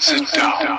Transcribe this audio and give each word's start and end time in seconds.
Sit 0.00 0.22
down. 0.36 0.78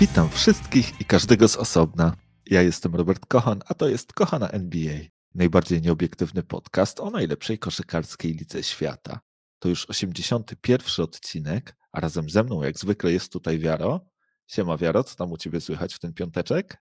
Witam 0.00 0.30
wszystkich 0.30 1.00
i 1.00 1.04
każdego 1.04 1.48
z 1.48 1.56
osobna. 1.56 2.16
Ja 2.46 2.62
jestem 2.62 2.94
Robert 2.94 3.26
Kochan, 3.26 3.60
a 3.66 3.74
to 3.74 3.88
jest 3.88 4.12
Kochana 4.12 4.48
NBA, 4.48 4.98
najbardziej 5.34 5.82
nieobiektywny 5.82 6.42
podcast 6.42 7.00
o 7.00 7.10
najlepszej 7.10 7.58
koszykarskiej 7.58 8.32
lidze 8.32 8.62
świata. 8.62 9.20
To 9.58 9.68
już 9.68 9.86
81 9.86 11.04
odcinek, 11.04 11.76
a 11.92 12.00
razem 12.00 12.30
ze 12.30 12.42
mną 12.42 12.62
jak 12.62 12.78
zwykle 12.78 13.12
jest 13.12 13.32
tutaj 13.32 13.58
Wiaro. 13.58 14.00
Siema 14.46 14.76
Wiaro, 14.76 15.04
co 15.04 15.16
tam 15.16 15.32
u 15.32 15.36
Ciebie 15.36 15.60
słychać 15.60 15.94
w 15.94 15.98
ten 15.98 16.12
piąteczek? 16.12 16.83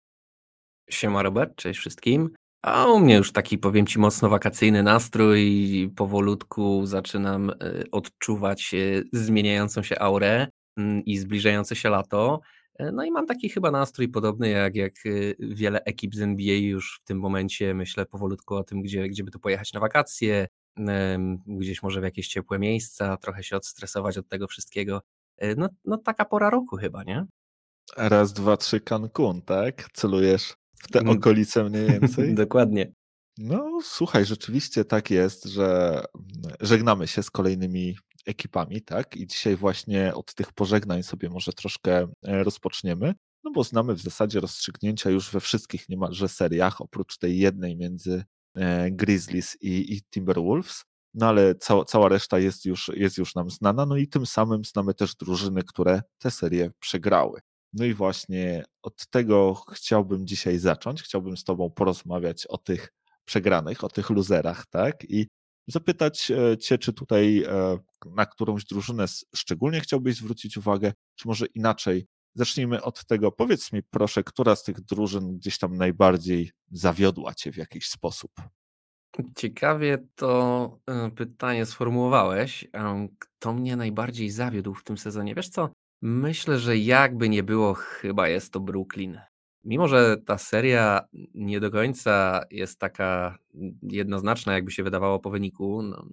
Siema 0.90 1.24
Robert, 1.24 1.56
cześć 1.56 1.80
wszystkim. 1.80 2.30
A 2.62 2.86
u 2.86 3.00
mnie 3.00 3.16
już 3.16 3.32
taki, 3.32 3.58
powiem 3.58 3.86
Ci, 3.86 4.00
mocno 4.00 4.30
wakacyjny 4.30 4.84
nastrój. 4.84 5.92
Powolutku 5.96 6.86
zaczynam 6.86 7.50
y, 7.50 7.84
odczuwać 7.92 8.74
y, 8.74 9.04
zmieniającą 9.14 9.84
się 9.84 10.00
aurę 10.00 10.48
mm, 10.78 11.06
i 11.06 11.18
zbliżające 11.18 11.76
się 11.76 11.90
lato. 11.90 12.42
E, 12.80 12.92
no 12.92 13.04
i 13.04 13.12
mam 13.12 13.26
taki 13.26 13.50
chyba 13.50 13.72
nastrój 13.72 14.10
podobny 14.10 14.50
jak, 14.50 14.76
jak 14.76 14.94
wiele 15.40 15.84
ekip 15.84 16.16
z 16.16 16.22
NBA 16.22 16.56
już 16.56 17.00
w 17.04 17.08
tym 17.08 17.20
momencie 17.20 17.74
myślę 17.74 18.06
powolutku 18.06 18.56
o 18.56 18.64
tym, 18.64 18.82
gdzie, 18.82 19.10
gdzie 19.10 19.24
by 19.24 19.32
tu 19.32 19.40
pojechać 19.40 19.74
na 19.74 19.80
wakacje, 19.80 20.48
gdzieś 21.48 21.84
może 21.84 22.02
w 22.02 22.04
jakieś 22.04 22.28
ciepłe 22.28 22.60
miejsca, 22.60 23.18
trochę 23.18 23.44
się 23.44 23.56
odstresować 23.56 24.18
od 24.18 24.28
tego 24.28 24.48
wszystkiego. 24.48 25.02
E, 25.38 25.56
no, 25.56 25.70
no 25.86 25.98
taka 25.98 26.26
pora 26.26 26.50
roku 26.50 26.78
chyba, 26.78 27.04
nie? 27.04 27.26
Raz, 27.98 28.34
dwa, 28.34 28.58
trzy 28.58 28.80
Cancun, 28.80 29.42
tak? 29.42 29.90
Celujesz 29.94 30.59
w 30.80 30.92
te 30.92 31.00
Mm. 31.00 31.18
okolice 31.18 31.64
mniej 31.64 31.88
więcej? 32.00 32.36
Dokładnie. 32.36 32.94
No, 33.38 33.80
słuchaj, 33.84 34.26
rzeczywiście 34.26 34.86
tak 34.86 35.12
jest, 35.12 35.46
że 35.46 35.90
mm, 36.16 36.56
żegnamy 36.62 37.08
się 37.08 37.24
z 37.24 37.32
kolejnymi 37.32 37.96
ekipami, 38.26 38.82
tak? 38.82 39.16
I 39.18 39.28
dzisiaj 39.28 39.56
właśnie 39.56 40.14
od 40.16 40.34
tych 40.34 40.54
pożegnań 40.54 41.04
sobie 41.04 41.30
może 41.30 41.54
troszkę 41.54 42.08
e, 42.24 42.44
rozpoczniemy, 42.44 43.14
no 43.44 43.52
bo 43.52 43.64
znamy 43.64 43.94
w 43.94 44.02
zasadzie 44.02 44.40
rozstrzygnięcia 44.40 45.10
już 45.10 45.32
we 45.32 45.40
wszystkich 45.40 45.90
niemalże 45.90 46.30
seriach, 46.30 46.82
oprócz 46.82 47.18
tej 47.18 47.40
jednej 47.40 47.78
między 47.78 48.24
e, 48.56 48.92
Grizzlies 48.92 49.58
i, 49.62 49.94
i 49.94 50.02
Timberwolves. 50.14 50.84
No 51.14 51.28
ale 51.28 51.56
cała, 51.56 51.86
cała 51.86 52.10
reszta 52.10 52.40
jest 52.40 52.66
już, 52.66 52.92
jest 52.96 53.18
już 53.18 53.36
nam 53.36 53.50
znana, 53.50 53.86
no 53.86 53.98
i 53.98 54.08
tym 54.08 54.26
samym 54.26 54.66
znamy 54.66 54.94
też 54.94 55.16
drużyny, 55.16 55.64
które 55.64 56.02
te 56.18 56.32
serie 56.32 56.72
przegrały. 56.80 57.40
No 57.74 57.86
i 57.86 57.94
właśnie 57.94 58.64
od 58.82 59.08
tego 59.08 59.54
chciałbym 59.74 60.28
dzisiaj 60.28 60.58
zacząć. 60.58 61.04
Chciałbym 61.04 61.38
z 61.38 61.44
Tobą 61.44 61.70
porozmawiać 61.70 62.46
o 62.48 62.58
tych 62.58 62.94
przegranych, 63.26 63.84
o 63.84 63.90
tych 63.90 64.10
luzerach, 64.10 64.66
tak? 64.66 65.04
I 65.10 65.28
zapytać 65.68 66.32
e, 66.32 66.58
Cię, 66.58 66.78
czy 66.78 66.94
tutaj 66.94 67.44
e, 67.44 67.78
na 68.16 68.26
którąś 68.26 68.66
drużynę 68.66 69.06
szczególnie 69.36 69.82
chciałbyś 69.82 70.16
zwrócić 70.16 70.58
uwagę, 70.58 70.94
czy 71.16 71.28
może 71.28 71.46
inaczej. 71.46 72.08
Zacznijmy 72.36 72.82
od 72.82 73.06
tego. 73.06 73.32
Powiedz 73.32 73.74
mi 73.74 73.84
proszę, 73.84 74.24
która 74.24 74.56
z 74.56 74.64
tych 74.64 74.82
drużyn 74.82 75.38
gdzieś 75.38 75.58
tam 75.58 75.78
najbardziej 75.78 76.52
zawiodła 76.72 77.34
Cię 77.34 77.52
w 77.52 77.58
jakiś 77.58 77.90
sposób? 77.90 78.32
Ciekawie 79.36 79.98
to 80.16 80.80
y, 81.08 81.12
pytanie 81.12 81.66
sformułowałeś. 81.66 82.68
Kto 83.20 83.54
mnie 83.54 83.76
najbardziej 83.76 84.30
zawiódł 84.30 84.74
w 84.74 84.84
tym 84.84 84.98
sezonie? 84.98 85.36
Wiesz 85.36 85.50
co? 85.50 85.70
Myślę, 86.02 86.60
że 86.60 86.78
jakby 86.78 87.30
nie 87.30 87.44
było, 87.44 87.74
chyba 87.74 88.28
jest 88.28 88.54
to 88.54 88.60
Brooklyn. 88.60 89.20
Mimo, 89.64 89.88
że 89.88 90.18
ta 90.26 90.38
seria 90.38 91.02
nie 91.34 91.60
do 91.60 91.72
końca 91.72 92.44
jest 92.52 92.80
taka 92.80 93.38
jednoznaczna, 93.84 94.54
jakby 94.54 94.72
się 94.72 94.84
wydawało 94.84 95.20
po 95.20 95.30
wyniku, 95.30 95.82
no, 95.82 96.06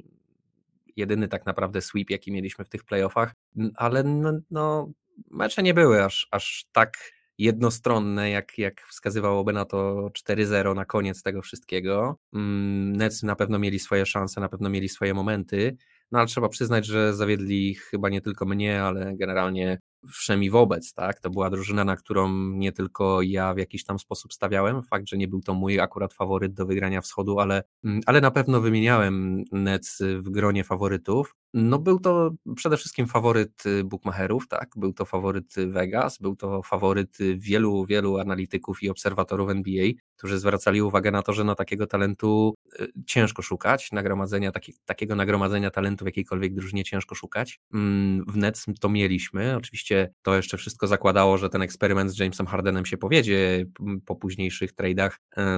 jedyny 0.97 1.29
tak 1.29 1.47
naprawdę 1.47 1.81
sweep, 1.81 2.11
jaki 2.11 2.33
mieliśmy 2.33 2.64
w 2.64 2.69
tych 2.69 2.84
playoffach, 2.84 3.34
ale 3.77 4.02
no, 4.02 4.33
no, 4.51 4.92
mecze 5.30 5.63
nie 5.63 5.74
były 5.74 6.05
aż, 6.05 6.29
aż 6.30 6.64
tak 6.73 7.13
jednostronne, 7.39 8.30
jak, 8.30 8.58
jak 8.58 8.80
wskazywałoby 8.80 9.53
na 9.53 9.64
to 9.64 10.11
4-0 10.29 10.74
na 10.74 10.85
koniec 10.85 11.23
tego 11.23 11.42
wszystkiego. 11.42 12.18
Mm, 12.35 12.97
Nets 12.97 13.23
na 13.23 13.36
pewno 13.36 13.58
mieli 13.58 13.79
swoje 13.79 14.07
szanse, 14.07 14.41
na 14.41 14.48
pewno 14.48 14.70
mieli 14.70 14.89
swoje 14.89 15.14
momenty, 15.14 15.77
no 16.12 16.18
ale 16.18 16.27
trzeba 16.28 16.48
przyznać, 16.48 16.86
że 16.86 17.14
zawiedli 17.14 17.74
chyba 17.74 18.08
nie 18.08 18.20
tylko 18.20 18.46
mnie, 18.46 18.83
ale 18.83 19.17
generalnie 19.17 19.78
wszemi 20.12 20.50
wobec, 20.50 20.92
tak? 20.92 21.20
To 21.20 21.30
była 21.30 21.50
drużyna, 21.50 21.84
na 21.84 21.96
którą 21.96 22.33
nie 22.50 22.72
tylko 22.72 23.22
ja 23.22 23.55
w 23.55 23.58
jakiś 23.58 23.84
tam 23.84 23.98
sposób 23.98 24.33
stawiałem. 24.33 24.83
Fakt, 24.83 25.08
że 25.08 25.17
nie 25.17 25.28
był 25.28 25.40
to 25.40 25.55
mój 25.55 25.80
akurat 25.80 26.12
faworyt 26.12 26.55
do 26.55 26.67
wygrania 26.67 27.00
wschodu, 27.00 27.40
ale, 27.40 27.62
mm, 27.84 28.00
ale 28.06 28.20
na 28.20 28.30
pewno 28.30 28.61
wymieniałem 28.61 29.44
Nets 29.52 30.02
w 30.18 30.30
gronie 30.30 30.64
faworytów. 30.64 31.34
No 31.58 31.78
był 31.78 31.98
to 32.00 32.30
przede 32.56 32.77
wszystkim 32.77 33.06
faworyt 33.06 33.67
y, 33.67 33.84
bookmacherów, 33.84 34.48
tak? 34.48 34.70
Był 34.77 34.92
to 34.92 35.05
faworyt 35.05 35.55
Vegas, 35.67 36.18
był 36.18 36.36
to 36.36 36.62
faworyt 36.62 37.18
wielu, 37.36 37.86
wielu 37.86 38.18
analityków 38.18 38.83
i 38.83 38.90
obserwatorów 38.90 39.50
NBA, 39.50 39.86
którzy 40.17 40.39
zwracali 40.39 40.83
uwagę 40.83 41.11
na 41.11 41.22
to, 41.22 41.33
że 41.33 41.44
na 41.44 41.55
takiego 41.55 41.86
talentu 41.86 42.55
y, 42.80 42.92
ciężko 43.06 43.42
szukać, 43.42 43.92
nagromadzenia, 43.92 44.52
taki, 44.52 44.74
takiego 44.84 45.17
nagromadzenia 45.17 45.70
talentu 45.70 46.05
w 46.05 46.08
jakiejkolwiek 46.08 46.55
drużynie 46.55 46.84
ciężko 46.84 47.14
szukać. 47.14 47.61
Mm, 47.74 48.24
W 48.28 48.36
Nets 48.36 48.67
to 48.80 48.88
mieliśmy, 48.88 49.56
oczywiście 49.56 50.12
to 50.23 50.36
jeszcze 50.36 50.56
wszystko 50.56 50.86
zakładało, 50.86 51.38
że 51.38 51.48
ten 51.48 51.62
eksperyment 51.62 52.11
z 52.11 52.18
Jamesem 52.18 52.46
Hardenem 52.46 52.86
się 52.86 52.96
powiedzie 52.96 53.64
po 54.05 54.17
późniejszych 54.17 54.74
trade'ach, 54.74 55.11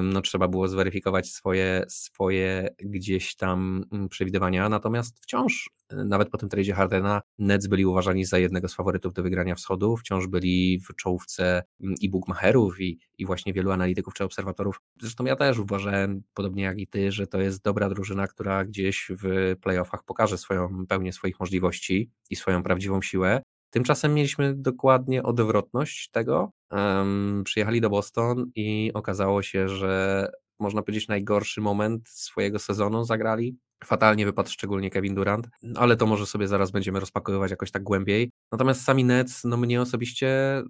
no 0.02 0.20
trzeba 0.20 0.48
było 0.48 0.68
zweryfikować 0.68 1.32
swoje, 1.32 1.84
swoje 1.88 2.68
gdzieś 2.78 3.36
tam 3.36 3.84
mm, 3.92 4.08
przewidywania, 4.08 4.68
natomiast 4.68 5.20
wciąż 5.20 5.70
y, 5.87 5.87
nawet 5.92 6.30
po 6.30 6.38
tym 6.38 6.48
trade'zie 6.48 6.72
Hardena 6.72 7.20
Nets 7.38 7.66
byli 7.66 7.86
uważani 7.86 8.24
za 8.24 8.38
jednego 8.38 8.68
z 8.68 8.74
faworytów 8.74 9.12
do 9.12 9.22
wygrania 9.22 9.54
wschodu, 9.54 9.96
wciąż 9.96 10.26
byli 10.26 10.80
w 10.80 10.96
czołówce 10.96 11.62
mm, 11.80 11.94
i 12.00 12.10
bookmacherów 12.10 12.80
i, 12.80 12.98
i 13.18 13.26
właśnie 13.26 13.52
wielu 13.52 13.70
analityków 13.70 14.14
czy 14.14 14.24
obserwatorów. 14.24 14.80
Zresztą 15.00 15.24
ja 15.24 15.36
też 15.36 15.58
uważałem, 15.58 16.22
podobnie 16.34 16.62
jak 16.62 16.78
i 16.78 16.86
ty, 16.86 17.12
że 17.12 17.26
to 17.26 17.40
jest 17.40 17.62
dobra 17.62 17.88
drużyna, 17.88 18.26
która 18.26 18.64
gdzieś 18.64 19.10
w 19.22 19.54
playoffach 19.60 20.04
pokaże 20.04 20.38
swoją 20.38 20.86
pełnię 20.86 21.12
swoich 21.12 21.40
możliwości 21.40 22.10
i 22.30 22.36
swoją 22.36 22.62
prawdziwą 22.62 23.02
siłę. 23.02 23.42
Tymczasem 23.70 24.14
mieliśmy 24.14 24.54
dokładnie 24.54 25.22
odwrotność 25.22 26.10
tego. 26.10 26.50
Um, 26.70 27.42
przyjechali 27.44 27.80
do 27.80 27.90
Boston 27.90 28.50
i 28.54 28.90
okazało 28.94 29.42
się, 29.42 29.68
że 29.68 30.26
można 30.58 30.82
powiedzieć 30.82 31.08
najgorszy 31.08 31.60
moment 31.60 32.08
swojego 32.08 32.58
sezonu 32.58 33.04
zagrali. 33.04 33.56
Fatalnie 33.84 34.24
wypadł 34.26 34.50
szczególnie 34.50 34.90
Kevin 34.90 35.14
Durant, 35.14 35.48
ale 35.76 35.96
to 35.96 36.06
może 36.06 36.26
sobie 36.26 36.48
zaraz 36.48 36.70
będziemy 36.70 37.00
rozpakowywać 37.00 37.50
jakoś 37.50 37.70
tak 37.70 37.82
głębiej. 37.82 38.30
Natomiast 38.52 38.84
sami 38.84 39.04
Nets, 39.04 39.44
no 39.44 39.56
mnie 39.56 39.80
osobiście, 39.82 40.62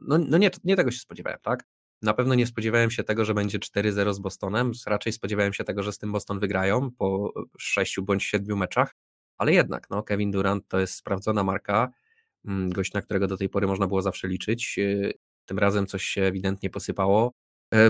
no, 0.00 0.18
no 0.18 0.38
nie, 0.38 0.50
nie 0.64 0.76
tego 0.76 0.90
się 0.90 0.98
spodziewałem, 0.98 1.38
tak? 1.42 1.64
Na 2.02 2.14
pewno 2.14 2.34
nie 2.34 2.46
spodziewałem 2.46 2.90
się 2.90 3.04
tego, 3.04 3.24
że 3.24 3.34
będzie 3.34 3.58
4-0 3.58 4.14
z 4.14 4.18
Bostonem. 4.18 4.72
Raczej 4.86 5.12
spodziewałem 5.12 5.52
się 5.52 5.64
tego, 5.64 5.82
że 5.82 5.92
z 5.92 5.98
tym 5.98 6.12
Boston 6.12 6.38
wygrają 6.38 6.90
po 6.90 7.32
6 7.58 8.00
bądź 8.00 8.24
7 8.24 8.58
meczach. 8.58 8.94
Ale 9.38 9.52
jednak, 9.52 9.90
no, 9.90 10.02
Kevin 10.02 10.30
Durant 10.30 10.68
to 10.68 10.80
jest 10.80 10.94
sprawdzona 10.94 11.44
marka, 11.44 11.88
mm, 12.44 12.70
gość, 12.70 12.92
na 12.92 13.02
którego 13.02 13.26
do 13.26 13.36
tej 13.36 13.48
pory 13.48 13.66
można 13.66 13.86
było 13.86 14.02
zawsze 14.02 14.28
liczyć. 14.28 14.76
Yy, 14.76 15.12
Tym 15.46 15.58
razem 15.58 15.86
coś 15.86 16.04
się 16.04 16.22
ewidentnie 16.22 16.70
posypało. 16.70 17.32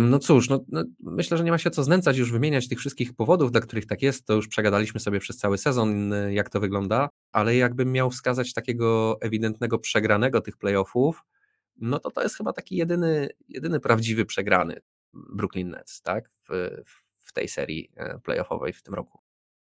No 0.00 0.18
cóż, 0.18 0.48
no, 0.48 0.64
no, 0.68 0.84
myślę, 1.00 1.36
że 1.36 1.44
nie 1.44 1.50
ma 1.50 1.58
się 1.58 1.70
co 1.70 1.84
znęcać, 1.84 2.16
już 2.16 2.32
wymieniać 2.32 2.68
tych 2.68 2.78
wszystkich 2.78 3.12
powodów, 3.14 3.52
dla 3.52 3.60
których 3.60 3.86
tak 3.86 4.02
jest. 4.02 4.26
To 4.26 4.34
już 4.34 4.48
przegadaliśmy 4.48 5.00
sobie 5.00 5.20
przez 5.20 5.36
cały 5.36 5.58
sezon, 5.58 6.12
y, 6.12 6.34
jak 6.34 6.50
to 6.50 6.60
wygląda, 6.60 7.08
ale 7.32 7.56
jakbym 7.56 7.92
miał 7.92 8.10
wskazać 8.10 8.52
takiego 8.52 9.18
ewidentnego 9.20 9.78
przegranego 9.78 10.40
tych 10.40 10.56
playoffów, 10.56 11.24
no 11.76 11.98
to 11.98 12.10
to 12.10 12.22
jest 12.22 12.36
chyba 12.36 12.52
taki 12.52 12.76
jedyny, 12.76 13.28
jedyny 13.48 13.80
prawdziwy 13.80 14.24
przegrany 14.24 14.80
Brooklyn 15.12 15.70
Nets, 15.70 16.02
tak? 16.02 16.30
W, 16.48 16.48
w 17.16 17.32
tej 17.32 17.48
serii 17.48 17.90
e, 17.96 18.18
playoffowej 18.18 18.72
w 18.72 18.82
tym 18.82 18.94
roku. 18.94 19.20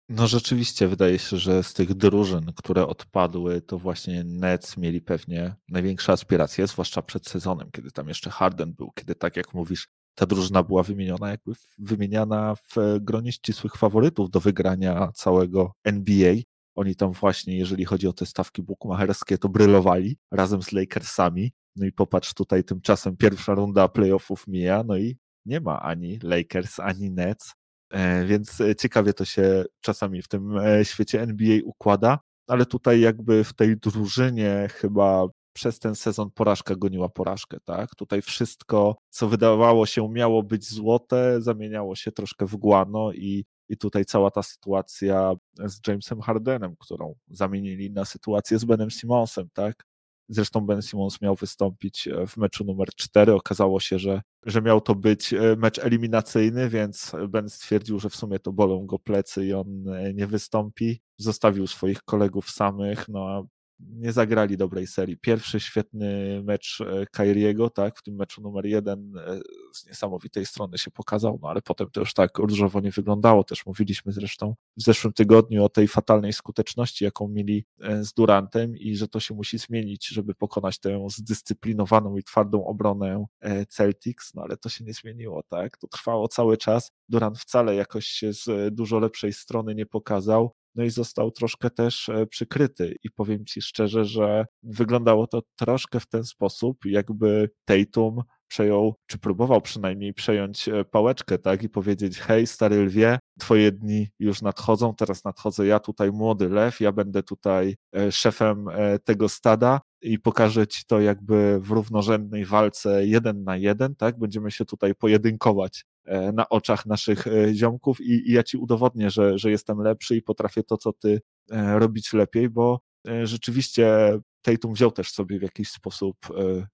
No 0.10 0.28
rzeczywiście 0.28 0.88
wydaje 0.88 1.20
się, 1.20 1.38
że 1.38 1.64
z 1.64 1.74
tych 1.74 1.94
drużyn, 1.94 2.52
które 2.56 2.88
odpadły, 2.88 3.62
to 3.62 3.78
właśnie 3.78 4.24
Nets 4.24 4.78
mieli 4.78 5.02
pewnie 5.02 5.56
największe 5.70 6.12
aspiracje, 6.12 6.68
zwłaszcza 6.68 7.02
przed 7.02 7.28
sezonem, 7.28 7.70
kiedy 7.72 7.92
tam 7.92 8.08
jeszcze 8.08 8.30
Harden 8.30 8.74
był, 8.74 8.92
kiedy 8.92 9.16
tak 9.16 9.38
jak 9.38 9.54
mówisz, 9.54 9.88
ta 10.16 10.26
drużyna 10.26 10.64
była 10.64 10.84
wymieniona, 10.84 11.30
jakby 11.30 11.52
wymieniana 11.78 12.56
w 12.56 12.76
gronie 13.02 13.32
ścisłych 13.32 13.76
faworytów 13.76 14.30
do 14.30 14.40
wygrania 14.40 15.12
całego 15.16 15.72
NBA. 15.84 16.34
Oni 16.76 16.96
tam 16.96 17.12
właśnie, 17.12 17.58
jeżeli 17.58 17.86
chodzi 17.86 18.08
o 18.08 18.14
te 18.14 18.26
stawki 18.26 18.62
bukmacherskie, 18.64 19.38
to 19.38 19.50
brylowali 19.50 20.18
razem 20.32 20.64
z 20.64 20.72
Lakersami. 20.72 21.52
No 21.76 21.86
i 21.86 21.92
popatrz 21.92 22.34
tutaj, 22.34 22.64
tymczasem 22.64 23.18
pierwsza 23.18 23.54
runda 23.54 23.88
playoffów 23.88 24.48
mija, 24.48 24.84
no 24.84 24.98
i 24.98 25.18
nie 25.46 25.60
ma 25.60 25.82
ani 25.82 26.20
Lakers, 26.24 26.80
ani 26.80 27.12
Nets. 27.12 27.54
E, 27.94 28.25
Więc 28.25 28.62
e, 28.62 28.75
ciekawie 28.75 29.13
to 29.13 29.25
się 29.25 29.66
czasami 29.81 30.22
w 30.22 30.28
tym 30.28 30.57
e, 30.57 30.86
świecie 30.86 31.22
NBA 31.22 31.57
układa, 31.66 32.19
ale 32.48 32.66
tutaj 32.66 33.00
jakby 33.00 33.44
w 33.44 33.54
tej 33.54 33.78
drużynie 33.78 34.68
chyba 34.72 35.28
przez 35.54 35.80
ten 35.80 35.95
sezon 35.95 36.31
porażka 36.31 36.75
goniła 36.75 37.10
porażkę, 37.10 37.57
tak? 37.66 37.95
Tutaj 37.95 38.22
wszystko, 38.22 38.95
co 39.10 39.28
wydawało 39.30 39.86
się 39.86 40.10
miało 40.10 40.44
być 40.44 40.69
złote, 40.69 41.42
zamieniało 41.42 41.95
się 41.95 42.12
troszkę 42.12 42.45
w 42.45 42.56
głano 42.56 43.12
i, 43.12 43.45
i 43.69 43.78
tutaj 43.78 44.06
cała 44.06 44.31
ta 44.31 44.44
sytuacja 44.44 45.34
z 45.66 45.88
Jamesem 45.88 46.22
Hardenem, 46.22 46.75
którą 46.80 47.16
zamienili 47.28 47.92
na 47.92 48.06
sytuację 48.06 48.60
z 48.60 48.66
Benem 48.66 48.89
Simonsem, 48.92 49.50
tak? 49.54 49.84
Zresztą 50.30 50.62
Ben 50.62 50.81
Simmons 50.81 51.22
miał 51.22 51.36
wystąpić 51.36 52.10
w 52.28 52.38
meczu 52.38 52.63
numer 52.66 52.89
4. 52.96 53.34
Okazało 53.34 53.80
się, 53.80 54.00
że, 54.00 54.22
że 54.45 54.62
miał 54.62 54.81
to 54.81 54.95
być 54.95 55.34
e, 55.34 55.56
mecz 55.57 55.80
eliminacyjny, 55.80 56.69
więc 56.69 57.12
Ben 57.30 57.50
stwierdził, 57.50 58.00
że 58.00 58.10
w 58.10 58.16
sumie 58.16 58.40
to 58.40 58.54
bolą 58.54 58.86
go 58.86 59.00
plecy 59.00 59.45
i 59.45 59.54
on 59.54 59.90
e, 59.90 60.13
nie 60.13 60.28
wystąpi. 60.28 61.01
Zostawił 61.18 61.68
swoich 61.68 62.04
kolegów 62.04 62.50
samych, 62.50 63.10
no 63.10 63.30
a 63.30 63.44
nie 63.80 64.12
zagrali 64.12 64.58
dobrej 64.58 64.88
serii. 64.88 65.18
Pierwszy 65.18 65.60
świetny 65.60 66.42
mecz 66.44 66.81
e, 66.81 67.06
Kairiego, 67.06 67.70
tak, 67.70 68.00
w 68.00 68.04
tym 68.04 68.16
meczu 68.16 68.42
numer 68.42 68.66
jeden 68.66 69.18
e, 69.18 69.40
z 69.74 69.88
niesamowitej 69.88 70.46
strony 70.46 70.78
się 70.78 70.92
pokazał, 70.92 71.40
no 71.42 71.50
ale 71.50 71.62
potem 71.62 71.90
to 71.92 72.00
już 72.00 72.14
tak 72.14 72.38
różowo 72.38 72.80
nie 72.80 72.92
wyglądało. 72.92 73.44
Też 73.44 73.66
mówiliśmy 73.66 74.12
zresztą 74.12 74.56
w 74.78 74.84
zeszłym 74.84 75.14
tygodniu 75.14 75.64
o 75.64 75.70
tej 75.70 75.88
fatalnej 75.88 76.34
skuteczności, 76.34 77.06
jaką 77.06 77.28
mieli 77.28 77.66
e, 77.81 78.04
z 78.04 78.14
Durantem 78.14 78.78
i 78.78 78.96
że 78.96 79.08
to 79.08 79.20
się 79.20 79.34
musi 79.34 79.58
zmienić, 79.58 80.08
żeby 80.08 80.36
pokonać 80.36 80.80
tę 80.80 81.08
zdyscyplinowaną 81.10 82.18
i 82.18 82.24
twardą 82.24 82.66
obronę 82.66 83.25
Celtics, 83.70 84.34
no 84.34 84.42
ale 84.42 84.58
to 84.58 84.70
się 84.70 84.84
nie 84.84 84.94
zmieniło, 84.94 85.44
tak. 85.44 85.78
To 85.78 85.88
trwało 85.88 86.28
cały 86.28 86.58
czas. 86.58 86.92
Durant 87.10 87.40
wcale 87.40 87.75
jakoś 87.75 88.06
się 88.06 88.34
z 88.34 88.75
dużo 88.75 89.00
lepszej 89.00 89.34
strony 89.34 89.75
nie 89.75 89.86
pokazał 89.86 90.56
no 90.75 90.84
i 90.84 90.90
został 90.90 91.31
troszkę 91.31 91.70
też 91.70 92.10
e, 92.10 92.28
przykryty. 92.28 92.96
I 93.04 93.12
powiem 93.12 93.46
ci 93.46 93.62
szczerze, 93.62 94.06
że 94.06 94.46
wyglądało 94.64 95.28
to 95.28 95.42
troszkę 95.56 96.00
w 96.00 96.08
ten 96.08 96.24
sposób, 96.24 96.86
jakby 96.86 97.50
Tatum 97.66 98.22
przejął, 98.48 98.96
czy 99.08 99.18
próbował 99.18 99.62
przynajmniej 99.62 100.14
przejąć 100.14 100.70
e, 100.70 100.86
pałeczkę, 100.86 101.38
tak, 101.38 101.64
i 101.64 101.70
powiedzieć: 101.70 102.20
Hej, 102.20 102.48
stary 102.48 102.86
lwie, 102.86 103.20
twoje 103.40 103.72
dni 103.72 104.08
już 104.20 104.42
nadchodzą, 104.42 104.96
teraz 104.96 105.24
nadchodzę 105.24 105.66
ja 105.66 105.80
tutaj, 105.80 106.12
młody 106.12 106.50
lew, 106.50 106.81
ja 106.81 106.92
będę 106.92 107.24
tutaj 107.24 107.75
e, 107.96 108.12
szefem 108.12 108.66
tego 109.04 109.30
stada 109.30 109.81
i 110.02 110.20
pokażę 110.20 110.68
ci 110.68 110.86
to 110.86 111.02
jakby 111.02 111.60
w 111.60 111.72
równorzędnej 111.72 112.46
walce 112.46 113.06
jeden 113.06 113.44
na 113.44 113.58
jeden, 113.58 113.96
tak, 113.96 114.20
będziemy 114.20 114.52
się 114.52 114.66
tutaj 114.66 114.96
pojedynkować 114.96 115.86
na 116.34 116.50
oczach 116.50 116.86
naszych 116.86 117.28
e, 117.28 117.54
ziomków 117.54 118.02
i, 118.02 118.30
i 118.30 118.34
ja 118.34 118.44
ci 118.44 118.58
udowodnię, 118.58 119.10
że, 119.10 119.38
że 119.38 119.52
jestem 119.52 119.80
lepszy 119.80 120.16
i 120.16 120.22
potrafię 120.22 120.64
to, 120.64 120.78
co 120.78 120.94
ty 120.94 121.22
e, 121.52 121.80
robić 121.80 122.14
lepiej, 122.14 122.50
bo 122.50 122.80
rzeczywiście 123.24 124.20
Tatum 124.42 124.74
wziął 124.74 124.92
też 124.92 125.12
sobie 125.12 125.40
w 125.40 125.42
jakiś 125.42 125.70
sposób 125.70 126.16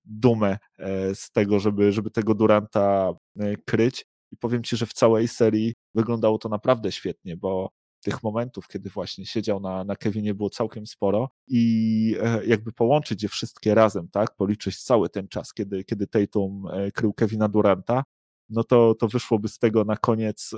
dumę 0.05 0.57
z 1.13 1.31
tego, 1.31 1.59
żeby, 1.59 1.91
żeby 1.91 2.11
tego 2.11 2.35
Duranta 2.35 3.13
kryć. 3.65 4.05
I 4.31 4.37
powiem 4.37 4.63
ci, 4.63 4.77
że 4.77 4.85
w 4.85 4.93
całej 4.93 5.27
serii 5.27 5.73
wyglądało 5.95 6.37
to 6.37 6.49
naprawdę 6.49 6.91
świetnie, 6.91 7.37
bo 7.37 7.69
tych 8.01 8.23
momentów, 8.23 8.67
kiedy 8.67 8.89
właśnie 8.89 9.25
siedział 9.25 9.59
na, 9.59 9.83
na 9.83 9.95
Kevinie 9.95 10.33
było 10.33 10.49
całkiem 10.49 10.87
sporo. 10.87 11.29
I 11.47 12.15
jakby 12.45 12.71
połączyć 12.71 13.23
je 13.23 13.29
wszystkie 13.29 13.75
razem, 13.75 14.07
tak, 14.11 14.35
policzyć 14.35 14.83
cały 14.83 15.09
ten 15.09 15.27
czas, 15.27 15.53
kiedy, 15.53 15.83
kiedy 15.83 16.07
Tatum 16.07 16.67
krył 16.93 17.13
Kevina 17.13 17.47
Duranta, 17.47 18.03
no 18.49 18.63
to, 18.63 18.95
to 18.95 19.07
wyszłoby 19.07 19.47
z 19.47 19.57
tego 19.59 19.83
na 19.83 19.97
koniec 19.97 20.51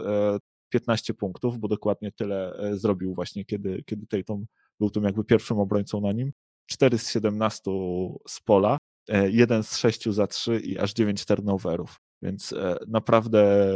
15 0.69 1.13
e, 1.13 1.15
punktów, 1.15 1.59
bo 1.59 1.67
dokładnie 1.67 2.11
tyle 2.11 2.53
e, 2.53 2.77
zrobił 2.77 3.13
właśnie, 3.13 3.45
kiedy, 3.45 3.83
kiedy 3.83 4.07
Tatum 4.07 4.45
był 4.79 4.89
tym 4.89 5.03
jakby 5.03 5.23
pierwszym 5.23 5.59
obrońcą 5.59 6.01
na 6.01 6.11
nim. 6.11 6.31
4 6.65 6.97
z 6.97 7.11
17 7.11 7.71
z 8.27 8.39
pola, 8.39 8.77
1 9.29 9.59
e, 9.59 9.63
z 9.63 9.77
6 9.77 10.09
za 10.09 10.27
3 10.27 10.59
i 10.59 10.79
aż 10.79 10.93
9 10.93 11.25
turnoverów. 11.25 11.95
Więc 12.23 12.53
naprawdę 12.88 13.67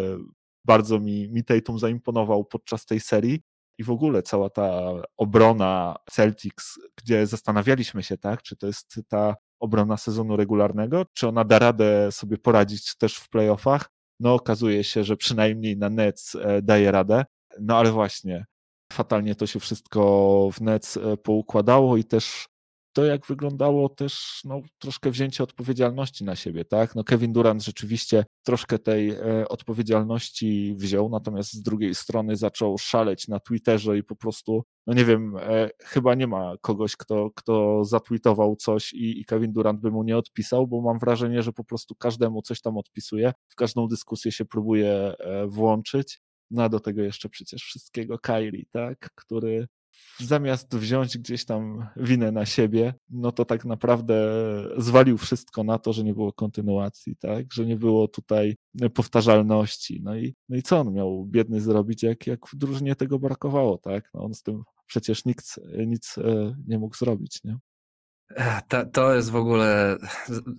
bardzo 0.65 0.99
mi, 0.99 1.29
mi 1.29 1.43
Tatum 1.43 1.79
zaimponował 1.79 2.45
podczas 2.45 2.85
tej 2.85 2.99
serii 2.99 3.41
i 3.77 3.83
w 3.83 3.91
ogóle 3.91 4.23
cała 4.23 4.49
ta 4.49 4.93
obrona 5.17 5.95
Celtics, 6.11 6.79
gdzie 6.97 7.27
zastanawialiśmy 7.27 8.03
się, 8.03 8.17
tak, 8.17 8.41
czy 8.41 8.55
to 8.55 8.67
jest 8.67 8.99
ta 9.07 9.35
obrona 9.59 9.97
sezonu 9.97 10.37
regularnego, 10.37 11.05
czy 11.13 11.27
ona 11.27 11.43
da 11.43 11.59
radę 11.59 12.11
sobie 12.11 12.37
poradzić 12.37 12.97
też 12.97 13.17
w 13.17 13.29
playoffach, 13.29 13.89
no 14.19 14.33
okazuje 14.33 14.83
się, 14.83 15.03
że 15.03 15.17
przynajmniej 15.17 15.77
na 15.77 15.89
Nets 15.89 16.35
e, 16.35 16.61
daje 16.61 16.91
radę. 16.91 17.25
No 17.59 17.77
ale 17.77 17.91
właśnie, 17.91 18.45
fatalnie 18.93 19.35
to 19.35 19.47
się 19.47 19.59
wszystko 19.59 20.49
w 20.53 20.61
Nets 20.61 20.97
e, 20.97 21.17
poukładało 21.17 21.97
i 21.97 22.03
też 22.03 22.47
to, 22.95 23.05
jak 23.05 23.25
wyglądało 23.25 23.89
też 23.89 24.41
no, 24.45 24.61
troszkę 24.79 25.11
wzięcie 25.11 25.43
odpowiedzialności 25.43 26.23
na 26.23 26.35
siebie, 26.35 26.65
tak? 26.65 26.95
No 26.95 27.03
Kevin 27.03 27.33
Durant 27.33 27.63
rzeczywiście 27.63 28.25
troszkę 28.43 28.79
tej 28.79 29.09
e, 29.09 29.47
odpowiedzialności 29.49 30.75
wziął, 30.77 31.09
natomiast 31.09 31.53
z 31.53 31.61
drugiej 31.61 31.95
strony 31.95 32.35
zaczął 32.35 32.77
szaleć 32.77 33.27
na 33.27 33.39
Twitterze 33.39 33.97
i 33.97 34.03
po 34.03 34.15
prostu, 34.15 34.63
no 34.87 34.93
nie 34.93 35.05
wiem, 35.05 35.37
e, 35.37 35.69
chyba 35.83 36.15
nie 36.15 36.27
ma 36.27 36.53
kogoś, 36.61 36.95
kto, 36.95 37.31
kto 37.35 37.85
zatweetował 37.85 38.55
coś 38.55 38.93
i, 38.93 39.19
i 39.19 39.25
Kevin 39.25 39.53
Durant 39.53 39.81
by 39.81 39.91
mu 39.91 40.03
nie 40.03 40.17
odpisał, 40.17 40.67
bo 40.67 40.81
mam 40.81 40.99
wrażenie, 40.99 41.43
że 41.43 41.53
po 41.53 41.63
prostu 41.63 41.95
każdemu 41.95 42.41
coś 42.41 42.61
tam 42.61 42.77
odpisuje, 42.77 43.33
w 43.47 43.55
każdą 43.55 43.87
dyskusję 43.87 44.31
się 44.31 44.45
próbuje 44.45 44.91
e, 44.91 45.47
włączyć. 45.47 46.21
No 46.51 46.63
a 46.63 46.69
do 46.69 46.79
tego 46.79 47.01
jeszcze 47.01 47.29
przecież 47.29 47.63
wszystkiego 47.63 48.19
Kylie, 48.19 48.65
tak, 48.69 49.09
który 49.15 49.67
zamiast 50.19 50.75
wziąć 50.75 51.17
gdzieś 51.17 51.45
tam 51.45 51.87
winę 51.97 52.31
na 52.31 52.45
siebie, 52.45 52.93
no 53.09 53.31
to 53.31 53.45
tak 53.45 53.65
naprawdę 53.65 54.15
zwalił 54.77 55.17
wszystko 55.17 55.63
na 55.63 55.79
to, 55.79 55.93
że 55.93 56.03
nie 56.03 56.13
było 56.13 56.33
kontynuacji, 56.33 57.15
tak? 57.15 57.53
Że 57.53 57.65
nie 57.65 57.75
było 57.75 58.07
tutaj 58.07 58.55
powtarzalności. 58.93 60.01
No 60.03 60.17
i, 60.17 60.35
no 60.49 60.57
i 60.57 60.63
co 60.63 60.79
on 60.79 60.93
miał 60.93 61.25
biedny 61.25 61.61
zrobić, 61.61 62.03
jak, 62.03 62.27
jak 62.27 62.47
w 62.47 62.55
drużynie 62.55 62.95
tego 62.95 63.19
brakowało, 63.19 63.77
tak? 63.77 64.09
No 64.13 64.23
on 64.23 64.33
z 64.33 64.43
tym 64.43 64.63
przecież 64.85 65.25
nikt 65.25 65.59
nic 65.87 66.17
e, 66.17 66.55
nie 66.67 66.79
mógł 66.79 66.95
zrobić, 66.95 67.43
nie? 67.43 67.57
To, 68.67 68.85
to 68.85 69.15
jest 69.15 69.31
w 69.31 69.35
ogóle. 69.35 69.97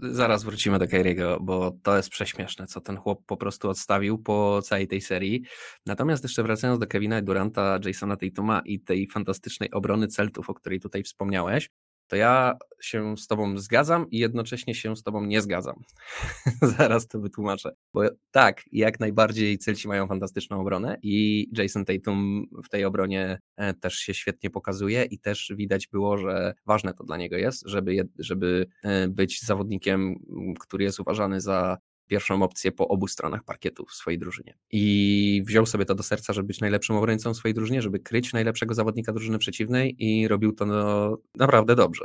Zaraz 0.03 0.45
wrócimy 0.45 0.79
do 0.79 0.89
Kyriego, 0.89 1.39
bo 1.41 1.73
to 1.83 1.97
jest 1.97 2.09
prześmieszne, 2.11 2.67
co 2.67 2.81
ten 2.81 2.97
chłop 2.97 3.25
po 3.27 3.37
prostu 3.37 3.69
odstawił 3.71 4.19
po 4.19 4.63
całej 4.63 4.89
tej 4.89 5.01
serii. 5.01 5.43
Natomiast 5.87 6.23
jeszcze 6.23 6.43
wracając 6.43 6.81
do 6.81 6.87
Kevina 6.87 7.23
Duranta, 7.23 7.79
Jasona 7.85 8.17
Tatuma 8.17 8.63
i 8.65 8.81
tej 8.81 9.09
fantastycznej 9.09 9.71
obrony 9.71 10.09
Celtów, 10.09 10.51
o 10.51 10.55
której 10.55 10.81
tutaj 10.81 11.03
wspomniałeś, 11.03 11.71
to 12.09 12.17
ja 12.17 12.59
się 12.81 13.17
z 13.17 13.27
Tobą 13.27 13.59
zgadzam 13.59 14.11
i 14.11 14.19
jednocześnie 14.19 14.75
się 14.75 14.97
z 14.97 15.03
Tobą 15.03 15.25
nie 15.25 15.43
zgadzam. 15.43 15.83
Zaraz 16.79 17.07
to 17.07 17.21
wytłumaczę. 17.21 17.71
Bo 17.95 18.03
tak, 18.31 18.63
jak 18.73 19.01
najbardziej 19.01 19.59
Celci 19.59 19.89
mają 19.89 20.07
fantastyczną 20.07 20.61
obronę 20.61 20.99
i 21.03 21.49
Jason 21.53 21.85
Tatum 21.85 22.47
w 22.65 22.69
tej 22.69 22.85
obronie 22.85 23.39
e, 23.57 23.75
też 23.75 23.95
się 23.95 24.15
świetnie 24.15 24.51
pokazuje 24.51 25.05
i 25.05 25.19
też 25.19 25.53
widać 25.57 25.87
było, 25.87 26.19
że 26.19 26.55
ważne 26.67 26.95
to 26.95 27.05
dla 27.05 27.17
niego 27.17 27.37
jest, 27.37 27.63
żeby, 27.67 28.09
żeby 28.19 28.67
e, 28.83 29.09
być 29.09 29.41
zawodnikiem, 29.43 30.15
który 30.61 30.85
jest 30.85 31.01
uważany 31.01 31.41
za 31.41 31.79
pierwszą 32.07 32.43
opcję 32.43 32.73
po 32.73 32.89
obu 32.89 33.09
stronach 33.09 33.45
parkietu 33.45 33.87
w 33.87 33.93
swojej 33.93 34.19
drużynie. 34.19 34.55
I 34.71 35.43
wziął 35.47 35.67
sobie 35.67 35.85
to 35.85 35.95
do 35.95 36.03
serca, 36.03 36.33
żeby 36.33 36.47
być 36.47 36.61
najlepszym 36.61 36.97
obrońcą 36.97 37.35
swojej 37.35 37.55
drużynie, 37.55 37.83
żeby 37.83 38.01
kryć 38.01 38.33
najlepszego 38.33 38.75
zawodnika 38.75 39.13
drużyny 39.13 39.39
przeciwnej 39.39 39.97
i 39.99 40.29
robił 40.29 40.53
to 40.53 40.67
no, 40.67 41.19
naprawdę 41.35 41.77
dobrze. 41.77 42.05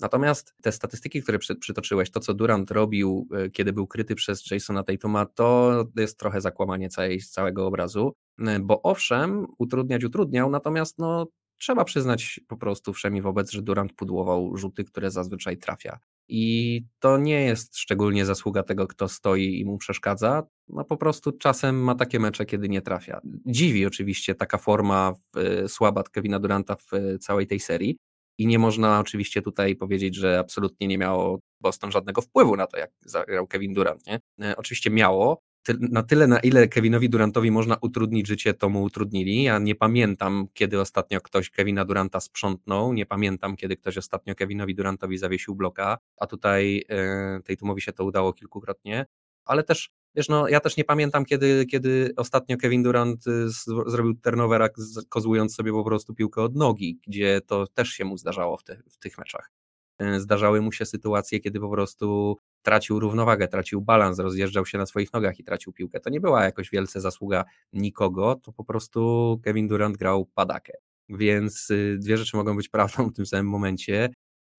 Natomiast 0.00 0.54
te 0.62 0.72
statystyki, 0.72 1.22
które 1.22 1.38
przy, 1.38 1.56
przytoczyłeś, 1.56 2.10
to 2.10 2.20
co 2.20 2.34
Durant 2.34 2.70
robił, 2.70 3.28
e, 3.32 3.50
kiedy 3.50 3.72
był 3.72 3.86
kryty 3.86 4.14
przez 4.14 4.50
Jasona 4.50 4.82
Tatuma, 4.82 5.26
to 5.26 5.84
jest 5.96 6.18
trochę 6.18 6.40
zakłamanie 6.40 6.88
całej, 6.88 7.20
całego 7.20 7.66
obrazu, 7.66 8.12
e, 8.38 8.60
bo 8.60 8.82
owszem, 8.82 9.46
utrudniać 9.58 10.04
utrudniał, 10.04 10.50
natomiast 10.50 10.98
no, 10.98 11.26
trzeba 11.58 11.84
przyznać 11.84 12.40
po 12.48 12.56
prostu 12.56 12.92
wszemi 12.92 13.22
wobec, 13.22 13.50
że 13.50 13.62
Durant 13.62 13.92
pudłował 13.92 14.56
rzuty, 14.56 14.84
które 14.84 15.10
zazwyczaj 15.10 15.58
trafia. 15.58 15.98
I 16.28 16.82
to 16.98 17.18
nie 17.18 17.42
jest 17.42 17.78
szczególnie 17.78 18.24
zasługa 18.26 18.62
tego, 18.62 18.86
kto 18.86 19.08
stoi 19.08 19.60
i 19.60 19.64
mu 19.64 19.78
przeszkadza. 19.78 20.42
No 20.68 20.84
po 20.84 20.96
prostu 20.96 21.32
czasem 21.32 21.84
ma 21.84 21.94
takie 21.94 22.20
mecze, 22.20 22.46
kiedy 22.46 22.68
nie 22.68 22.82
trafia. 22.82 23.20
Dziwi 23.46 23.86
oczywiście 23.86 24.34
taka 24.34 24.58
forma 24.58 25.12
w, 25.12 25.64
słaba 25.68 26.02
Kevina 26.02 26.38
Duranta 26.38 26.76
w 26.76 27.18
całej 27.20 27.46
tej 27.46 27.60
serii. 27.60 27.98
I 28.38 28.46
nie 28.46 28.58
można 28.58 29.00
oczywiście 29.00 29.42
tutaj 29.42 29.76
powiedzieć, 29.76 30.14
że 30.14 30.38
absolutnie 30.38 30.86
nie 30.86 30.98
miało 30.98 31.38
Boston 31.60 31.90
żadnego 31.90 32.22
wpływu 32.22 32.56
na 32.56 32.66
to, 32.66 32.76
jak 32.76 32.90
zagrał 33.04 33.46
Kevin 33.46 33.74
Durant. 33.74 34.06
Nie? 34.06 34.20
E, 34.42 34.56
oczywiście 34.56 34.90
miało, 34.90 35.42
na 35.80 36.02
tyle, 36.02 36.26
na 36.26 36.40
ile 36.40 36.68
Kevinowi 36.68 37.10
Durantowi 37.10 37.50
można 37.50 37.76
utrudnić 37.80 38.26
życie, 38.26 38.54
to 38.54 38.68
mu 38.68 38.82
utrudnili. 38.82 39.42
Ja 39.42 39.58
nie 39.58 39.74
pamiętam, 39.74 40.46
kiedy 40.54 40.80
ostatnio 40.80 41.20
ktoś 41.20 41.50
Kevina 41.50 41.84
Duranta 41.84 42.20
sprzątnął, 42.20 42.92
nie 42.92 43.06
pamiętam, 43.06 43.56
kiedy 43.56 43.76
ktoś 43.76 43.98
ostatnio 43.98 44.34
Kevinowi 44.34 44.74
Durantowi 44.74 45.18
zawiesił 45.18 45.54
bloka, 45.54 45.98
a 46.16 46.26
tutaj 46.26 46.84
tej 46.88 47.42
Tejtumowi 47.42 47.80
się 47.80 47.92
to 47.92 48.04
udało 48.04 48.32
kilkukrotnie, 48.32 49.06
ale 49.44 49.64
też 49.64 49.90
Wiesz, 50.14 50.28
no, 50.28 50.48
ja 50.48 50.60
też 50.60 50.76
nie 50.76 50.84
pamiętam, 50.84 51.24
kiedy, 51.24 51.66
kiedy 51.66 52.12
ostatnio 52.16 52.56
Kevin 52.56 52.82
Durant 52.82 53.26
y, 53.26 53.48
zrobił 53.86 54.14
turnover, 54.14 54.72
kozłując 55.08 55.54
sobie 55.54 55.72
po 55.72 55.84
prostu 55.84 56.14
piłkę 56.14 56.42
od 56.42 56.56
nogi, 56.56 57.00
gdzie 57.06 57.40
to 57.40 57.66
też 57.66 57.88
się 57.88 58.04
mu 58.04 58.16
zdarzało 58.16 58.56
w, 58.56 58.62
w 58.90 58.98
tych 58.98 59.18
meczach. 59.18 59.50
e, 59.98 60.20
zdarzały 60.20 60.60
mu 60.60 60.72
się 60.72 60.86
sytuacje, 60.86 61.40
kiedy 61.40 61.60
po 61.60 61.70
prostu 61.70 62.36
tracił 62.68 63.00
równowagę, 63.00 63.48
tracił 63.48 63.80
balans, 63.80 64.18
rozjeżdżał 64.18 64.66
się 64.66 64.78
na 64.78 64.86
swoich 64.86 65.12
nogach 65.12 65.38
i 65.38 65.44
tracił 65.44 65.72
piłkę. 65.72 66.00
To 66.00 66.10
nie 66.10 66.20
była 66.20 66.44
jakoś 66.44 66.70
wielce 66.70 67.00
zasługa 67.00 67.44
nikogo, 67.72 68.40
to 68.42 68.52
po 68.52 68.64
prostu 68.64 69.40
Kevin 69.44 69.68
Durant 69.68 69.96
grał 69.96 70.26
padakę. 70.34 70.72
Więc 71.08 71.70
y, 71.70 71.98
dwie 72.00 72.16
rzeczy 72.16 72.36
mogą 72.36 72.56
być 72.56 72.68
prawdą 72.68 73.10
w 73.10 73.12
tym 73.12 73.26
samym 73.26 73.46
momencie. 73.46 74.10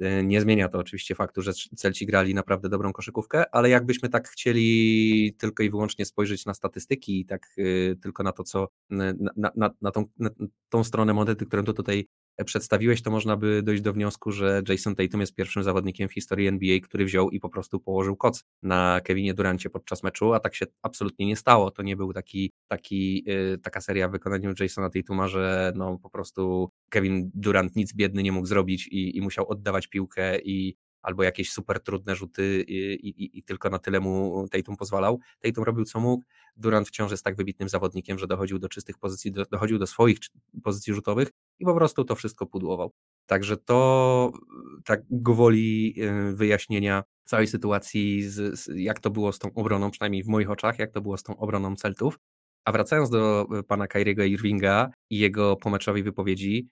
Y, 0.01 0.23
nie 0.23 0.41
zmienia 0.41 0.69
to 0.69 0.79
oczywiście 0.79 1.15
faktu, 1.15 1.41
że 1.41 1.53
Celci 1.53 2.05
grali 2.05 2.33
naprawdę 2.33 2.69
dobrą 2.69 2.93
koszykówkę, 2.93 3.55
ale 3.55 3.69
jakbyśmy 3.69 4.09
tak 4.09 4.29
chcieli 4.29 5.35
tylko 5.39 5.63
i 5.63 5.69
wyłącznie 5.69 6.05
spojrzeć 6.05 6.45
na 6.45 6.53
statystyki 6.53 7.19
i 7.19 7.25
tak 7.25 7.47
y, 7.57 7.97
tylko 8.01 8.23
na 8.23 8.31
to, 8.31 8.43
co 8.43 8.67
na, 8.89 9.13
na, 9.55 9.71
na, 9.81 9.91
tą, 9.91 10.05
na 10.19 10.29
tą 10.69 10.83
stronę 10.83 11.13
monety, 11.13 11.45
którą 11.45 11.63
tu 11.63 11.73
tutaj 11.73 12.07
przedstawiłeś, 12.45 13.01
to 13.01 13.11
można 13.11 13.37
by 13.37 13.63
dojść 13.63 13.81
do 13.81 13.93
wniosku, 13.93 14.31
że 14.31 14.61
Jason 14.69 14.95
Tatum 14.95 15.21
jest 15.21 15.35
pierwszym 15.35 15.63
zawodnikiem 15.63 16.09
w 16.09 16.13
historii 16.13 16.47
NBA, 16.47 16.79
który 16.79 17.05
wziął 17.05 17.29
i 17.29 17.39
po 17.39 17.49
prostu 17.49 17.79
położył 17.79 18.15
koc 18.15 18.43
na 18.63 19.01
Kevinie 19.03 19.33
Durancie 19.33 19.69
podczas 19.69 20.03
meczu, 20.03 20.33
a 20.33 20.39
tak 20.39 20.55
się 20.55 20.65
absolutnie 20.81 21.25
nie 21.25 21.35
stało. 21.35 21.71
To 21.71 21.83
nie 21.83 21.95
był 21.95 22.13
taki, 22.13 22.51
taki, 22.67 23.25
taka 23.63 23.81
seria 23.81 24.07
w 24.07 24.11
wykonaniu 24.11 24.53
Jasona 24.59 24.89
Tatuma, 24.89 25.27
że 25.27 25.73
no 25.75 25.97
po 26.03 26.09
prostu 26.09 26.69
Kevin 26.89 27.31
Durant 27.33 27.75
nic 27.75 27.93
biedny 27.93 28.23
nie 28.23 28.31
mógł 28.31 28.47
zrobić 28.47 28.87
i, 28.87 29.17
i 29.17 29.21
musiał 29.21 29.49
oddawać 29.49 29.87
piłkę 29.87 30.39
i 30.39 30.75
albo 31.01 31.23
jakieś 31.23 31.51
super 31.51 31.79
trudne 31.79 32.15
rzuty 32.15 32.65
i, 32.67 33.09
i, 33.09 33.37
i, 33.37 33.43
tylko 33.43 33.69
na 33.69 33.79
tyle 33.79 33.99
mu 33.99 34.45
Tatum 34.51 34.77
pozwalał. 34.77 35.19
Tatum 35.39 35.63
robił 35.63 35.85
co 35.85 35.99
mógł. 35.99 36.23
Durant 36.57 36.87
wciąż 36.87 37.11
jest 37.11 37.23
tak 37.23 37.35
wybitnym 37.35 37.69
zawodnikiem, 37.69 38.19
że 38.19 38.27
dochodził 38.27 38.59
do 38.59 38.69
czystych 38.69 38.97
pozycji, 38.97 39.31
do, 39.31 39.45
dochodził 39.45 39.79
do 39.79 39.87
swoich 39.87 40.17
pozycji 40.63 40.93
rzutowych 40.93 41.29
i 41.59 41.65
po 41.65 41.75
prostu 41.75 42.05
to 42.05 42.15
wszystko 42.15 42.45
pudłował. 42.45 42.91
Także 43.25 43.57
to 43.57 44.31
tak 44.85 45.01
gwoli 45.09 45.95
y, 46.31 46.35
wyjaśnienia 46.35 47.03
całej 47.23 47.47
sytuacji, 47.47 48.23
z, 48.23 48.59
z, 48.59 48.69
jak 48.75 48.99
to 48.99 49.09
było 49.09 49.31
z 49.31 49.39
tą 49.39 49.53
obroną, 49.53 49.91
przynajmniej 49.91 50.23
w 50.23 50.27
moich 50.27 50.49
oczach, 50.49 50.79
jak 50.79 50.91
to 50.91 51.01
było 51.01 51.17
z 51.17 51.23
tą 51.23 51.37
obroną 51.37 51.75
Celtów. 51.75 52.19
A 52.65 52.71
wracając 52.71 53.09
do 53.09 53.47
y, 53.59 53.63
pana 53.63 53.87
Kyriego 53.87 54.23
Irvinga 54.23 54.89
i 55.09 55.19
jego 55.19 55.55
pomeczowej 55.55 56.03
wypowiedzi, 56.03 56.69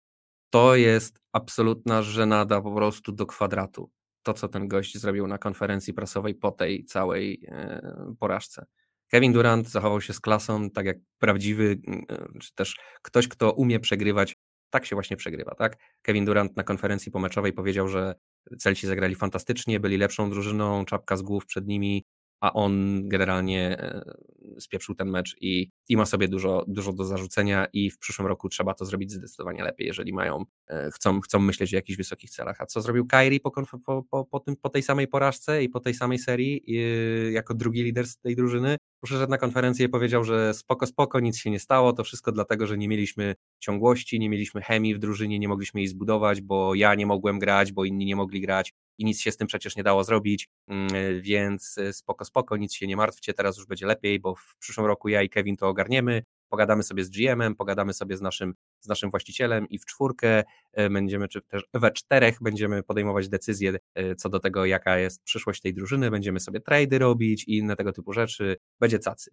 to 0.50 0.76
jest 0.76 1.18
absolutna 1.33 2.02
żenada 2.02 2.61
po 2.61 2.75
prostu 2.75 3.12
do 3.12 3.26
kwadratu 3.26 3.90
to, 4.26 4.35
co 4.35 4.49
ten 4.49 4.68
gość 4.68 4.99
zrobił 4.99 5.26
na 5.26 5.38
konferencji 5.38 5.95
prasowej 5.95 6.35
po 6.35 6.50
tej 6.50 6.85
całej 6.85 7.45
e, 7.49 8.14
porażce. 8.18 8.66
Kevin 9.09 9.33
Durant 9.33 9.68
zachował 9.68 10.00
się 10.00 10.12
z 10.12 10.21
klasą, 10.21 10.71
tak 10.71 10.87
jak 10.87 10.97
prawdziwy, 11.18 11.78
e, 12.11 12.38
czy 12.40 12.54
też 12.54 12.76
ktoś, 13.02 13.28
kto 13.28 13.52
umie 13.52 13.80
przegrywać, 13.80 14.37
tak 14.71 14.87
się 14.87 14.97
właśnie 14.97 15.16
przegrywa, 15.16 15.54
tak? 15.54 15.76
Kevin 16.02 16.25
Durant 16.25 16.56
na 16.56 16.64
konferencji 16.64 17.12
pomeczowej 17.12 17.52
powiedział, 17.52 17.88
że 17.88 18.14
Celci 18.59 18.87
zagrali 18.87 19.14
fantastycznie, 19.14 19.80
byli 19.80 19.97
lepszą 19.97 20.30
drużyną, 20.30 20.85
czapka 20.85 21.16
z 21.16 21.23
głów 21.23 21.47
przed 21.47 21.66
nimi, 21.66 22.04
a 22.40 22.52
on 22.52 23.02
generalnie 23.09 23.78
e, 23.78 24.14
spieprzył 24.60 24.94
ten 24.94 25.10
mecz 25.10 25.36
i, 25.40 25.70
i 25.88 25.96
ma 25.96 26.06
sobie 26.06 26.28
dużo, 26.28 26.64
dużo 26.68 26.92
do 26.92 27.04
zarzucenia 27.04 27.66
i 27.72 27.90
w 27.90 27.98
przyszłym 27.98 28.28
roku 28.28 28.48
trzeba 28.48 28.75
to 28.75 28.84
zrobić 28.84 29.12
zdecydowanie 29.12 29.64
lepiej, 29.64 29.86
jeżeli 29.86 30.12
mają, 30.12 30.44
e, 30.68 30.90
chcą, 30.90 31.20
chcą 31.20 31.38
myśleć 31.38 31.75
o 31.75 31.76
jakichś 31.76 31.96
wysokich 31.96 32.30
celach. 32.30 32.60
A 32.60 32.66
co 32.66 32.80
zrobił 32.80 33.06
Kyrie 33.06 33.40
po, 33.40 33.50
po, 33.50 34.02
po, 34.10 34.25
po, 34.25 34.40
tym, 34.40 34.56
po 34.56 34.68
tej 34.68 34.82
samej 34.82 35.08
porażce 35.08 35.62
i 35.62 35.68
po 35.68 35.80
tej 35.80 35.94
samej 35.94 36.18
serii 36.18 36.64
jako 37.32 37.54
drugi 37.54 37.82
lider 37.82 38.06
z 38.06 38.18
tej 38.18 38.36
drużyny? 38.36 38.76
Przyszedł 39.04 39.30
na 39.30 39.38
konferencję 39.38 39.86
i 39.86 39.88
powiedział, 39.88 40.25
że 40.25 40.54
spoko, 40.54 40.86
spoko, 40.86 41.20
nic 41.20 41.38
się 41.38 41.50
nie 41.50 41.60
stało, 41.60 41.92
to 41.92 42.04
wszystko 42.04 42.32
dlatego, 42.32 42.66
że 42.66 42.78
nie 42.78 42.88
mieliśmy 42.88 43.34
ciągłości, 43.58 44.20
nie 44.20 44.30
mieliśmy 44.30 44.60
chemii 44.62 44.94
w 44.94 44.98
drużynie, 44.98 45.38
nie 45.38 45.48
mogliśmy 45.48 45.80
jej 45.80 45.88
zbudować, 45.88 46.40
bo 46.40 46.75
ja 46.75 46.94
nie 46.94 47.06
mogłem 47.06 47.38
grać, 47.38 47.72
bo 47.72 47.84
inni 47.84 48.04
nie 48.04 48.16
mogli 48.16 48.40
grać, 48.40 48.72
i 48.98 49.04
nic 49.04 49.20
się 49.20 49.32
z 49.32 49.36
tym 49.36 49.46
przecież 49.46 49.76
nie 49.76 49.82
dało 49.82 50.04
zrobić, 50.04 50.48
mm, 50.68 50.88
więc 51.20 51.78
e, 51.78 51.92
spoko, 51.92 52.24
spoko, 52.24 52.56
nic 52.56 52.74
się 52.74 52.86
nie 52.86 52.96
martwcie, 52.96 53.34
teraz 53.34 53.56
już 53.56 53.66
będzie 53.66 53.86
lepiej, 53.86 54.20
bo 54.20 54.34
w 54.34 54.56
przyszłym 54.58 54.86
roku 54.86 55.08
ja 55.08 55.22
i 55.22 55.28
Kevin 55.28 55.56
to 55.56 55.68
ogarniemy, 55.68 56.22
pogadamy 56.48 56.82
sobie 56.82 57.04
z 57.04 57.10
GM-em, 57.10 57.54
pogadamy 57.54 57.94
sobie 57.94 58.16
z 58.16 58.20
naszym, 58.20 58.54
z 58.80 58.88
naszym 58.88 59.10
właścicielem 59.10 59.68
i 59.68 59.78
w 59.78 59.84
czwórkę 59.84 60.44
e, 60.72 60.90
będziemy, 60.90 61.28
czy 61.28 61.42
też 61.42 61.64
we 61.74 61.90
czterech 61.90 62.38
będziemy 62.40 62.82
podejmować 62.82 63.28
decyzje 63.28 63.78
e, 63.94 64.14
co 64.14 64.28
do 64.28 64.40
tego, 64.40 64.64
jaka 64.64 64.98
jest 64.98 65.22
przyszłość 65.22 65.60
tej 65.60 65.74
drużyny, 65.74 66.10
będziemy 66.10 66.40
sobie 66.40 66.60
trady 66.60 66.98
robić 66.98 67.44
i 67.44 67.58
inne 67.58 67.76
tego 67.76 67.92
typu 67.92 68.12
rzeczy, 68.12 68.56
będzie 68.80 68.98
cacy 68.98 69.30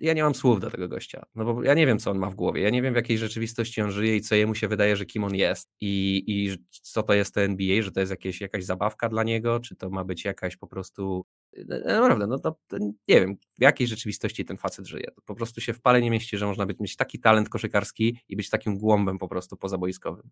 ja 0.00 0.12
nie 0.12 0.22
mam 0.22 0.34
słów 0.34 0.60
do 0.60 0.70
tego 0.70 0.88
gościa, 0.88 1.26
no 1.34 1.44
bo 1.44 1.62
ja 1.62 1.74
nie 1.74 1.86
wiem, 1.86 1.98
co 1.98 2.10
on 2.10 2.18
ma 2.18 2.30
w 2.30 2.34
głowie, 2.34 2.62
ja 2.62 2.70
nie 2.70 2.82
wiem, 2.82 2.92
w 2.92 2.96
jakiej 2.96 3.18
rzeczywistości 3.18 3.82
on 3.82 3.90
żyje 3.90 4.16
i 4.16 4.20
co 4.20 4.34
jemu 4.34 4.54
się 4.54 4.68
wydaje, 4.68 4.96
że 4.96 5.06
kim 5.06 5.24
on 5.24 5.34
jest 5.34 5.68
i, 5.80 6.24
i 6.26 6.56
co 6.70 7.02
to 7.02 7.14
jest 7.14 7.34
to 7.34 7.40
NBA, 7.40 7.82
że 7.82 7.92
to 7.92 8.00
jest 8.00 8.10
jakieś, 8.10 8.40
jakaś 8.40 8.64
zabawka 8.64 9.08
dla 9.08 9.22
niego, 9.22 9.60
czy 9.60 9.76
to 9.76 9.90
ma 9.90 10.04
być 10.04 10.24
jakaś 10.24 10.56
po 10.56 10.66
prostu, 10.66 11.24
no, 11.68 11.78
naprawdę, 11.86 12.26
no 12.26 12.38
to, 12.38 12.56
to 12.66 12.78
nie 12.78 13.20
wiem, 13.20 13.36
w 13.58 13.62
jakiej 13.62 13.86
rzeczywistości 13.86 14.44
ten 14.44 14.56
facet 14.56 14.86
żyje, 14.86 15.06
po 15.24 15.34
prostu 15.34 15.60
się 15.60 15.72
w 15.72 15.80
pale 15.80 16.00
nie 16.00 16.10
mieści, 16.10 16.38
że 16.38 16.46
można 16.46 16.66
być, 16.66 16.80
mieć 16.80 16.96
taki 16.96 17.20
talent 17.20 17.48
koszykarski 17.48 18.18
i 18.28 18.36
być 18.36 18.50
takim 18.50 18.78
głąbem 18.78 19.18
po 19.18 19.28
prostu 19.28 19.56
pozaboiskowym. 19.56 20.30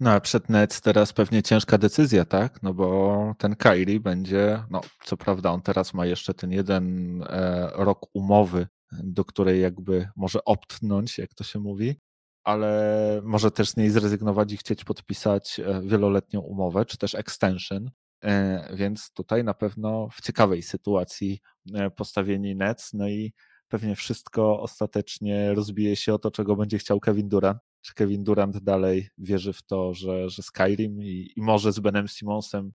No 0.00 0.10
a 0.10 0.20
przed 0.20 0.48
Nets 0.48 0.80
teraz 0.80 1.12
pewnie 1.12 1.42
ciężka 1.42 1.78
decyzja, 1.78 2.24
tak? 2.24 2.62
No 2.62 2.74
bo 2.74 3.34
ten 3.38 3.56
Kyrie 3.56 4.00
będzie, 4.00 4.64
no 4.70 4.80
co 5.04 5.16
prawda 5.16 5.50
on 5.50 5.62
teraz 5.62 5.94
ma 5.94 6.06
jeszcze 6.06 6.34
ten 6.34 6.52
jeden 6.52 7.22
e, 7.22 7.70
rok 7.74 8.06
umowy 8.14 8.66
do 8.92 9.24
której 9.24 9.60
jakby 9.60 10.08
może 10.16 10.44
optnąć, 10.44 11.18
jak 11.18 11.34
to 11.34 11.44
się 11.44 11.58
mówi, 11.58 11.96
ale 12.44 13.20
może 13.24 13.50
też 13.50 13.70
z 13.70 13.76
niej 13.76 13.90
zrezygnować 13.90 14.52
i 14.52 14.56
chcieć 14.56 14.84
podpisać 14.84 15.60
e, 15.60 15.82
wieloletnią 15.84 16.40
umowę, 16.40 16.84
czy 16.84 16.98
też 16.98 17.14
extension. 17.14 17.90
E, 18.24 18.76
więc 18.76 19.12
tutaj 19.12 19.44
na 19.44 19.54
pewno 19.54 20.08
w 20.12 20.20
ciekawej 20.20 20.62
sytuacji 20.62 21.40
e, 21.74 21.90
postawieni 21.90 22.56
Nets, 22.56 22.92
no 22.92 23.08
i 23.08 23.32
pewnie 23.68 23.96
wszystko 23.96 24.60
ostatecznie 24.60 25.54
rozbije 25.54 25.96
się 25.96 26.14
o 26.14 26.18
to, 26.18 26.30
czego 26.30 26.56
będzie 26.56 26.78
chciał 26.78 27.00
Kevin 27.00 27.28
Durant. 27.28 27.58
Czy 27.82 27.94
Kevin 27.94 28.24
Durant 28.24 28.58
dalej 28.58 29.08
wierzy 29.18 29.52
w 29.52 29.62
to, 29.62 29.94
że, 29.94 30.30
że 30.30 30.42
Skyrim 30.42 31.02
i, 31.02 31.32
i 31.36 31.42
może 31.42 31.72
z 31.72 31.80
Benem 31.80 32.08
Simonsem 32.08 32.72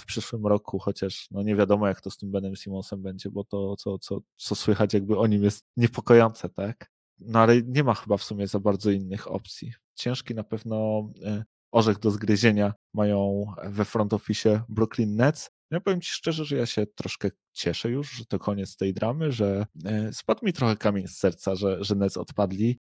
w 0.00 0.04
przyszłym 0.04 0.46
roku, 0.46 0.78
chociaż 0.78 1.28
no 1.30 1.42
nie 1.42 1.56
wiadomo, 1.56 1.88
jak 1.88 2.00
to 2.00 2.10
z 2.10 2.16
tym 2.16 2.30
Benem 2.30 2.56
Simonsem 2.56 3.02
będzie, 3.02 3.30
bo 3.30 3.44
to, 3.44 3.76
co, 3.76 3.98
co, 3.98 4.20
co 4.36 4.54
słychać 4.54 4.94
jakby 4.94 5.18
o 5.18 5.26
nim 5.26 5.44
jest 5.44 5.64
niepokojące, 5.76 6.48
tak? 6.48 6.90
No 7.18 7.38
ale 7.38 7.62
nie 7.62 7.84
ma 7.84 7.94
chyba 7.94 8.16
w 8.16 8.22
sumie 8.22 8.46
za 8.46 8.60
bardzo 8.60 8.90
innych 8.90 9.30
opcji. 9.30 9.72
Ciężki 9.94 10.34
na 10.34 10.44
pewno 10.44 11.08
e, 11.24 11.44
orzech 11.72 11.98
do 11.98 12.10
zgryzienia 12.10 12.74
mają 12.94 13.44
we 13.64 13.84
front 13.84 14.12
office 14.12 14.62
Brooklyn 14.68 15.16
Nets. 15.16 15.50
Ja 15.70 15.80
powiem 15.80 16.00
Ci 16.00 16.10
szczerze, 16.10 16.44
że 16.44 16.56
ja 16.56 16.66
się 16.66 16.86
troszkę 16.86 17.30
cieszę 17.52 17.90
już, 17.90 18.10
że 18.10 18.24
to 18.24 18.38
koniec 18.38 18.76
tej 18.76 18.94
dramy, 18.94 19.32
że 19.32 19.66
e, 19.84 20.12
spadł 20.12 20.46
mi 20.46 20.52
trochę 20.52 20.76
kamień 20.76 21.08
z 21.08 21.16
serca, 21.16 21.54
że, 21.54 21.84
że 21.84 21.94
Nets 21.94 22.16
odpadli. 22.16 22.78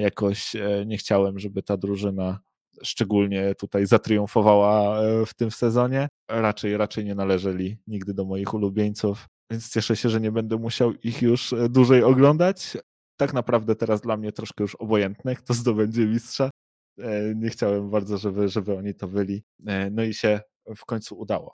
Jakoś 0.00 0.52
nie 0.86 0.98
chciałem, 0.98 1.38
żeby 1.38 1.62
ta 1.62 1.76
drużyna 1.76 2.40
szczególnie 2.82 3.54
tutaj 3.54 3.86
zatriumfowała 3.86 5.00
e, 5.00 5.26
w 5.26 5.34
tym 5.34 5.50
sezonie. 5.50 6.08
Raczej, 6.30 6.76
raczej 6.76 7.04
nie 7.04 7.14
należeli 7.14 7.78
nigdy 7.86 8.14
do 8.14 8.24
moich 8.24 8.54
ulubieńców, 8.54 9.26
więc 9.50 9.72
cieszę 9.72 9.96
się, 9.96 10.08
że 10.08 10.20
nie 10.20 10.32
będę 10.32 10.56
musiał 10.56 10.92
ich 10.92 11.22
już 11.22 11.52
e, 11.52 11.68
dłużej 11.68 12.02
oglądać. 12.02 12.76
Tak 13.16 13.32
naprawdę 13.32 13.76
teraz 13.76 14.00
dla 14.00 14.16
mnie 14.16 14.32
troszkę 14.32 14.64
już 14.64 14.74
obojętne, 14.74 15.36
kto 15.36 15.54
zdobędzie 15.54 16.06
mistrza. 16.06 16.50
E, 16.98 17.34
nie 17.34 17.50
chciałem 17.50 17.90
bardzo, 17.90 18.18
żeby, 18.18 18.48
żeby 18.48 18.76
oni 18.76 18.94
to 18.94 19.08
byli. 19.08 19.42
No 19.90 20.02
i 20.02 20.14
się 20.14 20.40
w 20.76 20.84
końcu 20.84 21.18
udało. 21.18 21.54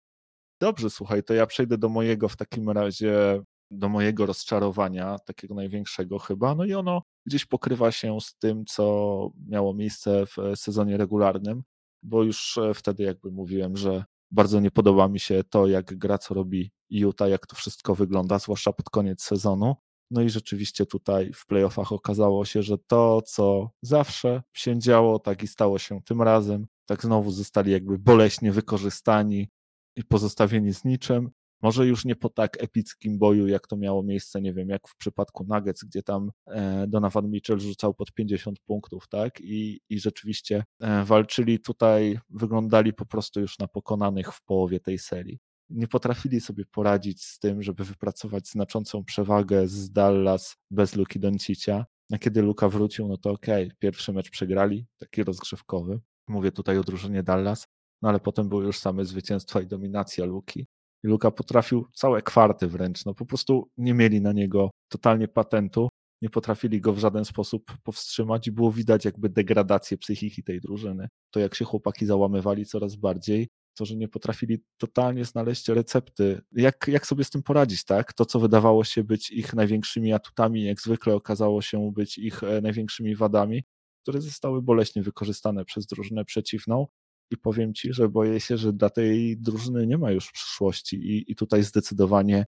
Dobrze, 0.62 0.90
słuchaj, 0.90 1.24
to 1.24 1.34
ja 1.34 1.46
przejdę 1.46 1.78
do 1.78 1.90
mojego 1.90 2.30
w 2.30 2.38
takim 2.38 2.70
razie, 2.70 3.42
do 3.72 3.90
mojego 3.90 4.26
rozczarowania, 4.26 5.20
takiego 5.20 5.56
największego 5.56 6.20
chyba. 6.20 6.56
No 6.56 6.66
i 6.66 6.74
ono 6.74 7.02
gdzieś 7.26 7.46
pokrywa 7.46 7.92
się 7.92 8.22
z 8.22 8.36
tym, 8.38 8.66
co 8.66 9.30
miało 9.48 9.74
miejsce 9.74 10.26
w 10.26 10.38
sezonie 10.56 10.98
regularnym, 10.98 11.64
bo 12.04 12.24
już 12.24 12.58
e, 12.58 12.74
wtedy 12.74 13.04
jakby 13.04 13.32
mówiłem, 13.32 13.78
że 13.78 14.04
bardzo 14.32 14.60
nie 14.60 14.72
podoba 14.72 15.08
mi 15.08 15.20
się 15.20 15.44
to, 15.50 15.68
jak 15.68 15.98
gra, 15.98 16.18
co 16.18 16.34
robi 16.34 16.72
Utah, 16.90 17.30
jak 17.30 17.48
to 17.48 17.56
wszystko 17.56 17.96
wygląda, 17.96 18.40
zwłaszcza 18.40 18.74
pod 18.74 18.90
koniec 18.90 19.24
sezonu. 19.24 19.76
No 20.12 20.22
i 20.22 20.30
rzeczywiście 20.30 20.86
tutaj 20.86 21.32
w 21.34 21.46
playoffach 21.46 21.92
okazało 21.92 22.46
się, 22.46 22.64
że 22.64 22.78
to, 22.78 23.22
co 23.22 23.70
zawsze 23.82 24.44
się 24.54 24.80
działo, 24.80 25.20
tak 25.20 25.44
i 25.44 25.48
stało 25.48 25.80
się 25.80 26.02
tym 26.02 26.22
razem. 26.22 26.68
Tak 26.86 27.02
znowu 27.02 27.32
zostali 27.32 27.72
jakby 27.72 28.00
boleśnie 28.00 28.52
wykorzystani 28.52 29.50
i 29.96 30.04
pozostawieni 30.04 30.74
z 30.74 30.86
niczym. 30.86 31.32
Może 31.62 31.88
już 31.88 32.06
nie 32.06 32.16
po 32.16 32.30
tak 32.30 32.64
epickim 32.64 33.18
boju, 33.18 33.48
jak 33.48 33.68
to 33.68 33.78
miało 33.78 34.04
miejsce, 34.04 34.42
nie 34.42 34.54
wiem, 34.54 34.70
jak 34.70 34.88
w 34.88 34.96
przypadku 34.96 35.46
Nuggets, 35.50 35.84
gdzie 35.84 36.04
tam 36.04 36.32
e, 36.48 36.88
Donovan 36.88 37.30
Mitchell 37.30 37.60
rzucał 37.60 37.94
pod 37.94 38.14
50 38.14 38.60
punktów, 38.60 39.08
tak? 39.08 39.42
I, 39.42 39.82
i 39.90 40.00
rzeczywiście 40.00 40.64
e, 40.80 41.04
walczyli 41.04 41.60
tutaj, 41.60 42.20
wyglądali 42.30 42.94
po 42.94 43.06
prostu 43.06 43.40
już 43.42 43.60
na 43.60 43.68
pokonanych 43.68 44.34
w 44.34 44.44
połowie 44.44 44.80
tej 44.80 45.00
serii. 45.00 45.40
Nie 45.70 45.88
potrafili 45.88 46.42
sobie 46.42 46.66
poradzić 46.66 47.24
z 47.24 47.40
tym, 47.40 47.64
żeby 47.64 47.84
wypracować 47.84 48.48
znaczącą 48.48 49.04
przewagę 49.04 49.68
z 49.68 49.92
Dallas 49.92 50.58
bez 50.72 50.96
Luki 50.96 51.20
Doncicia. 51.20 51.86
A 52.12 52.18
kiedy 52.18 52.42
Luka 52.42 52.70
wrócił, 52.70 53.08
no 53.08 53.18
to 53.18 53.32
okej, 53.32 53.66
okay, 53.66 53.78
pierwszy 53.80 54.14
mecz 54.14 54.30
przegrali, 54.30 54.86
taki 54.98 55.24
rozgrzewkowy. 55.24 56.00
Mówię 56.28 56.52
tutaj 56.52 56.78
o 56.78 56.84
drużynie 56.84 57.24
Dallas, 57.24 57.68
no 58.02 58.10
ale 58.10 58.20
potem 58.20 58.50
były 58.50 58.66
już 58.66 58.80
same 58.80 59.06
zwycięstwa 59.06 59.62
i 59.62 59.68
dominacja 59.68 60.26
Luki. 60.26 60.68
I 61.06 61.08
Luka 61.08 61.32
potrafił 61.32 61.88
całe 61.94 62.22
kwarty 62.22 62.68
wręcz, 62.68 63.06
no 63.06 63.14
po 63.14 63.26
prostu 63.26 63.70
nie 63.78 63.94
mieli 63.94 64.22
na 64.22 64.32
niego 64.32 64.72
totalnie 64.90 65.28
patentu, 65.28 65.90
nie 66.22 66.30
potrafili 66.30 66.82
go 66.82 66.94
w 66.94 67.00
żaden 67.00 67.26
sposób 67.26 67.78
powstrzymać 67.84 68.48
i 68.48 68.52
było 68.52 68.72
widać 68.72 69.06
jakby 69.06 69.30
degradację 69.30 69.98
psychiki 69.98 70.44
tej 70.44 70.62
drużyny. 70.62 71.08
To 71.32 71.40
jak 71.40 71.56
się 71.56 71.66
chłopaki 71.66 72.06
załamywali 72.06 72.66
coraz 72.66 72.96
bardziej, 72.96 73.48
to, 73.78 73.86
że 73.86 73.96
nie 73.96 74.08
potrafili 74.08 74.64
totalnie 74.78 75.26
znaleźć 75.26 75.68
recepty, 75.68 76.42
jak, 76.52 76.88
jak 76.88 77.08
sobie 77.08 77.24
z 77.24 77.30
tym 77.30 77.44
poradzić, 77.44 77.86
tak? 77.86 78.14
To, 78.14 78.26
co 78.26 78.40
wydawało 78.40 78.84
się 78.84 79.04
być 79.04 79.32
ich 79.32 79.54
największymi 79.54 80.14
atutami, 80.14 80.64
jak 80.64 80.82
zwykle 80.82 81.16
okazało 81.16 81.62
się 81.62 81.92
być 81.92 82.18
ich 82.18 82.44
e, 82.44 82.62
największymi 82.62 83.16
wadami, 83.16 83.64
które 84.02 84.22
zostały 84.22 84.62
boleśnie 84.62 85.02
wykorzystane 85.04 85.66
przez 85.66 85.86
drużynę 85.86 86.26
przeciwną. 86.26 86.88
I 87.32 87.38
powiem 87.38 87.74
ci, 87.74 87.94
że 87.94 88.10
boję 88.10 88.40
się, 88.40 88.58
że 88.58 88.74
dla 88.74 88.90
tej 88.90 89.38
drużyny 89.38 89.88
nie 89.88 89.98
ma 89.98 90.12
już 90.12 90.32
przyszłości, 90.32 90.96
i, 90.96 91.32
i 91.32 91.36
tutaj 91.36 91.64
zdecydowanie 91.64 92.46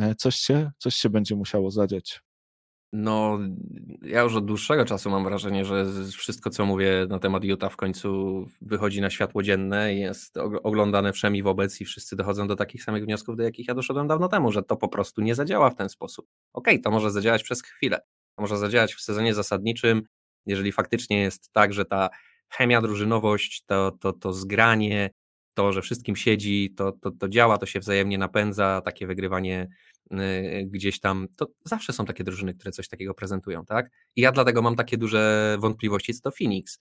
e, 0.00 0.14
coś 0.14 0.36
się, 0.36 0.70
coś 0.78 0.94
się 0.94 1.10
będzie 1.10 1.36
musiało 1.36 1.70
zadziać. 1.70 2.20
No, 2.92 3.38
ja 4.02 4.22
już 4.22 4.34
od 4.34 4.46
dłuższego 4.46 4.84
czasu 4.84 5.10
mam 5.10 5.24
wrażenie, 5.24 5.64
że 5.64 5.86
wszystko, 6.12 6.50
co 6.50 6.66
mówię 6.66 7.06
na 7.08 7.18
temat 7.18 7.44
Utah 7.44 7.72
w 7.72 7.76
końcu 7.76 8.08
wychodzi 8.60 9.00
na 9.00 9.10
światło 9.10 9.42
dzienne, 9.42 9.94
jest 9.94 10.36
oglądane 10.62 11.12
wszemi 11.12 11.42
wobec 11.42 11.80
i 11.80 11.84
wszyscy 11.84 12.16
dochodzą 12.16 12.46
do 12.46 12.56
takich 12.56 12.84
samych 12.84 13.04
wniosków, 13.04 13.36
do 13.36 13.42
jakich 13.42 13.68
ja 13.68 13.74
doszedłem 13.74 14.06
dawno 14.06 14.28
temu, 14.28 14.52
że 14.52 14.62
to 14.62 14.76
po 14.76 14.88
prostu 14.88 15.20
nie 15.22 15.34
zadziała 15.34 15.70
w 15.70 15.74
ten 15.74 15.88
sposób. 15.88 16.26
Okej, 16.52 16.74
okay, 16.74 16.82
to 16.82 16.90
może 16.90 17.10
zadziałać 17.10 17.42
przez 17.42 17.62
chwilę, 17.62 17.98
to 18.36 18.42
może 18.42 18.58
zadziałać 18.58 18.94
w 18.94 19.00
sezonie 19.00 19.34
zasadniczym, 19.34 20.02
jeżeli 20.46 20.72
faktycznie 20.72 21.20
jest 21.20 21.52
tak, 21.52 21.72
że 21.72 21.84
ta 21.84 22.10
chemia, 22.50 22.82
drużynowość, 22.82 23.64
to, 23.66 23.90
to, 24.00 24.12
to 24.12 24.32
zgranie, 24.32 25.10
to, 25.54 25.72
że 25.72 25.82
wszystkim 25.82 26.16
siedzi, 26.16 26.74
to, 26.76 26.92
to, 26.92 27.10
to 27.10 27.28
działa, 27.28 27.58
to 27.58 27.66
się 27.66 27.80
wzajemnie 27.80 28.18
napędza, 28.18 28.80
takie 28.84 29.06
wygrywanie 29.06 29.68
Y, 30.12 30.66
gdzieś 30.70 31.00
tam, 31.00 31.28
to 31.36 31.46
zawsze 31.64 31.92
są 31.92 32.04
takie 32.04 32.24
drużyny, 32.24 32.54
które 32.54 32.72
coś 32.72 32.88
takiego 32.88 33.14
prezentują, 33.14 33.64
tak? 33.64 33.90
I 34.16 34.20
ja 34.20 34.32
dlatego 34.32 34.62
mam 34.62 34.76
takie 34.76 34.98
duże 34.98 35.56
wątpliwości 35.60 36.14
co 36.14 36.20
to 36.22 36.30
Phoenix, 36.30 36.78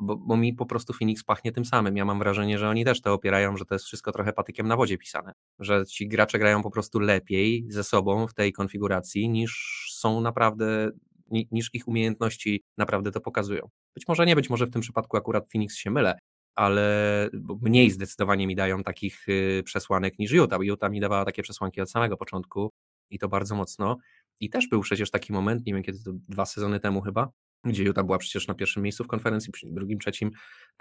bo, 0.00 0.16
bo 0.16 0.36
mi 0.36 0.54
po 0.54 0.66
prostu 0.66 0.92
Phoenix 0.92 1.24
pachnie 1.24 1.52
tym 1.52 1.64
samym. 1.64 1.96
Ja 1.96 2.04
mam 2.04 2.18
wrażenie, 2.18 2.58
że 2.58 2.68
oni 2.68 2.84
też 2.84 3.00
to 3.00 3.12
opierają, 3.12 3.56
że 3.56 3.64
to 3.64 3.74
jest 3.74 3.84
wszystko 3.84 4.12
trochę 4.12 4.32
patykiem 4.32 4.68
na 4.68 4.76
wodzie 4.76 4.98
pisane, 4.98 5.32
że 5.58 5.86
ci 5.86 6.08
gracze 6.08 6.38
grają 6.38 6.62
po 6.62 6.70
prostu 6.70 7.00
lepiej 7.00 7.66
ze 7.68 7.84
sobą 7.84 8.26
w 8.26 8.34
tej 8.34 8.52
konfiguracji 8.52 9.28
niż 9.28 9.84
są 9.94 10.20
naprawdę 10.20 10.90
niż 11.30 11.70
ich 11.74 11.88
umiejętności 11.88 12.64
naprawdę 12.76 13.10
to 13.10 13.20
pokazują. 13.20 13.68
Być 13.94 14.08
może 14.08 14.26
nie, 14.26 14.36
być 14.36 14.50
może 14.50 14.66
w 14.66 14.70
tym 14.70 14.82
przypadku 14.82 15.16
akurat 15.16 15.52
Phoenix 15.52 15.76
się 15.76 15.90
mylę, 15.90 16.18
ale 16.54 17.28
mniej 17.62 17.90
zdecydowanie 17.90 18.46
mi 18.46 18.56
dają 18.56 18.82
takich 18.82 19.28
y, 19.28 19.62
przesłanek 19.64 20.18
niż 20.18 20.32
Utah. 20.32 20.60
Utah 20.62 20.90
mi 20.90 21.00
dawała 21.00 21.24
takie 21.24 21.42
przesłanki 21.42 21.80
od 21.80 21.90
samego 21.90 22.16
początku 22.16 22.72
i 23.10 23.18
to 23.18 23.28
bardzo 23.28 23.54
mocno. 23.54 23.96
I 24.40 24.50
też 24.50 24.68
był 24.68 24.80
przecież 24.80 25.10
taki 25.10 25.32
moment, 25.32 25.66
nie 25.66 25.74
wiem 25.74 25.82
kiedy 25.82 25.98
to 26.04 26.12
dwa 26.28 26.46
sezony 26.46 26.80
temu 26.80 27.00
chyba, 27.00 27.30
gdzie 27.64 27.84
Utah 27.84 28.04
była 28.04 28.18
przecież 28.18 28.48
na 28.48 28.54
pierwszym 28.54 28.82
miejscu 28.82 29.04
w 29.04 29.06
konferencji, 29.06 29.52
przy 29.52 29.66
drugim, 29.70 29.98
trzecim, 29.98 30.30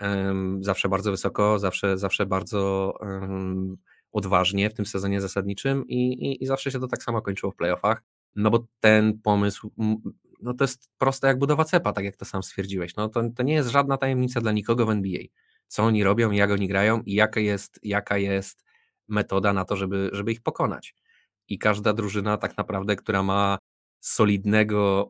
um, 0.01 0.63
zawsze 0.63 0.89
bardzo 0.89 1.11
wysoko, 1.11 1.59
zawsze, 1.59 1.97
zawsze 1.97 2.25
bardzo 2.25 2.93
um, 2.99 3.77
odważnie 4.11 4.69
w 4.69 4.73
tym 4.73 4.85
sezonie 4.85 5.21
zasadniczym 5.21 5.87
i, 5.87 6.13
i, 6.13 6.43
i 6.43 6.45
zawsze 6.45 6.71
się 6.71 6.79
to 6.79 6.87
tak 6.87 7.03
samo 7.03 7.21
kończyło 7.21 7.51
w 7.51 7.55
playoffach, 7.55 8.03
no 8.35 8.51
bo 8.51 8.67
ten 8.79 9.19
pomysł, 9.19 9.71
no 10.39 10.53
to 10.53 10.63
jest 10.63 10.89
proste 10.97 11.27
jak 11.27 11.39
budowa 11.39 11.65
cepa, 11.65 11.93
tak 11.93 12.05
jak 12.05 12.15
to 12.15 12.25
sam 12.25 12.43
stwierdziłeś, 12.43 12.95
no 12.95 13.09
to, 13.09 13.21
to 13.35 13.43
nie 13.43 13.53
jest 13.53 13.69
żadna 13.69 13.97
tajemnica 13.97 14.41
dla 14.41 14.51
nikogo 14.51 14.85
w 14.85 14.89
NBA 14.89 15.21
co 15.67 15.83
oni 15.83 16.03
robią, 16.03 16.31
jak 16.31 16.51
oni 16.51 16.67
grają 16.67 17.01
i 17.05 17.13
jaka 17.13 17.39
jest, 17.39 17.79
jaka 17.83 18.17
jest 18.17 18.63
metoda 19.07 19.53
na 19.53 19.65
to, 19.65 19.75
żeby, 19.75 20.09
żeby 20.13 20.31
ich 20.31 20.41
pokonać. 20.41 20.95
I 21.47 21.59
każda 21.59 21.93
drużyna 21.93 22.37
tak 22.37 22.57
naprawdę, 22.57 22.95
która 22.95 23.23
ma 23.23 23.57
solidnego 23.99 25.09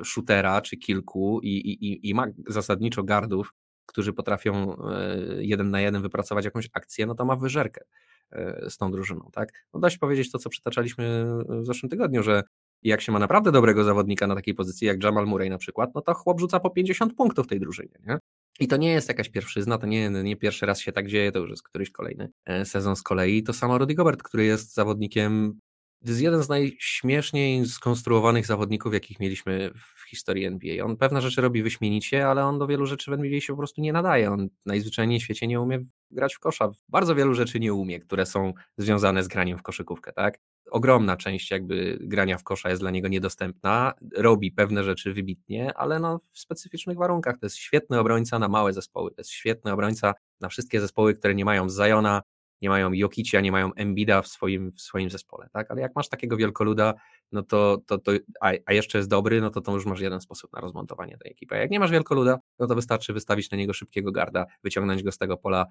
e, 0.00 0.04
shootera 0.04 0.60
czy 0.60 0.76
kilku 0.76 1.40
i, 1.42 1.48
i, 1.48 2.08
i 2.10 2.14
ma 2.14 2.26
zasadniczo 2.46 3.02
gardów, 3.02 3.54
którzy 3.86 4.12
potrafią 4.12 4.76
e, 4.76 5.16
jeden 5.44 5.70
na 5.70 5.80
jeden 5.80 6.02
wypracować 6.02 6.44
jakąś 6.44 6.68
akcję, 6.72 7.06
no 7.06 7.14
to 7.14 7.24
ma 7.24 7.36
wyżerkę 7.36 7.84
e, 8.32 8.70
z 8.70 8.76
tą 8.76 8.90
drużyną, 8.90 9.30
tak? 9.32 9.66
No 9.74 9.80
dość 9.80 9.98
powiedzieć 9.98 10.30
to, 10.30 10.38
co 10.38 10.50
przytaczaliśmy 10.50 11.26
w 11.48 11.66
zeszłym 11.66 11.90
tygodniu, 11.90 12.22
że 12.22 12.42
jak 12.84 13.00
się 13.00 13.12
ma 13.12 13.18
naprawdę 13.18 13.52
dobrego 13.52 13.84
zawodnika 13.84 14.26
na 14.26 14.34
takiej 14.34 14.54
pozycji, 14.54 14.86
jak 14.86 15.02
Jamal 15.02 15.26
Murray 15.26 15.50
na 15.50 15.58
przykład, 15.58 15.90
no 15.94 16.00
to 16.00 16.14
chłop 16.14 16.40
rzuca 16.40 16.60
po 16.60 16.70
50 16.70 17.14
punktów 17.14 17.46
tej 17.46 17.60
drużynie, 17.60 17.98
nie? 18.06 18.18
I 18.60 18.68
to 18.68 18.76
nie 18.76 18.92
jest 18.92 19.08
jakaś 19.08 19.28
pierwszyzna, 19.28 19.78
to 19.78 19.86
nie, 19.86 20.10
nie 20.10 20.36
pierwszy 20.36 20.66
raz 20.66 20.80
się 20.80 20.92
tak 20.92 21.08
dzieje, 21.08 21.32
to 21.32 21.38
już 21.38 21.50
jest 21.50 21.62
któryś 21.62 21.90
kolejny 21.90 22.28
e, 22.44 22.64
sezon 22.64 22.96
z 22.96 23.02
kolei. 23.02 23.42
To 23.42 23.52
samo 23.52 23.78
Rudy 23.78 23.94
Gobert, 23.94 24.22
który 24.22 24.44
jest 24.44 24.74
zawodnikiem, 24.74 25.60
jest 26.04 26.20
jeden 26.20 26.42
z 26.42 26.48
najśmieszniej 26.48 27.66
skonstruowanych 27.66 28.46
zawodników, 28.46 28.94
jakich 28.94 29.20
mieliśmy 29.20 29.70
w 29.74 30.08
historii 30.08 30.44
NBA. 30.44 30.84
On 30.84 30.96
pewne 30.96 31.20
rzeczy 31.20 31.40
robi 31.40 31.62
wyśmienicie, 31.62 32.28
ale 32.28 32.44
on 32.44 32.58
do 32.58 32.66
wielu 32.66 32.86
rzeczy 32.86 33.10
w 33.10 33.14
NBA 33.14 33.40
się 33.40 33.52
po 33.52 33.56
prostu 33.56 33.80
nie 33.80 33.92
nadaje. 33.92 34.30
On 34.30 34.48
najzwyczajniej 34.66 35.20
w 35.20 35.22
świecie 35.22 35.46
nie 35.46 35.60
umie 35.60 35.84
grać 36.10 36.34
w 36.34 36.38
kosza. 36.38 36.70
Bardzo 36.88 37.14
wielu 37.14 37.34
rzeczy 37.34 37.60
nie 37.60 37.74
umie, 37.74 38.00
które 38.00 38.26
są 38.26 38.52
związane 38.78 39.22
z 39.22 39.28
graniem 39.28 39.58
w 39.58 39.62
koszykówkę, 39.62 40.12
tak? 40.12 40.38
Ogromna 40.70 41.16
część 41.16 41.50
jakby 41.50 41.98
grania 42.00 42.38
w 42.38 42.44
kosza 42.44 42.70
jest 42.70 42.82
dla 42.82 42.90
niego 42.90 43.08
niedostępna, 43.08 43.92
robi 44.16 44.52
pewne 44.52 44.84
rzeczy 44.84 45.12
wybitnie, 45.12 45.74
ale 45.76 45.98
no 45.98 46.18
w 46.18 46.38
specyficznych 46.38 46.96
warunkach. 46.96 47.38
To 47.38 47.46
jest 47.46 47.56
świetny 47.56 47.98
obrońca 47.98 48.38
na 48.38 48.48
małe 48.48 48.72
zespoły, 48.72 49.10
to 49.10 49.20
jest 49.20 49.30
świetny 49.30 49.72
obrońca 49.72 50.14
na 50.40 50.48
wszystkie 50.48 50.80
zespoły, 50.80 51.14
które 51.14 51.34
nie 51.34 51.44
mają 51.44 51.68
Zajona, 51.68 52.22
nie 52.62 52.68
mają 52.68 52.92
Jokicia, 52.92 53.40
nie 53.40 53.52
mają 53.52 53.74
Embida 53.74 54.22
w 54.22 54.28
swoim, 54.28 54.70
w 54.70 54.80
swoim 54.80 55.10
zespole, 55.10 55.48
tak? 55.52 55.70
Ale 55.70 55.80
jak 55.80 55.96
masz 55.96 56.08
takiego 56.08 56.36
wielkoluda, 56.36 56.94
no 57.32 57.42
to, 57.42 57.78
to, 57.86 57.98
to 57.98 58.12
a, 58.40 58.52
a, 58.66 58.72
jeszcze 58.72 58.98
jest 58.98 59.10
dobry, 59.10 59.40
no 59.40 59.50
to 59.50 59.60
to 59.60 59.72
już 59.72 59.86
masz 59.86 60.00
jeden 60.00 60.20
sposób 60.20 60.52
na 60.52 60.60
rozmontowanie 60.60 61.18
tej 61.18 61.32
ekipy. 61.32 61.54
A 61.54 61.58
jak 61.58 61.70
nie 61.70 61.80
masz 61.80 61.90
wielkoluda, 61.90 62.38
no 62.58 62.66
to 62.66 62.74
wystarczy 62.74 63.12
wystawić 63.12 63.50
na 63.50 63.58
niego 63.58 63.72
szybkiego 63.72 64.12
garda, 64.12 64.46
wyciągnąć 64.62 65.02
go 65.02 65.12
z 65.12 65.18
tego 65.18 65.36
pola 65.36 65.66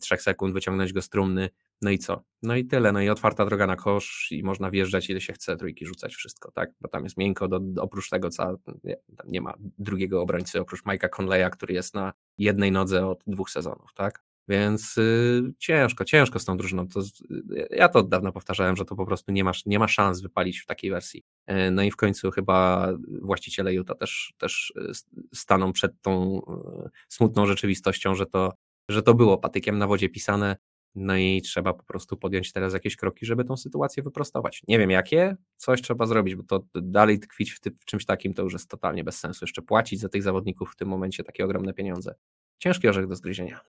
trzech 0.00 0.22
sekund, 0.22 0.54
wyciągnąć 0.54 0.92
go 0.92 1.02
z 1.02 1.08
trumny, 1.08 1.50
no 1.82 1.90
i 1.90 1.98
co? 1.98 2.22
No 2.42 2.56
i 2.56 2.64
tyle, 2.64 2.92
no 2.92 3.00
i 3.00 3.08
otwarta 3.08 3.46
droga 3.46 3.66
na 3.66 3.76
kosz 3.76 4.28
i 4.30 4.42
można 4.42 4.70
wjeżdżać 4.70 5.10
ile 5.10 5.20
się 5.20 5.32
chce, 5.32 5.56
trójki 5.56 5.86
rzucać, 5.86 6.14
wszystko, 6.14 6.50
tak? 6.50 6.70
Bo 6.80 6.88
tam 6.88 7.04
jest 7.04 7.16
miękko, 7.16 7.48
do, 7.48 7.60
oprócz 7.82 8.10
tego, 8.10 8.30
co 8.30 8.58
nie, 8.84 8.96
nie 9.26 9.40
ma 9.40 9.54
drugiego 9.78 10.22
obrońcy, 10.22 10.60
oprócz 10.60 10.82
Mike'a 10.82 11.08
Conleya, 11.20 11.50
który 11.50 11.74
jest 11.74 11.94
na 11.94 12.12
jednej 12.38 12.72
nodze 12.72 13.06
od 13.06 13.22
dwóch 13.26 13.50
sezonów, 13.50 13.94
tak? 13.94 14.22
Więc 14.48 14.98
y, 14.98 15.42
ciężko, 15.58 16.04
ciężko 16.04 16.38
z 16.38 16.44
tą 16.44 16.56
drużyną. 16.56 16.88
To, 16.88 17.00
y, 17.00 17.68
ja 17.70 17.88
to 17.88 17.98
od 17.98 18.08
dawna 18.08 18.32
powtarzałem, 18.32 18.76
że 18.76 18.84
to 18.84 18.96
po 18.96 19.06
prostu 19.06 19.32
nie 19.32 19.44
ma, 19.44 19.52
nie 19.66 19.78
ma 19.78 19.88
szans 19.88 20.20
wypalić 20.20 20.60
w 20.60 20.66
takiej 20.66 20.90
wersji. 20.90 21.24
Y, 21.50 21.70
no 21.70 21.82
i 21.82 21.90
w 21.90 21.96
końcu 21.96 22.30
chyba 22.30 22.88
właściciele 23.22 23.74
Utah 23.74 23.98
też, 23.98 24.34
też 24.38 24.72
y, 24.76 25.14
staną 25.34 25.72
przed 25.72 26.02
tą 26.02 26.38
y, 26.86 26.90
smutną 27.08 27.46
rzeczywistością, 27.46 28.14
że 28.14 28.26
to 28.26 28.52
że 28.90 29.02
to 29.02 29.14
było 29.14 29.38
patykiem 29.38 29.78
na 29.78 29.86
wodzie 29.86 30.08
pisane, 30.08 30.56
no 30.96 31.16
i 31.16 31.42
trzeba 31.42 31.72
po 31.72 31.84
prostu 31.84 32.16
podjąć 32.16 32.52
teraz 32.52 32.72
jakieś 32.72 32.96
kroki, 32.96 33.26
żeby 33.26 33.44
tą 33.44 33.56
sytuację 33.56 34.02
wyprostować. 34.02 34.62
Nie 34.68 34.78
wiem 34.78 34.90
jakie, 34.90 35.36
coś 35.56 35.82
trzeba 35.82 36.06
zrobić, 36.06 36.34
bo 36.34 36.42
to 36.42 36.64
dalej 36.74 37.18
tkwić 37.18 37.50
w, 37.50 37.60
ty, 37.60 37.70
w, 37.70 37.84
czymś 37.84 38.04
takim 38.04 38.34
to 38.34 38.42
już 38.42 38.52
jest 38.52 38.70
totalnie 38.70 39.04
bez 39.04 39.18
sensu. 39.18 39.44
Jeszcze 39.44 39.62
płacić 39.62 40.00
za 40.00 40.08
tych 40.08 40.22
zawodników 40.22 40.72
w 40.72 40.76
tym 40.76 40.88
momencie 40.88 41.24
takie 41.24 41.44
ogromne 41.44 41.74
pieniądze. 41.74 42.14
Ciężki 42.58 42.88
orzech 42.88 43.06
do 43.06 43.16
zgryzienia. 43.16 43.60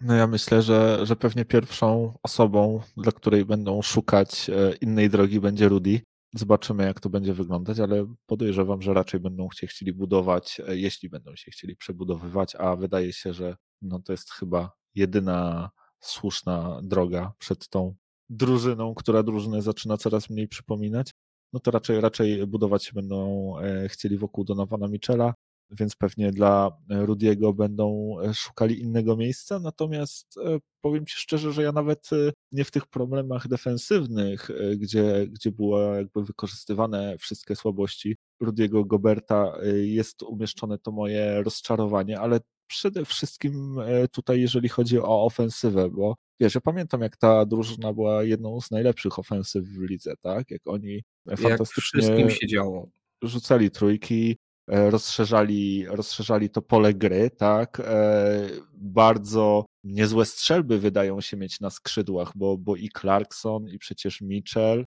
No 0.00 0.14
ja 0.14 0.26
myślę, 0.26 0.62
że, 0.62 1.06
że 1.06 1.16
pewnie 1.16 1.44
pierwszą 1.44 2.18
osobą, 2.22 2.80
dla 2.96 3.12
której 3.12 3.44
będą 3.44 3.82
szukać 3.82 4.50
e, 4.50 4.74
innej 4.80 5.10
drogi 5.10 5.40
będzie 5.40 5.68
Rudy. 5.68 6.00
Zobaczymy, 6.34 6.84
jak 6.84 7.00
to 7.00 7.10
będzie 7.10 7.34
wyglądać, 7.34 7.80
ale 7.80 8.14
podejrzewam, 8.26 8.82
że 8.82 8.94
raczej 8.94 9.20
będą 9.20 9.48
się 9.54 9.66
chcieli 9.66 9.92
budować, 9.92 10.60
e, 10.68 10.76
jeśli 10.76 11.08
będą 11.08 11.36
się 11.36 11.50
chcieli 11.50 11.76
przebudowywać, 11.76 12.54
a 12.54 12.76
wydaje 12.76 13.12
się, 13.12 13.32
że 13.32 13.56
no 13.82 14.00
to 14.00 14.12
jest 14.12 14.30
chyba 14.30 14.72
jedyna 14.94 15.70
słuszna 16.00 16.80
droga 16.82 17.32
przed 17.38 17.68
tą 17.68 17.94
drużyną, 18.28 18.94
która 18.94 19.22
drużynę 19.22 19.62
zaczyna 19.62 19.96
coraz 19.96 20.30
mniej 20.30 20.48
przypominać. 20.48 21.14
No 21.52 21.60
to 21.60 21.70
raczej, 21.70 22.00
raczej 22.00 22.46
budować 22.46 22.84
się 22.84 22.92
będą 22.92 23.52
e, 23.58 23.88
chcieli 23.88 24.18
wokół 24.18 24.44
Donowana 24.44 24.88
Michela, 24.88 25.34
więc 25.70 25.96
pewnie 25.96 26.32
dla 26.32 26.70
Rudiego 26.90 27.52
będą 27.52 28.16
e, 28.20 28.34
szukali 28.34 28.80
innego 28.80 29.16
miejsca. 29.16 29.58
Natomiast 29.58 30.38
e, 30.38 30.58
powiem 30.80 31.06
Ci 31.06 31.14
szczerze, 31.16 31.52
że 31.52 31.62
ja 31.62 31.72
nawet 31.72 32.10
nie 32.52 32.64
w 32.64 32.70
tych 32.70 32.86
problemach 32.86 33.48
defensywnych, 33.48 34.50
gdzie, 34.76 35.26
gdzie 35.28 35.52
były 35.52 35.96
jakby 35.96 36.24
wykorzystywane 36.24 37.18
wszystkie 37.18 37.56
słabości 37.56 38.16
Rudiego 38.40 38.84
Goberta, 38.84 39.52
jest 39.82 40.22
umieszczone 40.22 40.78
to 40.78 40.92
moje 40.92 41.42
rozczarowanie, 41.42 42.20
ale 42.20 42.40
przede 42.70 43.04
wszystkim 43.04 43.78
e, 43.78 44.08
tutaj, 44.08 44.40
jeżeli 44.40 44.68
chodzi 44.68 44.98
o 44.98 45.24
ofensywę, 45.24 45.90
bo 45.90 46.16
wiesz, 46.40 46.54
ja 46.54 46.60
pamiętam, 46.60 47.00
jak 47.00 47.16
ta 47.16 47.46
drużyna 47.46 47.92
była 47.92 48.24
jedną 48.24 48.60
z 48.60 48.70
najlepszych 48.70 49.18
ofensyw 49.18 49.64
w 49.64 49.82
lidze, 49.82 50.14
tak? 50.20 50.50
Jak 50.50 50.60
oni 50.66 51.02
fantastycznie 51.36 52.02
wszystkim 52.02 52.30
się 52.30 52.46
działo. 52.46 52.88
rzucali 53.22 53.70
trójki, 53.70 54.36
e, 54.68 54.90
rozszerzali, 54.90 55.86
rozszerzali 55.86 56.50
to 56.50 56.62
pole 56.62 56.94
gry, 56.94 57.30
tak? 57.30 57.80
E, 57.80 58.48
bardzo 58.74 59.64
niezłe 59.84 60.24
strzelby 60.24 60.78
wydają 60.78 61.20
się 61.20 61.36
mieć 61.36 61.60
na 61.60 61.70
skrzydłach, 61.70 62.32
bo, 62.34 62.58
bo 62.58 62.76
i 62.76 62.88
Clarkson, 63.00 63.68
i 63.68 63.78
przecież 63.78 64.20
Mitchell 64.20 64.84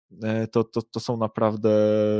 to, 0.52 0.64
to, 0.64 0.82
to 0.82 1.00
są 1.00 1.16
naprawdę 1.16 1.70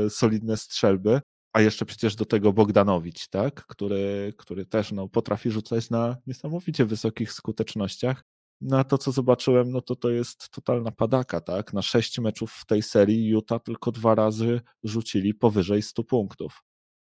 solidne 0.09 0.57
strzelby. 0.57 1.21
A 1.53 1.61
jeszcze 1.61 1.85
przecież 1.85 2.15
do 2.15 2.25
tego 2.25 2.53
Bogdanowicz, 2.53 3.27
tak? 3.27 3.65
który, 3.65 4.33
który 4.37 4.65
też 4.65 4.91
no, 4.91 5.07
potrafi 5.07 5.51
rzucać 5.51 5.89
na 5.89 6.17
niesamowicie 6.27 6.85
wysokich 6.85 7.31
skutecznościach. 7.31 8.23
No 8.61 8.79
a 8.79 8.83
to, 8.83 8.97
co 8.97 9.11
zobaczyłem, 9.11 9.71
no 9.71 9.81
to 9.81 9.95
to 9.95 10.09
jest 10.09 10.49
totalna 10.49 10.91
padaka, 10.91 11.41
tak? 11.41 11.73
Na 11.73 11.81
sześć 11.81 12.19
meczów 12.19 12.51
w 12.51 12.65
tej 12.65 12.81
serii 12.81 13.27
Utah 13.27 13.63
tylko 13.63 13.91
dwa 13.91 14.15
razy 14.15 14.61
rzucili 14.83 15.33
powyżej 15.33 15.81
100 15.81 16.03
punktów. 16.03 16.63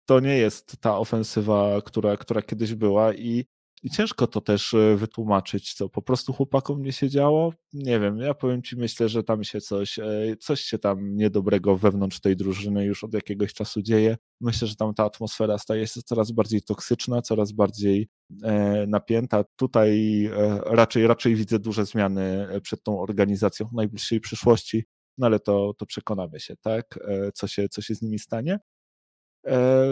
To 0.05 0.19
nie 0.19 0.37
jest 0.37 0.77
ta 0.81 0.97
ofensywa, 0.97 1.81
która, 1.81 2.17
która 2.17 2.41
kiedyś 2.41 2.75
była 2.75 3.13
i 3.13 3.45
i 3.83 3.89
ciężko 3.89 4.27
to 4.27 4.41
też 4.41 4.73
e, 4.73 4.95
wytłumaczyć, 4.95 5.73
co 5.73 5.89
po 5.89 6.01
prostu 6.01 6.33
chłopakom 6.33 6.81
nie 6.81 6.91
się 6.91 7.09
działo. 7.09 7.53
Nie 7.73 7.99
wiem, 7.99 8.17
ja 8.17 8.33
powiem 8.33 8.63
ci, 8.63 8.77
myślę, 8.77 9.09
że 9.09 9.23
tam 9.23 9.43
się 9.43 9.61
coś, 9.61 9.99
e, 9.99 10.35
coś 10.39 10.61
się 10.61 10.77
tam 10.77 11.15
niedobrego 11.15 11.77
wewnątrz 11.77 12.19
tej 12.19 12.35
drużyny 12.35 12.85
już 12.85 13.03
od 13.03 13.13
jakiegoś 13.13 13.53
czasu 13.53 13.81
dzieje. 13.81 14.17
Myślę, 14.41 14.67
że 14.67 14.75
tam 14.75 14.93
ta 14.93 15.05
atmosfera 15.05 15.57
staje 15.57 15.87
się 15.87 16.01
coraz 16.01 16.31
bardziej 16.31 16.61
toksyczna, 16.61 17.21
coraz 17.21 17.51
bardziej 17.51 18.07
e, 18.43 18.85
napięta. 18.87 19.43
Tutaj 19.55 20.29
raczej, 20.65 21.07
raczej 21.07 21.35
widzę 21.35 21.59
duże 21.59 21.85
zmiany 21.85 22.47
przed 22.61 22.83
tą 22.83 23.01
organizacją 23.01 23.67
w 23.67 23.73
najbliższej 23.73 24.19
przyszłości, 24.19 24.83
no 25.17 25.25
ale 25.25 25.39
to, 25.39 25.73
to 25.77 25.85
przekonamy 25.85 26.39
się, 26.39 26.55
tak, 26.55 26.99
co 27.33 27.47
się, 27.47 27.69
co 27.69 27.81
się 27.81 27.95
z 27.95 28.01
nimi 28.01 28.19
stanie. 28.19 28.59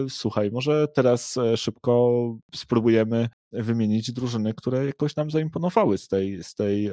Słuchaj, 0.09 0.51
może 0.51 0.87
teraz 0.87 1.35
szybko 1.55 2.21
spróbujemy 2.55 3.29
wymienić 3.63 4.11
drużyny, 4.11 4.53
które 4.53 4.85
jakoś 4.85 5.15
nam 5.15 5.31
zaimponowały 5.31 5.97
z 5.97 6.07
tej, 6.07 6.43
z 6.43 6.55
tej 6.55 6.91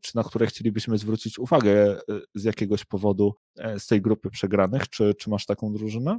czy 0.00 0.16
na 0.16 0.24
które 0.24 0.46
chcielibyśmy 0.46 0.98
zwrócić 0.98 1.38
uwagę 1.38 2.00
z 2.34 2.44
jakiegoś 2.44 2.84
powodu 2.84 3.34
z 3.78 3.86
tej 3.86 4.02
grupy 4.02 4.30
przegranych. 4.30 4.88
Czy, 4.88 5.14
czy 5.14 5.30
masz 5.30 5.46
taką 5.46 5.72
drużynę? 5.72 6.18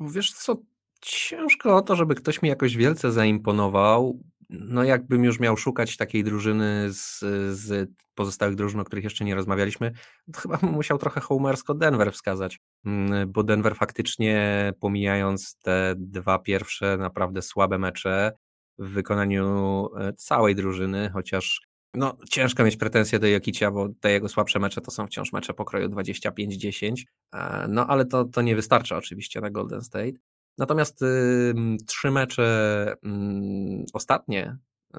Wiesz 0.00 0.32
co, 0.32 0.56
ciężko 1.00 1.76
o 1.76 1.82
to, 1.82 1.96
żeby 1.96 2.14
ktoś 2.14 2.42
mi 2.42 2.48
jakoś 2.48 2.76
wielce 2.76 3.12
zaimponował. 3.12 4.20
No 4.50 4.84
jakbym 4.84 5.24
już 5.24 5.40
miał 5.40 5.56
szukać 5.56 5.96
takiej 5.96 6.24
drużyny 6.24 6.92
z, 6.92 7.18
z 7.58 7.90
pozostałych 8.14 8.56
drużyn, 8.56 8.80
o 8.80 8.84
których 8.84 9.04
jeszcze 9.04 9.24
nie 9.24 9.34
rozmawialiśmy, 9.34 9.92
to 10.32 10.40
chyba 10.40 10.56
bym 10.56 10.70
musiał 10.70 10.98
trochę 10.98 11.20
homersko 11.20 11.74
Denver 11.74 12.12
wskazać, 12.12 12.60
mm, 12.84 13.32
bo 13.32 13.42
Denver 13.42 13.76
faktycznie 13.76 14.72
pomijając 14.80 15.56
te 15.58 15.94
dwa 15.96 16.38
pierwsze 16.38 16.96
naprawdę 16.96 17.42
słabe 17.42 17.78
mecze 17.78 18.32
w 18.80 18.88
wykonaniu 18.88 19.88
e, 19.98 20.12
całej 20.12 20.54
drużyny, 20.54 21.10
chociaż 21.12 21.60
no, 21.94 22.16
ciężko 22.30 22.64
mieć 22.64 22.76
pretensje 22.76 23.18
do 23.18 23.26
Jokicia, 23.26 23.70
bo 23.70 23.88
te 24.00 24.10
jego 24.10 24.28
słabsze 24.28 24.58
mecze 24.58 24.80
to 24.80 24.90
są 24.90 25.06
wciąż 25.06 25.32
mecze 25.32 25.54
pokroju 25.54 25.88
25-10, 25.88 26.92
e, 27.34 27.66
no 27.68 27.86
ale 27.86 28.04
to, 28.06 28.24
to 28.24 28.42
nie 28.42 28.56
wystarcza 28.56 28.96
oczywiście 28.96 29.40
na 29.40 29.50
Golden 29.50 29.82
State. 29.82 30.12
Natomiast 30.58 31.02
y, 31.02 31.54
trzy 31.86 32.10
mecze 32.10 32.94
y, 33.06 33.84
ostatnie 33.92 34.56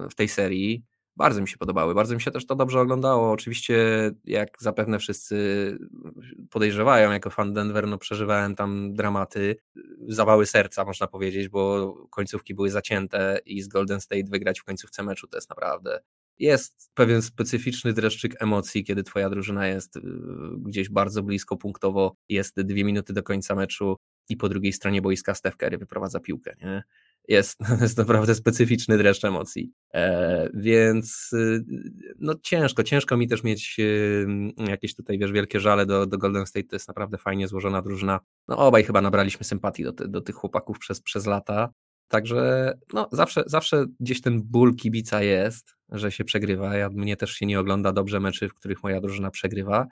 w 0.10 0.16
tej 0.16 0.28
serii 0.28 0.84
bardzo 1.16 1.42
mi 1.42 1.48
się 1.48 1.58
podobały. 1.58 1.96
Bardzo 1.96 2.16
mi 2.16 2.22
się 2.22 2.32
też 2.32 2.46
to 2.46 2.56
dobrze 2.56 2.80
oglądało. 2.80 3.32
Oczywiście, 3.32 3.76
jak 4.26 4.50
zapewne 4.60 5.00
wszyscy 5.00 5.36
podejrzewają, 6.50 7.12
jako 7.12 7.30
fan 7.30 7.54
Denver, 7.54 7.88
no 7.88 7.98
przeżywałem 7.98 8.56
tam 8.56 8.94
dramaty, 8.94 9.56
zawały 10.08 10.46
serca, 10.46 10.86
można 10.86 11.08
powiedzieć, 11.08 11.50
bo 11.50 11.94
końcówki 12.10 12.56
były 12.56 12.70
zacięte 12.70 13.40
i 13.46 13.62
z 13.62 13.68
Golden 13.68 14.02
State 14.02 14.24
wygrać 14.30 14.60
w 14.60 14.64
końcówce 14.64 15.04
meczu 15.04 15.28
to 15.28 15.38
jest 15.38 15.50
naprawdę. 15.50 16.00
Jest 16.40 16.92
pewien 16.94 17.22
specyficzny 17.22 17.94
dreszczyk 17.94 18.42
emocji, 18.44 18.84
kiedy 18.84 19.04
twoja 19.04 19.30
drużyna 19.30 19.68
jest 19.68 19.96
y, 19.98 20.02
gdzieś 20.58 20.90
bardzo 20.90 21.24
blisko 21.24 21.58
punktowo, 21.58 22.16
jest 22.30 22.62
dwie 22.62 22.84
minuty 22.84 23.14
do 23.14 23.24
końca 23.24 23.56
meczu 23.56 23.98
i 24.30 24.38
po 24.38 24.50
drugiej 24.50 24.74
stronie 24.74 25.02
boiska 25.02 25.36
Steph 25.36 25.58
Curry 25.58 25.78
wyprowadza 25.78 26.20
piłkę. 26.20 26.56
Nie? 26.62 26.84
Jest, 27.28 27.60
jest 27.82 27.98
naprawdę 27.98 28.36
specyficzny 28.36 28.98
dreszcz 28.98 29.26
emocji. 29.26 29.72
E, 29.94 30.50
więc 30.54 31.34
y, 31.34 31.64
no 32.20 32.34
ciężko, 32.44 32.84
ciężko 32.84 33.18
mi 33.18 33.28
też 33.28 33.44
mieć 33.44 33.76
y, 33.80 34.28
jakieś 34.70 34.96
tutaj, 34.96 35.18
wiesz, 35.18 35.32
wielkie 35.32 35.60
żale 35.60 35.86
do, 35.86 36.06
do 36.06 36.18
Golden 36.18 36.46
State. 36.46 36.68
To 36.68 36.76
jest 36.76 36.88
naprawdę 36.88 37.18
fajnie 37.18 37.48
złożona 37.48 37.82
drużyna. 37.82 38.20
No 38.48 38.58
obaj 38.58 38.84
chyba 38.84 39.02
nabraliśmy 39.02 39.44
sympatii 39.44 39.84
do, 39.84 39.92
do 39.92 40.22
tych 40.22 40.36
chłopaków 40.36 40.80
przez, 40.80 41.02
przez 41.02 41.26
lata. 41.26 41.70
Także 42.08 42.74
no, 42.94 43.10
zawsze, 43.12 43.44
zawsze 43.46 43.86
gdzieś 44.00 44.22
ten 44.22 44.42
ból 44.44 44.76
kibica 44.76 45.24
jest, 45.24 45.76
że 45.90 46.12
się 46.12 46.24
przegrywa. 46.24 46.76
Ja, 46.76 46.90
mnie 46.90 47.18
też 47.18 47.32
się 47.32 47.46
nie 47.46 47.60
ogląda 47.60 47.92
dobrze 47.92 48.20
meczy, 48.20 48.50
w 48.50 48.54
których 48.54 48.84
moja 48.84 49.02
drużyna 49.02 49.32
przegrywa, 49.32 49.88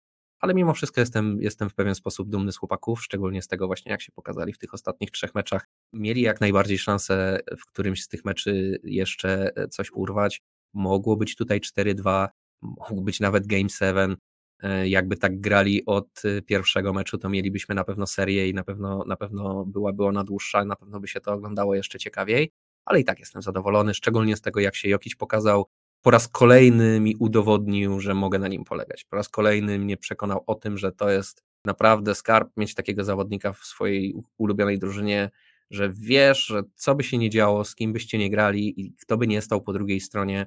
ale 0.46 0.54
mimo 0.54 0.74
wszystko 0.74 1.00
jestem, 1.00 1.38
jestem 1.40 1.70
w 1.70 1.74
pewien 1.74 1.94
sposób 1.94 2.28
dumny 2.28 2.52
z 2.52 2.56
chłopaków, 2.56 3.02
szczególnie 3.02 3.42
z 3.42 3.48
tego 3.48 3.66
właśnie, 3.66 3.92
jak 3.92 4.02
się 4.02 4.12
pokazali 4.12 4.52
w 4.52 4.58
tych 4.58 4.74
ostatnich 4.74 5.10
trzech 5.10 5.34
meczach. 5.34 5.68
Mieli 5.92 6.22
jak 6.22 6.40
najbardziej 6.40 6.78
szansę 6.78 7.40
w 7.58 7.66
którymś 7.66 8.02
z 8.02 8.08
tych 8.08 8.24
meczy 8.24 8.80
jeszcze 8.84 9.56
e, 9.56 9.68
coś 9.68 9.92
urwać. 9.92 10.42
Mogło 10.74 11.16
być 11.16 11.36
tutaj 11.36 11.60
4-2, 11.60 12.28
mógł 12.62 13.02
być 13.02 13.20
nawet 13.20 13.46
Game 13.46 13.68
7. 13.68 14.16
E, 14.62 14.88
jakby 14.88 15.16
tak 15.16 15.40
grali 15.40 15.86
od 15.86 16.08
e, 16.24 16.42
pierwszego 16.42 16.92
meczu, 16.92 17.18
to 17.18 17.28
mielibyśmy 17.28 17.74
na 17.74 17.84
pewno 17.84 18.06
serię 18.06 18.48
i 18.48 18.54
na 18.54 18.64
pewno, 18.64 19.04
na 19.06 19.16
pewno 19.16 19.64
byłaby 19.64 20.04
ona 20.04 20.24
dłuższa, 20.24 20.64
na 20.64 20.76
pewno 20.76 21.00
by 21.00 21.08
się 21.08 21.20
to 21.20 21.32
oglądało 21.32 21.74
jeszcze 21.74 21.98
ciekawiej, 21.98 22.52
ale 22.84 23.00
i 23.00 23.04
tak 23.04 23.18
jestem 23.18 23.42
zadowolony, 23.42 23.94
szczególnie 23.94 24.36
z 24.36 24.40
tego, 24.40 24.60
jak 24.60 24.76
się 24.76 24.88
Jokiś 24.88 25.16
pokazał 25.16 25.66
po 26.06 26.10
raz 26.10 26.28
kolejny 26.28 27.00
mi 27.00 27.16
udowodnił, 27.16 28.00
że 28.00 28.14
mogę 28.14 28.38
na 28.38 28.48
nim 28.48 28.64
polegać. 28.64 29.04
Po 29.04 29.16
raz 29.16 29.28
kolejny 29.28 29.78
mnie 29.78 29.96
przekonał 29.96 30.44
o 30.46 30.54
tym, 30.54 30.78
że 30.78 30.92
to 30.92 31.10
jest 31.10 31.44
naprawdę 31.64 32.14
skarb 32.14 32.56
mieć 32.56 32.74
takiego 32.74 33.04
zawodnika 33.04 33.52
w 33.52 33.58
swojej 33.58 34.14
ulubionej 34.38 34.78
drużynie, 34.78 35.30
że 35.70 35.92
wiesz, 35.92 36.44
że 36.44 36.62
co 36.74 36.94
by 36.94 37.04
się 37.04 37.18
nie 37.18 37.30
działo, 37.30 37.64
z 37.64 37.74
kim 37.74 37.92
byście 37.92 38.18
nie 38.18 38.30
grali 38.30 38.80
i 38.80 38.94
kto 38.94 39.16
by 39.16 39.26
nie 39.26 39.42
stał 39.42 39.62
po 39.62 39.72
drugiej 39.72 40.00
stronie, 40.00 40.46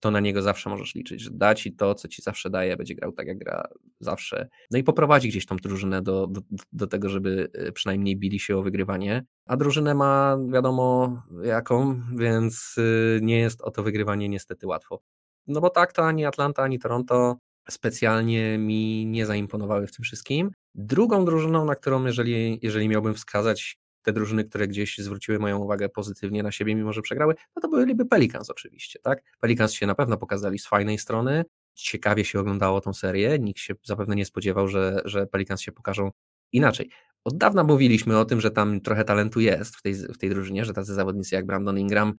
to 0.00 0.10
na 0.10 0.20
niego 0.20 0.42
zawsze 0.42 0.70
możesz 0.70 0.94
liczyć, 0.94 1.20
że 1.20 1.30
da 1.32 1.54
ci 1.54 1.72
to, 1.72 1.94
co 1.94 2.08
ci 2.08 2.22
zawsze 2.22 2.50
daje, 2.50 2.76
będzie 2.76 2.94
grał 2.94 3.12
tak, 3.12 3.26
jak 3.26 3.38
gra 3.38 3.68
zawsze. 4.00 4.48
No 4.70 4.78
i 4.78 4.84
poprowadzi 4.84 5.28
gdzieś 5.28 5.46
tą 5.46 5.56
drużynę 5.56 6.02
do, 6.02 6.26
do, 6.26 6.40
do 6.72 6.86
tego, 6.86 7.08
żeby 7.08 7.50
y, 7.68 7.72
przynajmniej 7.72 8.16
bili 8.16 8.40
się 8.40 8.56
o 8.56 8.62
wygrywanie. 8.62 9.24
A 9.46 9.56
drużynę 9.56 9.94
ma 9.94 10.38
wiadomo 10.52 11.16
jaką, 11.42 12.02
więc 12.16 12.74
y, 12.78 13.20
nie 13.22 13.38
jest 13.38 13.62
o 13.62 13.70
to 13.70 13.82
wygrywanie 13.82 14.28
niestety 14.28 14.66
łatwo. 14.66 15.02
No 15.46 15.60
bo 15.60 15.70
tak, 15.70 15.92
to 15.92 16.06
ani 16.06 16.24
Atlanta, 16.24 16.62
ani 16.62 16.78
Toronto 16.78 17.36
specjalnie 17.70 18.58
mi 18.58 19.06
nie 19.06 19.26
zaimponowały 19.26 19.86
w 19.86 19.96
tym 19.96 20.02
wszystkim. 20.02 20.50
Drugą 20.74 21.24
drużyną, 21.24 21.64
na 21.64 21.74
którą 21.74 22.04
jeżeli, 22.04 22.58
jeżeli 22.62 22.88
miałbym 22.88 23.14
wskazać 23.14 23.79
te 24.02 24.12
drużyny, 24.12 24.44
które 24.44 24.68
gdzieś 24.68 24.98
zwróciły 24.98 25.38
moją 25.38 25.58
uwagę 25.58 25.88
pozytywnie 25.88 26.42
na 26.42 26.52
siebie, 26.52 26.74
mimo 26.74 26.92
że 26.92 27.02
przegrały, 27.02 27.34
no 27.56 27.62
to 27.62 27.68
byliby 27.68 28.06
Pelicans 28.06 28.50
oczywiście, 28.50 28.98
tak? 29.02 29.22
Pelicans 29.40 29.72
się 29.72 29.86
na 29.86 29.94
pewno 29.94 30.16
pokazali 30.16 30.58
z 30.58 30.66
fajnej 30.66 30.98
strony, 30.98 31.44
ciekawie 31.74 32.24
się 32.24 32.40
oglądało 32.40 32.80
tą 32.80 32.94
serię, 32.94 33.38
nikt 33.38 33.60
się 33.60 33.74
zapewne 33.84 34.16
nie 34.16 34.24
spodziewał, 34.24 34.68
że, 34.68 35.02
że 35.04 35.26
Pelicans 35.26 35.60
się 35.60 35.72
pokażą 35.72 36.10
inaczej. 36.52 36.90
Od 37.24 37.38
dawna 37.38 37.64
mówiliśmy 37.64 38.18
o 38.18 38.24
tym, 38.24 38.40
że 38.40 38.50
tam 38.50 38.80
trochę 38.80 39.04
talentu 39.04 39.40
jest 39.40 39.76
w 39.76 39.82
tej, 39.82 39.94
w 39.94 40.18
tej 40.18 40.30
drużynie, 40.30 40.64
że 40.64 40.72
tacy 40.72 40.94
zawodnicy 40.94 41.34
jak 41.34 41.46
Brandon 41.46 41.78
Ingram, 41.78 42.14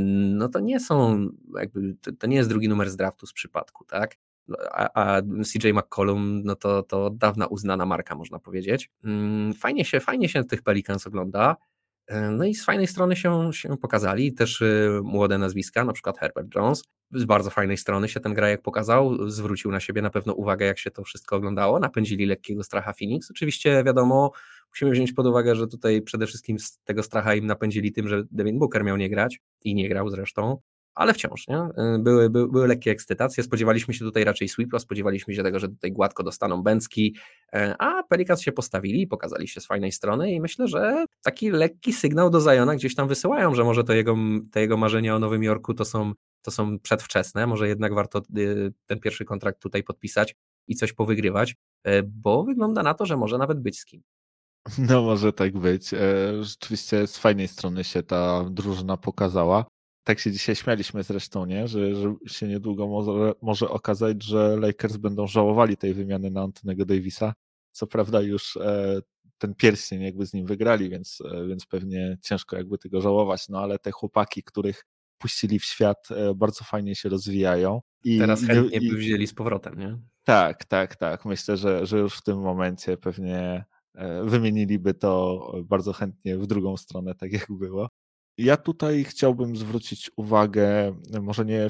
no 0.00 0.48
to 0.48 0.60
nie 0.60 0.80
są, 0.80 1.28
jakby, 1.58 1.96
to 2.18 2.26
nie 2.26 2.36
jest 2.36 2.48
drugi 2.48 2.68
numer 2.68 2.90
z 2.90 2.96
draftu 2.96 3.26
z 3.26 3.32
przypadku, 3.32 3.84
tak? 3.84 4.16
A, 4.70 5.16
a 5.16 5.22
CJ 5.22 5.72
McCollum, 5.72 6.42
no 6.44 6.56
to, 6.56 6.82
to 6.82 7.10
dawna 7.10 7.46
uznana 7.46 7.86
marka, 7.86 8.14
można 8.14 8.38
powiedzieć. 8.38 8.90
Mm, 9.04 9.54
fajnie 9.54 9.84
się, 9.84 10.00
fajnie 10.00 10.28
się 10.28 10.44
tych 10.44 10.62
Pelicans 10.62 11.06
ogląda. 11.06 11.56
E, 12.06 12.30
no 12.30 12.44
i 12.44 12.54
z 12.54 12.64
fajnej 12.64 12.86
strony 12.86 13.16
się, 13.16 13.52
się 13.52 13.76
pokazali 13.76 14.32
też 14.34 14.60
y, 14.60 15.00
młode 15.02 15.38
nazwiska, 15.38 15.84
na 15.84 15.92
przykład 15.92 16.18
Herbert 16.18 16.54
Jones. 16.54 16.84
Z 17.12 17.24
bardzo 17.24 17.50
fajnej 17.50 17.76
strony 17.76 18.08
się 18.08 18.20
ten 18.20 18.34
grajek 18.34 18.62
pokazał, 18.62 19.28
zwrócił 19.30 19.70
na 19.70 19.80
siebie 19.80 20.02
na 20.02 20.10
pewno 20.10 20.34
uwagę, 20.34 20.66
jak 20.66 20.78
się 20.78 20.90
to 20.90 21.04
wszystko 21.04 21.36
oglądało. 21.36 21.78
Napędzili 21.78 22.26
lekkiego 22.26 22.64
stracha 22.64 22.92
Phoenix. 22.92 23.30
Oczywiście 23.30 23.84
wiadomo, 23.84 24.32
musimy 24.70 24.90
wziąć 24.90 25.12
pod 25.12 25.26
uwagę, 25.26 25.56
że 25.56 25.66
tutaj 25.66 26.02
przede 26.02 26.26
wszystkim 26.26 26.58
z 26.58 26.78
tego 26.84 27.02
stracha 27.02 27.34
im 27.34 27.46
napędzili 27.46 27.92
tym, 27.92 28.08
że 28.08 28.22
Devin 28.30 28.58
Booker 28.58 28.84
miał 28.84 28.96
nie 28.96 29.10
grać 29.10 29.40
i 29.64 29.74
nie 29.74 29.88
grał 29.88 30.10
zresztą 30.10 30.58
ale 30.94 31.14
wciąż, 31.14 31.48
nie? 31.48 31.58
Y, 31.58 31.98
były, 31.98 32.30
były, 32.30 32.48
były 32.48 32.68
lekkie 32.68 32.90
ekscytacje, 32.90 33.44
spodziewaliśmy 33.44 33.94
się 33.94 34.04
tutaj 34.04 34.24
raczej 34.24 34.48
sweepa, 34.48 34.78
spodziewaliśmy 34.78 35.34
się 35.34 35.42
tego, 35.42 35.58
że 35.58 35.68
tutaj 35.68 35.92
gładko 35.92 36.22
dostaną 36.22 36.62
Bęcki, 36.62 37.16
e, 37.52 37.74
a 37.78 38.02
Pelicans 38.02 38.40
się 38.40 38.52
postawili 38.52 39.06
pokazali 39.06 39.48
się 39.48 39.60
z 39.60 39.66
fajnej 39.66 39.92
strony 39.92 40.32
i 40.32 40.40
myślę, 40.40 40.68
że 40.68 41.04
taki 41.22 41.50
lekki 41.50 41.92
sygnał 41.92 42.30
do 42.30 42.40
Zajona 42.40 42.74
gdzieś 42.74 42.94
tam 42.94 43.08
wysyłają, 43.08 43.54
że 43.54 43.64
może 43.64 43.84
to 43.84 43.92
jego, 43.92 44.16
te 44.52 44.60
jego 44.60 44.76
marzenia 44.76 45.16
o 45.16 45.18
Nowym 45.18 45.42
Jorku 45.42 45.74
to 45.74 45.84
są, 45.84 46.12
to 46.42 46.50
są 46.50 46.78
przedwczesne, 46.78 47.46
może 47.46 47.68
jednak 47.68 47.94
warto 47.94 48.22
y, 48.38 48.72
ten 48.86 49.00
pierwszy 49.00 49.24
kontrakt 49.24 49.62
tutaj 49.62 49.82
podpisać 49.82 50.34
i 50.68 50.74
coś 50.74 50.92
powygrywać, 50.92 51.56
bo 52.04 52.44
wygląda 52.44 52.82
na 52.82 52.94
to, 52.94 53.06
że 53.06 53.16
może 53.16 53.38
nawet 53.38 53.60
być 53.60 53.78
z 53.78 53.84
kim. 53.84 54.02
No 54.78 55.02
może 55.02 55.32
tak 55.32 55.58
być. 55.58 55.94
E, 55.94 55.98
rzeczywiście 56.44 57.06
z 57.06 57.18
fajnej 57.18 57.48
strony 57.48 57.84
się 57.84 58.02
ta 58.02 58.44
drużyna 58.50 58.96
pokazała. 58.96 59.64
Tak 60.04 60.18
się 60.18 60.32
dzisiaj 60.32 60.56
śmialiśmy 60.56 61.02
zresztą, 61.02 61.46
nie? 61.46 61.68
Że, 61.68 61.94
że 61.94 62.14
się 62.26 62.48
niedługo 62.48 62.86
może, 62.86 63.32
może 63.42 63.68
okazać, 63.68 64.22
że 64.22 64.56
Lakers 64.56 64.96
będą 64.96 65.26
żałowali 65.26 65.76
tej 65.76 65.94
wymiany 65.94 66.30
na 66.30 66.42
Antonego 66.42 66.84
Davisa. 66.84 67.34
Co 67.72 67.86
prawda 67.86 68.20
już 68.20 68.56
e, 68.56 69.00
ten 69.38 69.54
pierścień 69.54 70.02
jakby 70.02 70.26
z 70.26 70.32
nim 70.32 70.46
wygrali, 70.46 70.90
więc, 70.90 71.18
e, 71.32 71.46
więc 71.46 71.66
pewnie 71.66 72.18
ciężko 72.22 72.56
jakby 72.56 72.78
tego 72.78 73.00
żałować, 73.00 73.48
no 73.48 73.60
ale 73.60 73.78
te 73.78 73.90
chłopaki, 73.90 74.42
których 74.42 74.84
puścili 75.18 75.58
w 75.58 75.64
świat, 75.64 76.08
e, 76.10 76.34
bardzo 76.34 76.64
fajnie 76.64 76.94
się 76.94 77.08
rozwijają. 77.08 77.80
I, 78.04 78.18
Teraz 78.18 78.44
chętnie 78.44 78.78
i, 78.78 78.90
by 78.90 78.96
wzięli 78.96 79.26
z 79.26 79.34
powrotem, 79.34 79.78
nie? 79.78 79.98
Tak, 80.24 80.64
tak, 80.64 80.96
tak. 80.96 81.24
Myślę, 81.24 81.56
że, 81.56 81.86
że 81.86 81.98
już 81.98 82.14
w 82.14 82.22
tym 82.22 82.40
momencie 82.40 82.96
pewnie 82.96 83.64
e, 83.94 84.24
wymieniliby 84.24 84.94
to 84.94 85.52
bardzo 85.64 85.92
chętnie 85.92 86.38
w 86.38 86.46
drugą 86.46 86.76
stronę, 86.76 87.14
tak 87.14 87.32
jak 87.32 87.46
było. 87.52 87.88
Ja 88.38 88.56
tutaj 88.56 89.04
chciałbym 89.04 89.56
zwrócić 89.56 90.10
uwagę, 90.16 90.94
może 91.22 91.44
nie, 91.44 91.68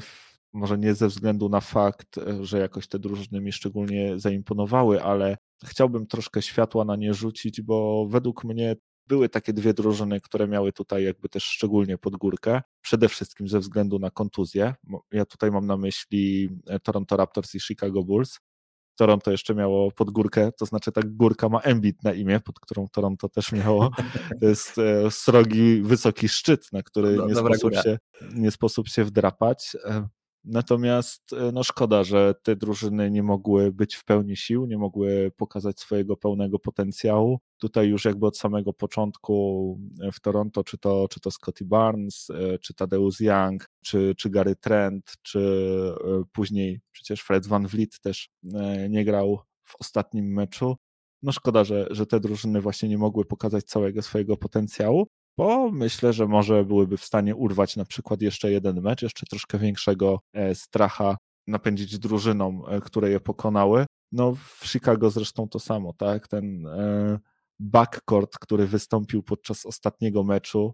może 0.53 0.77
nie 0.77 0.93
ze 0.93 1.07
względu 1.07 1.49
na 1.49 1.61
fakt, 1.61 2.19
że 2.41 2.59
jakoś 2.59 2.87
te 2.87 2.99
drużyny 2.99 3.41
mi 3.41 3.51
szczególnie 3.51 4.19
zaimponowały, 4.19 5.03
ale 5.03 5.37
chciałbym 5.65 6.07
troszkę 6.07 6.41
światła 6.41 6.85
na 6.85 6.95
nie 6.95 7.13
rzucić, 7.13 7.61
bo 7.61 8.07
według 8.09 8.43
mnie 8.43 8.75
były 9.07 9.29
takie 9.29 9.53
dwie 9.53 9.73
drużyny, 9.73 10.21
które 10.21 10.47
miały 10.47 10.73
tutaj 10.73 11.03
jakby 11.03 11.29
też 11.29 11.43
szczególnie 11.43 11.97
pod 11.97 12.15
górkę, 12.15 12.61
przede 12.81 13.09
wszystkim 13.09 13.47
ze 13.47 13.59
względu 13.59 13.99
na 13.99 14.11
kontuzję. 14.11 14.73
Ja 15.11 15.25
tutaj 15.25 15.51
mam 15.51 15.65
na 15.65 15.77
myśli 15.77 16.49
e, 16.67 16.79
Toronto 16.79 17.17
Raptors 17.17 17.55
i 17.55 17.59
Chicago 17.59 18.03
Bulls. 18.03 18.39
Toronto 18.95 19.31
jeszcze 19.31 19.55
miało 19.55 19.91
pod 19.91 20.11
górkę, 20.11 20.51
to 20.51 20.65
znaczy 20.65 20.91
ta 20.91 21.01
górka 21.05 21.49
ma 21.49 21.59
Embiid 21.59 22.03
na 22.03 22.13
imię, 22.13 22.39
pod 22.39 22.59
którą 22.59 22.87
Toronto 22.87 23.29
też 23.29 23.51
miało. 23.51 23.89
To 24.39 24.45
jest 24.45 24.77
e, 24.77 25.11
srogi, 25.11 25.81
wysoki 25.81 26.29
szczyt, 26.29 26.73
na 26.73 26.83
który 26.83 27.15
no, 27.15 27.27
nie, 27.27 27.35
sposób 27.35 27.73
się, 27.73 27.97
nie 28.33 28.51
sposób 28.51 28.87
się 28.87 29.03
wdrapać. 29.03 29.77
Natomiast 30.45 31.33
e, 31.33 31.51
no 31.51 31.63
szkoda, 31.63 32.03
że 32.03 32.35
te 32.43 32.55
drużyny 32.55 33.11
nie 33.11 33.23
mogły 33.23 33.71
być 33.71 33.95
w 33.95 34.03
pełni 34.03 34.37
sił, 34.37 34.65
nie 34.65 34.77
mogły 34.77 35.31
pokazać 35.37 35.79
swojego 35.79 36.17
pełnego 36.17 36.59
potencjału. 36.59 37.39
Tutaj 37.57 37.87
już 37.87 38.05
jakby 38.05 38.25
od 38.25 38.37
samego 38.37 38.73
początku 38.73 39.79
e, 40.01 40.11
w 40.11 40.19
Toronto, 40.19 40.63
czy 40.63 40.77
to, 40.77 41.07
czy 41.09 41.19
to 41.19 41.31
Scotty 41.31 41.65
Barnes, 41.65 42.29
e, 42.29 42.59
czy 42.59 42.73
Tadeusz 42.73 43.21
Young, 43.21 43.69
czy, 43.83 44.15
czy 44.17 44.29
Gary 44.29 44.55
Trent, 44.55 45.13
czy 45.21 45.65
później 46.31 46.81
przecież 46.91 47.21
Fred 47.21 47.47
Van 47.47 47.67
Vliet 47.67 47.99
też 47.99 48.29
nie 48.89 49.05
grał 49.05 49.39
w 49.63 49.75
ostatnim 49.79 50.33
meczu. 50.33 50.75
No 51.23 51.31
szkoda, 51.31 51.63
że, 51.63 51.87
że 51.91 52.05
te 52.05 52.19
drużyny 52.19 52.61
właśnie 52.61 52.89
nie 52.89 52.97
mogły 52.97 53.25
pokazać 53.25 53.63
całego 53.63 54.01
swojego 54.01 54.37
potencjału 54.37 55.07
bo 55.37 55.71
myślę, 55.71 56.13
że 56.13 56.27
może 56.27 56.65
byłyby 56.65 56.97
w 56.97 57.03
stanie 57.03 57.35
urwać 57.35 57.75
na 57.75 57.85
przykład 57.85 58.21
jeszcze 58.21 58.51
jeden 58.51 58.81
mecz, 58.81 59.01
jeszcze 59.01 59.25
troszkę 59.25 59.57
większego 59.57 60.19
e, 60.33 60.55
stracha 60.55 61.17
napędzić 61.47 61.99
drużynom, 61.99 62.63
e, 62.67 62.81
które 62.81 63.09
je 63.09 63.19
pokonały. 63.19 63.85
No 64.11 64.35
w 64.35 64.61
Chicago 64.65 65.09
zresztą 65.09 65.49
to 65.49 65.59
samo, 65.59 65.93
tak? 65.93 66.27
Ten 66.27 66.67
e, 66.67 67.19
backcourt, 67.59 68.39
który 68.39 68.67
wystąpił 68.67 69.23
podczas 69.23 69.65
ostatniego 69.65 70.23
meczu, 70.23 70.73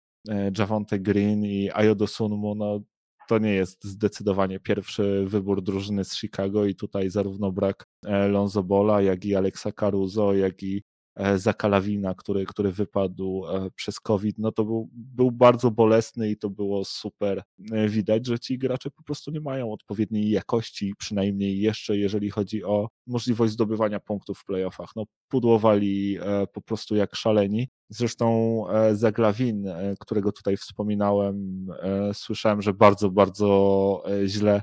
Javonte 0.58 1.00
Green 1.00 1.46
i 1.46 1.70
Ayodo 1.74 2.08
Sunmu, 2.08 2.56
no 2.56 2.80
to 3.28 3.38
nie 3.38 3.54
jest 3.54 3.84
zdecydowanie 3.84 4.60
pierwszy 4.60 5.26
wybór 5.28 5.62
drużyny 5.62 6.06
z 6.06 6.16
Chicago 6.16 6.66
i 6.66 6.76
tutaj 6.76 7.10
zarówno 7.10 7.52
brak 7.52 7.86
Lonzo 8.30 8.64
Bola, 8.64 9.02
jak 9.02 9.26
i 9.26 9.36
Alexa 9.36 9.72
Caruso, 9.72 10.34
jak 10.34 10.64
i 10.64 10.84
E, 11.16 11.38
Zakalawina, 11.40 12.14
który, 12.14 12.46
który 12.46 12.72
wypadł 12.72 13.46
e, 13.48 13.72
przez 13.76 14.00
COVID, 14.00 14.38
no 14.38 14.52
to 14.52 14.66
był, 14.66 14.90
był 14.94 15.32
bardzo 15.32 15.72
bolesny 15.72 16.30
i 16.30 16.38
to 16.38 16.50
było 16.50 16.86
super 16.86 17.44
e, 17.72 17.88
widać, 17.88 18.28
że 18.28 18.40
ci 18.40 18.58
gracze 18.58 18.92
po 18.92 19.04
prostu 19.04 19.32
nie 19.32 19.42
mają 19.42 19.72
odpowiedniej 19.72 20.30
jakości, 20.30 20.94
przynajmniej 20.98 21.60
jeszcze 21.60 21.98
jeżeli 21.98 22.30
chodzi 22.30 22.64
o 22.64 22.90
możliwość 23.08 23.54
zdobywania 23.54 24.00
punktów 24.00 24.40
w 24.40 24.46
playoffach. 24.46 24.90
No, 24.96 25.06
pudłowali 25.32 26.18
po 26.54 26.62
prostu 26.62 26.96
jak 26.96 27.16
szaleni. 27.16 27.70
Zresztą 27.90 28.64
Zaglawin, 28.94 29.66
którego 30.00 30.32
tutaj 30.32 30.58
wspominałem, 30.58 31.68
słyszałem, 32.14 32.62
że 32.62 32.74
bardzo, 32.74 33.10
bardzo 33.10 34.04
źle 34.26 34.62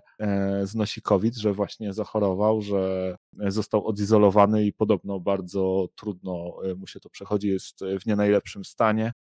znosi 0.62 1.02
COVID, 1.02 1.36
że 1.36 1.52
właśnie 1.52 1.92
zachorował, 1.92 2.62
że 2.62 3.16
został 3.46 3.86
odizolowany 3.86 4.64
i 4.64 4.72
podobno 4.72 5.20
bardzo 5.20 5.88
trudno 5.94 6.56
mu 6.76 6.86
się 6.86 7.00
to 7.00 7.10
przechodzi, 7.10 7.48
jest 7.48 7.80
w 8.00 8.06
nie 8.06 8.16
najlepszym 8.16 8.64
stanie. 8.64 9.12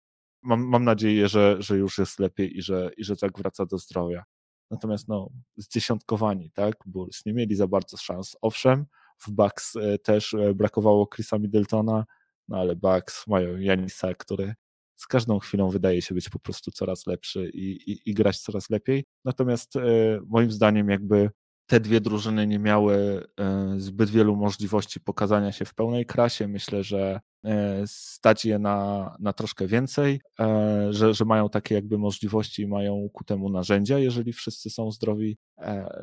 Mam, 0.43 0.67
mam 0.67 0.83
nadzieję, 0.83 1.27
że, 1.27 1.55
że 1.59 1.77
już 1.77 1.97
jest 1.97 2.19
lepiej 2.19 2.57
i 2.57 2.61
że, 2.61 2.91
i 2.97 3.03
że 3.03 3.15
tak 3.15 3.37
wraca 3.37 3.65
do 3.65 3.77
zdrowia. 3.77 4.23
Natomiast 4.71 5.07
no, 5.07 5.29
zdziesiątkowani, 5.57 6.51
tak? 6.51 6.75
Bulls 6.85 7.25
nie 7.25 7.33
mieli 7.33 7.55
za 7.55 7.67
bardzo 7.67 7.97
szans. 7.97 8.35
Owszem, 8.41 8.85
w 9.19 9.31
Bucks 9.31 9.75
e, 9.75 9.97
też 9.97 10.33
e, 10.33 10.53
brakowało 10.53 11.07
Chrisa 11.15 11.37
Middletona, 11.37 12.05
no 12.47 12.57
ale 12.57 12.75
Bucks 12.75 13.27
mają 13.27 13.57
Janisa, 13.57 14.13
który 14.13 14.53
z 14.95 15.07
każdą 15.07 15.39
chwilą 15.39 15.69
wydaje 15.69 16.01
się 16.01 16.15
być 16.15 16.29
po 16.29 16.39
prostu 16.39 16.71
coraz 16.71 17.07
lepszy 17.07 17.49
i, 17.53 17.91
i, 17.91 18.09
i 18.09 18.13
grać 18.13 18.39
coraz 18.39 18.69
lepiej. 18.69 19.05
Natomiast 19.25 19.75
e, 19.75 19.81
moim 20.27 20.51
zdaniem 20.51 20.89
jakby 20.89 21.29
te 21.67 21.79
dwie 21.79 22.01
drużyny 22.01 22.47
nie 22.47 22.59
miały 22.59 23.23
e, 23.39 23.73
zbyt 23.77 24.09
wielu 24.09 24.35
możliwości 24.35 24.99
pokazania 24.99 25.51
się 25.51 25.65
w 25.65 25.73
pełnej 25.73 26.05
krasie. 26.05 26.47
Myślę, 26.47 26.83
że 26.83 27.19
e, 27.45 27.83
stać 27.87 28.45
je 28.45 28.59
na, 28.59 29.15
na 29.19 29.33
troszkę 29.33 29.67
więcej, 29.67 30.21
e, 30.39 30.87
że, 30.93 31.13
że 31.13 31.25
mają 31.25 31.49
takie 31.49 31.75
jakby 31.75 31.97
możliwości 31.97 32.61
i 32.61 32.67
mają 32.67 33.09
ku 33.13 33.23
temu 33.23 33.49
narzędzia, 33.49 33.99
jeżeli 33.99 34.33
wszyscy 34.33 34.69
są 34.69 34.91
zdrowi. 34.91 35.37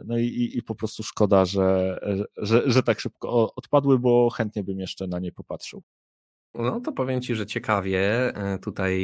No 0.05 0.19
i, 0.19 0.51
i, 0.55 0.63
po 0.63 0.75
prostu 0.75 1.03
szkoda, 1.03 1.45
że, 1.45 1.99
że, 2.37 2.63
że 2.67 2.83
tak 2.83 3.01
szybko 3.01 3.55
odpadły, 3.55 3.99
bo 3.99 4.31
chętnie 4.31 4.65
bym 4.65 4.81
jeszcze 4.81 5.07
na 5.07 5.19
nie 5.19 5.33
popatrzył. 5.33 5.83
No 6.55 6.81
to 6.81 6.93
powiem 6.93 7.21
Ci, 7.21 7.35
że 7.35 7.47
ciekawie. 7.47 8.33
Tutaj 8.63 9.01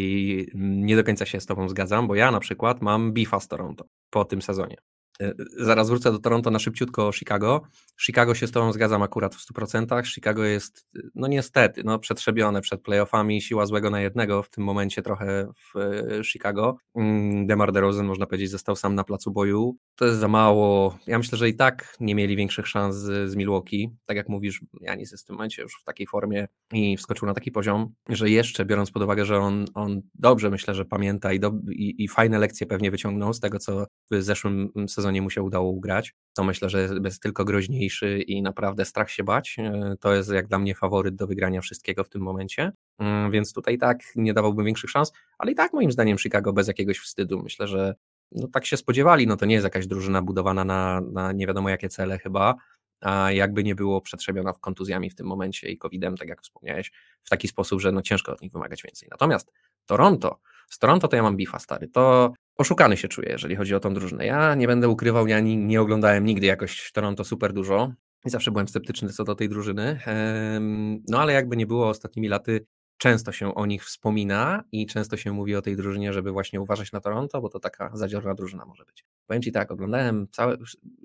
nie 0.54 0.96
do 0.96 1.04
końca 1.04 1.26
się 1.26 1.40
z 1.40 1.46
Tobą 1.46 1.68
zgadzam, 1.68 2.08
bo 2.08 2.14
ja 2.14 2.30
na 2.30 2.40
przykład 2.40 2.82
mam 2.82 3.12
bifa 3.12 3.40
z 3.40 3.48
Toronto 3.48 3.84
po 4.10 4.24
tym 4.24 4.42
sezonie. 4.42 4.76
E, 5.22 5.34
zaraz 5.56 5.88
wrócę 5.88 6.12
do 6.12 6.18
Toronto 6.18 6.50
na 6.50 6.58
szybciutko 6.58 7.08
o 7.08 7.12
Chicago. 7.12 7.62
Chicago 8.00 8.34
się 8.34 8.46
z 8.46 8.50
Tobą 8.50 8.72
zgadzam 8.72 9.02
akurat 9.02 9.34
w 9.34 9.52
100%. 9.52 10.06
Chicago 10.06 10.44
jest, 10.44 10.86
no 11.14 11.26
niestety, 11.26 11.82
no 11.84 11.98
przetrzebione 11.98 12.60
przed 12.60 12.82
playoffami, 12.82 13.42
siła 13.42 13.66
złego 13.66 13.90
na 13.90 14.00
jednego 14.00 14.42
w 14.42 14.50
tym 14.50 14.64
momencie 14.64 15.02
trochę 15.02 15.48
w 15.54 15.76
e, 15.76 16.24
Chicago. 16.24 16.76
Mm, 16.94 17.46
Demar 17.46 17.72
DeRozan, 17.72 18.06
można 18.06 18.26
powiedzieć, 18.26 18.50
został 18.50 18.76
sam 18.76 18.94
na 18.94 19.04
placu 19.04 19.30
boju. 19.30 19.76
To 20.00 20.06
jest 20.06 20.18
za 20.18 20.28
mało. 20.28 20.98
Ja 21.06 21.18
myślę, 21.18 21.38
że 21.38 21.48
i 21.48 21.54
tak 21.54 21.96
nie 22.00 22.14
mieli 22.14 22.36
większych 22.36 22.68
szans 22.68 22.96
z, 22.96 23.36
Milwaukee. 23.36 23.90
Tak 24.06 24.16
jak 24.16 24.28
mówisz, 24.28 24.60
Janis 24.80 25.10
jest 25.10 25.24
w 25.24 25.26
tym 25.26 25.36
momencie 25.36 25.62
już 25.62 25.80
w 25.80 25.84
takiej 25.84 26.06
formie 26.06 26.48
i 26.72 26.96
wskoczył 26.96 27.28
na 27.28 27.34
taki 27.34 27.50
poziom, 27.50 27.94
że 28.08 28.30
jeszcze 28.30 28.64
biorąc 28.64 28.90
pod 28.90 29.02
uwagę, 29.02 29.24
że 29.24 29.38
on, 29.38 29.64
on 29.74 30.02
dobrze 30.14 30.50
myślę, 30.50 30.74
że 30.74 30.84
pamięta 30.84 31.32
i, 31.32 31.40
do, 31.40 31.52
i, 31.70 32.04
i 32.04 32.08
fajne 32.08 32.38
lekcje 32.38 32.66
pewnie 32.66 32.90
wyciągnął 32.90 33.32
z 33.32 33.40
tego, 33.40 33.58
co 33.58 33.86
w 34.10 34.22
zeszłym 34.22 34.72
sezonie 34.88 35.22
mu 35.22 35.30
się 35.30 35.42
udało 35.42 35.70
ugrać, 35.70 36.14
to 36.34 36.44
myślę, 36.44 36.70
że 36.70 36.88
jest 37.04 37.22
tylko 37.22 37.44
groźniejszy 37.44 38.20
i 38.20 38.42
naprawdę 38.42 38.84
strach 38.84 39.10
się 39.10 39.24
bać. 39.24 39.56
E, 39.58 39.94
to 40.00 40.14
jest 40.14 40.32
jak 40.32 40.46
dla 40.46 40.58
mnie 40.58 40.74
faworyt 40.74 41.14
do 41.14 41.26
wygrania 41.26 41.60
wszystkiego 41.60 42.04
w 42.04 42.08
tym 42.08 42.22
momencie. 42.22 42.72
Mm, 42.98 43.30
więc 43.30 43.52
tutaj 43.52 43.78
tak 43.78 43.98
nie 44.16 44.34
dawałbym 44.34 44.66
większych 44.66 44.90
szans, 44.90 45.12
ale 45.38 45.52
i 45.52 45.54
tak 45.54 45.72
moim 45.72 45.92
zdaniem 45.92 46.18
Chicago 46.18 46.52
bez 46.52 46.68
jakiegoś 46.68 46.98
wstydu. 46.98 47.42
Myślę, 47.42 47.66
że 47.66 47.94
no 48.32 48.48
tak 48.48 48.66
się 48.66 48.76
spodziewali, 48.76 49.26
no 49.26 49.36
to 49.36 49.46
nie 49.46 49.54
jest 49.54 49.64
jakaś 49.64 49.86
drużyna 49.86 50.22
budowana 50.22 50.64
na, 50.64 51.00
na 51.00 51.32
nie 51.32 51.46
wiadomo 51.46 51.68
jakie 51.68 51.88
cele 51.88 52.18
chyba, 52.18 52.54
a 53.00 53.32
jakby 53.32 53.64
nie 53.64 53.74
było 53.74 54.00
przetrzebiona 54.00 54.52
w 54.52 54.58
kontuzjami 54.58 55.10
w 55.10 55.14
tym 55.14 55.26
momencie 55.26 55.68
i 55.68 55.78
COVID-em, 55.78 56.16
tak 56.16 56.28
jak 56.28 56.42
wspomniałeś, 56.42 56.92
w 57.22 57.28
taki 57.28 57.48
sposób, 57.48 57.80
że 57.80 57.92
no 57.92 58.02
ciężko 58.02 58.32
od 58.32 58.42
nich 58.42 58.52
wymagać 58.52 58.82
więcej. 58.82 59.08
Natomiast 59.10 59.52
Toronto, 59.86 60.40
z 60.70 60.78
Toronto 60.78 61.08
to 61.08 61.16
ja 61.16 61.22
mam 61.22 61.36
bifa 61.36 61.58
stary, 61.58 61.88
to 61.88 62.32
oszukany 62.56 62.96
się 62.96 63.08
czuję, 63.08 63.28
jeżeli 63.30 63.56
chodzi 63.56 63.74
o 63.74 63.80
tą 63.80 63.94
drużynę. 63.94 64.26
Ja 64.26 64.54
nie 64.54 64.66
będę 64.66 64.88
ukrywał, 64.88 65.26
ja 65.26 65.40
nie, 65.40 65.56
nie 65.56 65.80
oglądałem 65.80 66.24
nigdy 66.24 66.46
jakoś 66.46 66.92
Toronto 66.92 67.24
super 67.24 67.52
dużo 67.52 67.92
i 68.24 68.30
zawsze 68.30 68.50
byłem 68.50 68.68
sceptyczny 68.68 69.08
co 69.08 69.24
do 69.24 69.34
tej 69.34 69.48
drużyny, 69.48 70.00
no 71.08 71.20
ale 71.20 71.32
jakby 71.32 71.56
nie 71.56 71.66
było 71.66 71.88
ostatnimi 71.88 72.28
laty, 72.28 72.66
często 73.00 73.32
się 73.32 73.54
o 73.54 73.66
nich 73.66 73.84
wspomina 73.84 74.64
i 74.72 74.86
często 74.86 75.16
się 75.16 75.32
mówi 75.32 75.56
o 75.56 75.62
tej 75.62 75.76
drużynie, 75.76 76.12
żeby 76.12 76.32
właśnie 76.32 76.60
uważać 76.60 76.92
na 76.92 77.00
Toronto, 77.00 77.40
bo 77.40 77.48
to 77.48 77.60
taka 77.60 77.90
zadziorna 77.94 78.34
drużyna 78.34 78.64
może 78.64 78.84
być. 78.84 79.04
Powiem 79.26 79.42
Ci 79.42 79.52
tak, 79.52 79.70
oglądałem 79.70 80.26
całe, 80.32 80.56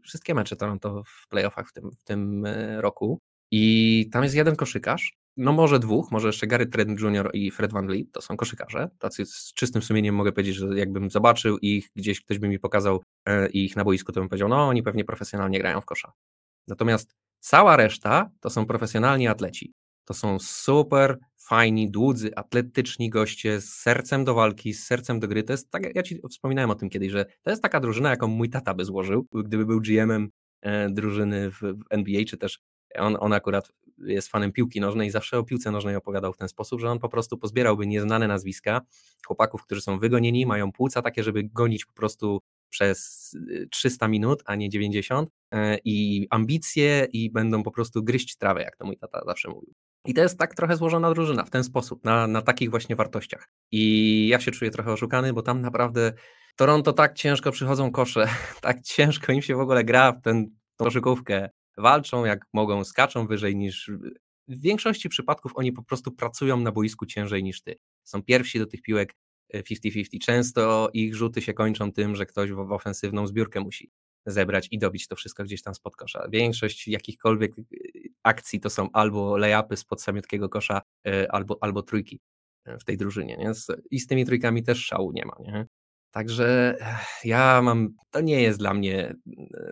wszystkie 0.03 0.33
mecze 0.33 0.55
Toronto 0.55 1.03
w 1.03 1.27
playoffach 1.27 1.69
w 1.69 1.73
tym, 1.73 1.91
w 1.91 2.03
tym 2.03 2.45
e, 2.45 2.81
roku 2.81 3.19
i 3.51 4.09
tam 4.11 4.23
jest 4.23 4.35
jeden 4.35 4.55
koszykarz, 4.55 5.17
no 5.37 5.53
może 5.53 5.79
dwóch, 5.79 6.11
może 6.11 6.27
jeszcze 6.27 6.47
Gary 6.47 6.65
Trent 6.65 6.99
Jr. 6.99 7.29
i 7.33 7.51
Fred 7.51 7.73
Van 7.73 7.87
Vliet, 7.87 8.11
to 8.11 8.21
są 8.21 8.37
koszykarze, 8.37 8.89
tacy 8.99 9.25
z 9.25 9.53
czystym 9.53 9.81
sumieniem 9.81 10.15
mogę 10.15 10.31
powiedzieć, 10.31 10.55
że 10.55 10.67
jakbym 10.77 11.11
zobaczył 11.11 11.57
ich, 11.57 11.89
gdzieś 11.95 12.21
ktoś 12.21 12.39
by 12.39 12.47
mi 12.47 12.59
pokazał 12.59 13.03
e, 13.25 13.49
ich 13.49 13.75
na 13.75 13.83
boisku, 13.83 14.11
to 14.11 14.19
bym 14.19 14.29
powiedział, 14.29 14.49
no 14.49 14.67
oni 14.67 14.83
pewnie 14.83 15.05
profesjonalnie 15.05 15.59
grają 15.59 15.81
w 15.81 15.85
kosza. 15.85 16.11
Natomiast 16.67 17.15
cała 17.39 17.75
reszta 17.75 18.29
to 18.39 18.49
są 18.49 18.65
profesjonalni 18.65 19.27
atleci. 19.27 19.73
To 20.05 20.13
są 20.13 20.39
super 20.39 21.19
fajni, 21.47 21.91
dłudzy, 21.91 22.35
atletyczni 22.35 23.09
goście 23.09 23.61
z 23.61 23.73
sercem 23.73 24.23
do 24.23 24.33
walki, 24.33 24.73
z 24.73 24.85
sercem 24.85 25.19
do 25.19 25.27
gry. 25.27 25.43
To 25.43 25.53
jest 25.53 25.71
tak, 25.71 25.95
ja 25.95 26.03
ci 26.03 26.21
wspominałem 26.29 26.69
o 26.71 26.75
tym 26.75 26.89
kiedyś, 26.89 27.11
że 27.11 27.25
to 27.41 27.49
jest 27.49 27.61
taka 27.61 27.79
drużyna, 27.79 28.09
jaką 28.09 28.27
mój 28.27 28.49
tata 28.49 28.73
by 28.73 28.85
złożył, 28.85 29.27
gdyby 29.33 29.65
był 29.65 29.81
GM-em 29.81 30.29
e, 30.61 30.89
drużyny 30.89 31.51
w 31.51 31.61
NBA, 31.89 32.25
czy 32.25 32.37
też 32.37 32.59
on, 32.97 33.17
on 33.19 33.33
akurat 33.33 33.71
jest 33.97 34.27
fanem 34.27 34.51
piłki 34.51 34.81
nożnej 34.81 35.07
i 35.07 35.11
zawsze 35.11 35.37
o 35.37 35.43
piłce 35.43 35.71
nożnej 35.71 35.95
opowiadał 35.95 36.33
w 36.33 36.37
ten 36.37 36.47
sposób, 36.47 36.81
że 36.81 36.89
on 36.89 36.99
po 36.99 37.09
prostu 37.09 37.37
pozbierałby 37.37 37.87
nieznane 37.87 38.27
nazwiska 38.27 38.81
chłopaków, 39.27 39.63
którzy 39.63 39.81
są 39.81 39.99
wygonieni, 39.99 40.45
mają 40.45 40.71
płuca 40.71 41.01
takie, 41.01 41.23
żeby 41.23 41.43
gonić 41.43 41.85
po 41.85 41.93
prostu 41.93 42.41
przez 42.69 43.31
300 43.71 44.05
y, 44.05 44.09
minut, 44.09 44.43
a 44.45 44.55
nie 44.55 44.69
90 44.69 45.29
e, 45.51 45.77
i 45.85 46.27
ambicje 46.29 47.07
i 47.13 47.31
będą 47.31 47.63
po 47.63 47.71
prostu 47.71 48.03
gryźć 48.03 48.37
trawę, 48.37 48.61
jak 48.61 48.77
to 48.77 48.85
mój 48.85 48.97
tata 48.97 49.21
zawsze 49.25 49.49
mówił. 49.49 49.73
I 50.05 50.13
to 50.13 50.21
jest 50.21 50.39
tak 50.39 50.55
trochę 50.55 50.77
złożona 50.77 51.13
drużyna 51.13 51.43
w 51.43 51.49
ten 51.49 51.63
sposób, 51.63 52.03
na, 52.03 52.27
na 52.27 52.41
takich 52.41 52.69
właśnie 52.69 52.95
wartościach. 52.95 53.49
I 53.71 54.27
ja 54.27 54.39
się 54.39 54.51
czuję 54.51 54.71
trochę 54.71 54.91
oszukany, 54.91 55.33
bo 55.33 55.41
tam 55.41 55.61
naprawdę 55.61 56.13
Toronto 56.55 56.93
tak 56.93 57.13
ciężko 57.13 57.51
przychodzą 57.51 57.91
kosze, 57.91 58.27
tak 58.61 58.81
ciężko 58.81 59.31
im 59.31 59.41
się 59.41 59.55
w 59.55 59.59
ogóle 59.59 59.83
gra 59.83 60.11
w 60.11 60.21
tę 60.21 60.45
koszykówkę. 60.77 61.49
Walczą 61.77 62.25
jak 62.25 62.45
mogą, 62.53 62.83
skaczą 62.83 63.27
wyżej 63.27 63.55
niż. 63.55 63.91
W 64.47 64.61
większości 64.61 65.09
przypadków 65.09 65.51
oni 65.55 65.71
po 65.71 65.83
prostu 65.83 66.11
pracują 66.11 66.57
na 66.57 66.71
boisku 66.71 67.05
ciężej 67.05 67.43
niż 67.43 67.61
ty. 67.61 67.75
Są 68.03 68.23
pierwsi 68.23 68.59
do 68.59 68.65
tych 68.65 68.81
piłek 68.81 69.13
50-50. 69.53 70.15
E, 70.15 70.19
Często 70.19 70.89
ich 70.93 71.15
rzuty 71.15 71.41
się 71.41 71.53
kończą 71.53 71.91
tym, 71.91 72.15
że 72.15 72.25
ktoś 72.25 72.51
w, 72.51 72.55
w 72.55 72.71
ofensywną 72.71 73.27
zbiórkę 73.27 73.59
musi 73.59 73.91
zebrać 74.25 74.67
i 74.71 74.79
dobić 74.79 75.07
to 75.07 75.15
wszystko 75.15 75.43
gdzieś 75.43 75.61
tam 75.61 75.75
spod 75.75 75.95
kosza. 75.95 76.27
Większość 76.29 76.87
jakichkolwiek 76.87 77.59
y, 77.59 77.63
akcji 78.23 78.59
to 78.59 78.69
są 78.69 78.89
albo 78.93 79.37
layupy 79.37 79.77
spod 79.77 80.01
samiutkiego 80.01 80.49
kosza, 80.49 80.81
y, 81.07 81.29
albo, 81.29 81.57
albo 81.61 81.81
trójki 81.81 82.19
y, 82.67 82.77
w 82.79 82.83
tej 82.83 82.97
drużynie. 82.97 83.37
Nie? 83.37 83.51
I 83.91 83.99
z 83.99 84.07
tymi 84.07 84.25
trójkami 84.25 84.63
też 84.63 84.85
szału 84.85 85.11
nie 85.11 85.25
ma. 85.25 85.35
Nie? 85.39 85.67
Także 86.11 86.77
ja 87.23 87.61
mam, 87.61 87.95
to 88.11 88.21
nie 88.21 88.41
jest 88.41 88.59
dla 88.59 88.73
mnie 88.73 89.15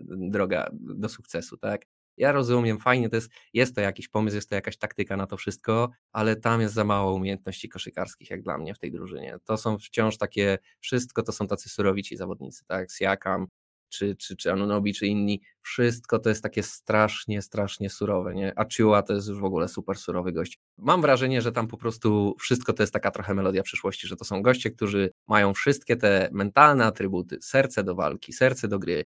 droga 0.04 0.70
do 0.74 1.10
sukcesu, 1.10 1.58
tak? 1.58 1.86
Ja 2.18 2.32
rozumiem, 2.32 2.80
fajnie, 2.80 3.10
to 3.10 3.16
jest, 3.16 3.32
jest 3.54 3.76
to 3.76 3.82
jakiś 3.82 4.08
pomysł, 4.08 4.36
jest 4.36 4.50
to 4.50 4.56
jakaś 4.56 4.78
taktyka 4.78 5.18
na 5.18 5.28
to 5.28 5.38
wszystko, 5.38 5.89
ale 6.12 6.36
tam 6.36 6.62
jest 6.62 6.74
za 6.74 6.84
mało 6.84 7.13
umiejętności 7.13 7.70
koszykarskich, 7.70 8.30
jak 8.30 8.42
dla 8.42 8.58
mnie 8.58 8.74
w 8.74 8.80
tej 8.80 8.92
drużynie. 8.92 9.38
To 9.44 9.58
są 9.58 9.78
wciąż 9.78 10.18
takie, 10.18 10.58
wszystko 10.80 11.24
to 11.24 11.32
są 11.32 11.48
tacy 11.48 11.70
surowici 11.70 12.18
zawodnicy, 12.18 12.66
tak? 12.66 12.92
Siakam, 12.92 13.48
czy, 13.93 14.15
czy, 14.15 14.36
czy 14.36 14.51
Anunobi, 14.51 14.93
czy 14.93 15.08
inni, 15.08 15.41
wszystko 15.62 16.19
to 16.19 16.29
jest 16.29 16.43
takie 16.43 16.63
strasznie, 16.63 17.41
strasznie 17.41 17.89
surowe, 17.89 18.36
nie? 18.36 18.53
A 18.56 18.65
Chiua 18.65 19.01
to 19.03 19.13
jest 19.13 19.27
już 19.27 19.39
w 19.39 19.43
ogóle 19.43 19.67
super 19.67 19.97
surowy 19.97 20.32
gość. 20.32 20.60
Mam 20.77 21.01
wrażenie, 21.01 21.41
że 21.41 21.51
tam 21.51 21.67
po 21.67 21.77
prostu 21.77 22.36
wszystko 22.39 22.73
to 22.73 22.84
jest 22.84 22.93
taka 22.93 23.12
trochę 23.12 23.34
melodia 23.34 23.63
przyszłości, 23.63 24.08
że 24.08 24.15
to 24.15 24.25
są 24.25 24.41
goście, 24.41 24.71
którzy 24.71 25.12
mają 25.27 25.53
wszystkie 25.53 25.95
te 25.95 26.29
mentalne 26.32 26.86
atrybuty, 26.86 27.38
serce 27.41 27.84
do 27.84 27.95
walki, 27.95 28.34
serce 28.34 28.67
do 28.67 28.79
gry, 28.79 29.03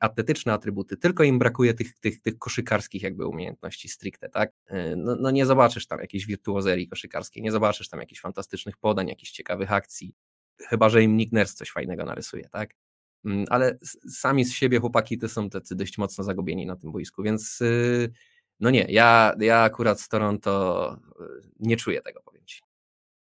atletyczne 0.00 0.52
atrybuty, 0.52 0.96
tylko 0.96 1.24
im 1.24 1.38
brakuje 1.38 1.74
tych, 1.74 1.98
tych, 1.98 2.20
tych 2.20 2.38
koszykarskich 2.38 3.02
jakby 3.02 3.26
umiejętności 3.26 3.88
stricte, 3.88 4.28
tak? 4.28 4.50
Y, 4.70 4.94
no, 4.96 5.16
no 5.20 5.30
nie 5.30 5.46
zobaczysz 5.46 5.86
tam 5.86 6.00
jakiejś 6.00 6.26
wirtuozerii 6.26 6.88
koszykarskiej, 6.88 7.42
nie 7.42 7.52
zobaczysz 7.52 7.88
tam 7.88 8.00
jakichś 8.00 8.20
fantastycznych 8.20 8.76
podań, 8.76 9.08
jakichś 9.08 9.30
ciekawych 9.30 9.72
akcji, 9.72 10.14
chyba, 10.60 10.88
że 10.88 11.02
im 11.02 11.16
Nick 11.16 11.32
Nurse 11.32 11.54
coś 11.54 11.70
fajnego 11.70 12.04
narysuje, 12.04 12.48
tak? 12.48 12.70
Mm, 13.26 13.44
ale 13.50 13.78
sami 14.08 14.44
z 14.44 14.52
siebie 14.52 14.80
chłopaki 14.80 15.18
to 15.18 15.28
są 15.28 15.50
tacy 15.50 15.76
dość 15.76 15.98
mocno 15.98 16.24
zagubieni 16.24 16.66
na 16.66 16.76
tym 16.76 16.92
boisku, 16.92 17.22
więc 17.22 17.60
y, 17.60 18.12
no 18.60 18.70
nie, 18.70 18.86
ja, 18.88 19.34
ja 19.40 19.62
akurat 19.62 20.00
z 20.00 20.08
Toronto 20.08 20.92
y, 21.20 21.24
nie 21.60 21.76
czuję 21.76 22.02
tego, 22.02 22.20
powiem 22.24 22.42
Ci. 22.46 22.60